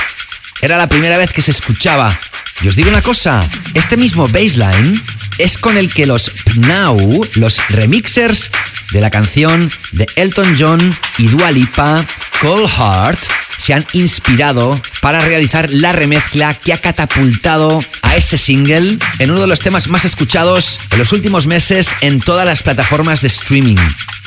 Era 0.61 0.77
la 0.77 0.89
primera 0.89 1.17
vez 1.17 1.31
que 1.31 1.41
se 1.41 1.51
escuchaba. 1.51 2.19
Y 2.61 2.67
os 2.67 2.75
digo 2.75 2.89
una 2.89 3.01
cosa, 3.01 3.47
este 3.73 3.95
mismo 3.95 4.27
baseline 4.27 5.01
es 5.37 5.57
con 5.57 5.77
el 5.77 5.93
que 5.93 6.05
los 6.05 6.31
Pnau, 6.43 7.25
los 7.35 7.65
remixers 7.69 8.51
de 8.91 9.01
la 9.01 9.09
canción 9.09 9.71
de 9.91 10.05
Elton 10.15 10.55
John 10.57 10.97
y 11.17 11.27
Dua 11.27 11.51
Lipa, 11.51 12.05
Cold 12.41 12.69
Heart, 12.69 13.19
se 13.57 13.73
han 13.73 13.85
inspirado 13.93 14.79
para 15.01 15.21
realizar 15.21 15.69
la 15.71 15.91
remezcla 15.91 16.53
que 16.53 16.73
ha 16.73 16.77
catapultado 16.77 17.83
a 18.01 18.15
ese 18.15 18.37
single 18.37 18.97
en 19.19 19.31
uno 19.31 19.41
de 19.41 19.47
los 19.47 19.59
temas 19.59 19.87
más 19.87 20.05
escuchados 20.05 20.79
en 20.91 20.99
los 20.99 21.11
últimos 21.11 21.47
meses 21.47 21.89
en 22.01 22.19
todas 22.19 22.45
las 22.45 22.63
plataformas 22.63 23.21
de 23.21 23.27
streaming. 23.27 23.77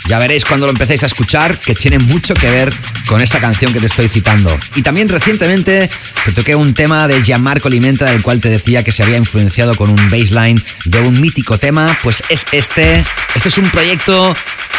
Ya 0.07 0.19
veréis 0.19 0.45
cuando 0.45 0.67
lo 0.67 0.73
empecéis 0.73 1.03
a 1.03 1.07
escuchar 1.07 1.59
que 1.59 1.75
tiene 1.75 1.99
mucho 1.99 2.35
que 2.35 2.51
ver 2.51 2.73
con 3.07 3.21
esta 3.21 3.41
canción 3.41 3.73
que 3.73 3.81
te 3.81 3.87
estoy 3.87 4.09
citando. 4.09 4.57
Y 4.75 4.83
también 4.83 5.09
recientemente 5.09 5.89
te 6.25 6.33
toqué 6.33 6.55
un 6.55 6.75
tema 6.75 7.07
de 7.07 7.23
Gianmarco 7.23 7.69
Limenta 7.69 8.07
del 8.07 8.23
cual 8.23 8.41
te 8.41 8.49
decía 8.49 8.83
que 8.83 8.93
se 8.93 9.03
había 9.03 9.17
influenciado 9.17 9.75
con 9.77 9.91
un 9.91 10.11
baseline 10.11 10.63
de 10.85 11.01
un 11.01 11.21
mítico 11.21 11.59
tema, 11.59 11.97
pues 12.03 12.23
es 12.29 12.45
este. 12.53 13.05
Este 13.35 13.49
es 13.49 13.59
un 13.59 13.71
proyecto 13.71 14.35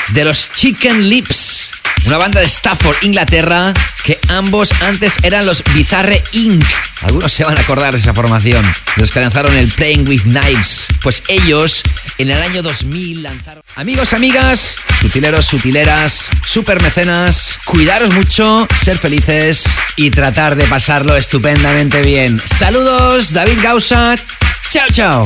de 0.10 0.26
los 0.26 0.52
Chicken 0.52 1.10
Lips, 1.10 1.72
una 2.06 2.18
banda 2.18 2.39
de 2.39 2.48
Stafford, 2.48 2.98
Inglaterra, 3.02 3.73
que 4.03 4.19
ambos 4.30 4.72
antes 4.81 5.18
eran 5.23 5.45
los 5.45 5.64
Bizarre 5.73 6.23
Inc. 6.34 6.65
Algunos 7.03 7.31
se 7.31 7.43
van 7.43 7.57
a 7.57 7.61
acordar 7.61 7.93
de 7.93 7.99
esa 7.99 8.14
formación, 8.14 8.64
los 8.95 9.11
que 9.11 9.19
lanzaron 9.19 9.56
el 9.56 9.68
Playing 9.69 10.07
with 10.07 10.22
Knives. 10.22 10.88
Pues 11.02 11.23
ellos 11.27 11.81
en 12.18 12.30
el 12.30 12.41
año 12.41 12.61
2000 12.61 13.23
lanzaron... 13.23 13.64
Amigos, 13.76 14.14
amigas, 14.14 14.77
sutileros, 15.12 15.46
sutileras, 15.46 16.30
super 16.46 16.82
mecenas, 16.82 17.60
cuidaros 17.66 18.14
mucho, 18.14 18.66
ser 18.82 18.98
felices 18.98 19.66
y 19.98 20.10
tratar 20.10 20.56
de 20.56 20.64
pasarlo 20.68 21.18
estupendamente 21.18 22.02
bien. 22.02 22.42
Saludos, 22.46 23.34
David 23.34 23.60
Gausa. 23.62 24.16
Chao, 24.70 24.88
chao. 24.90 25.26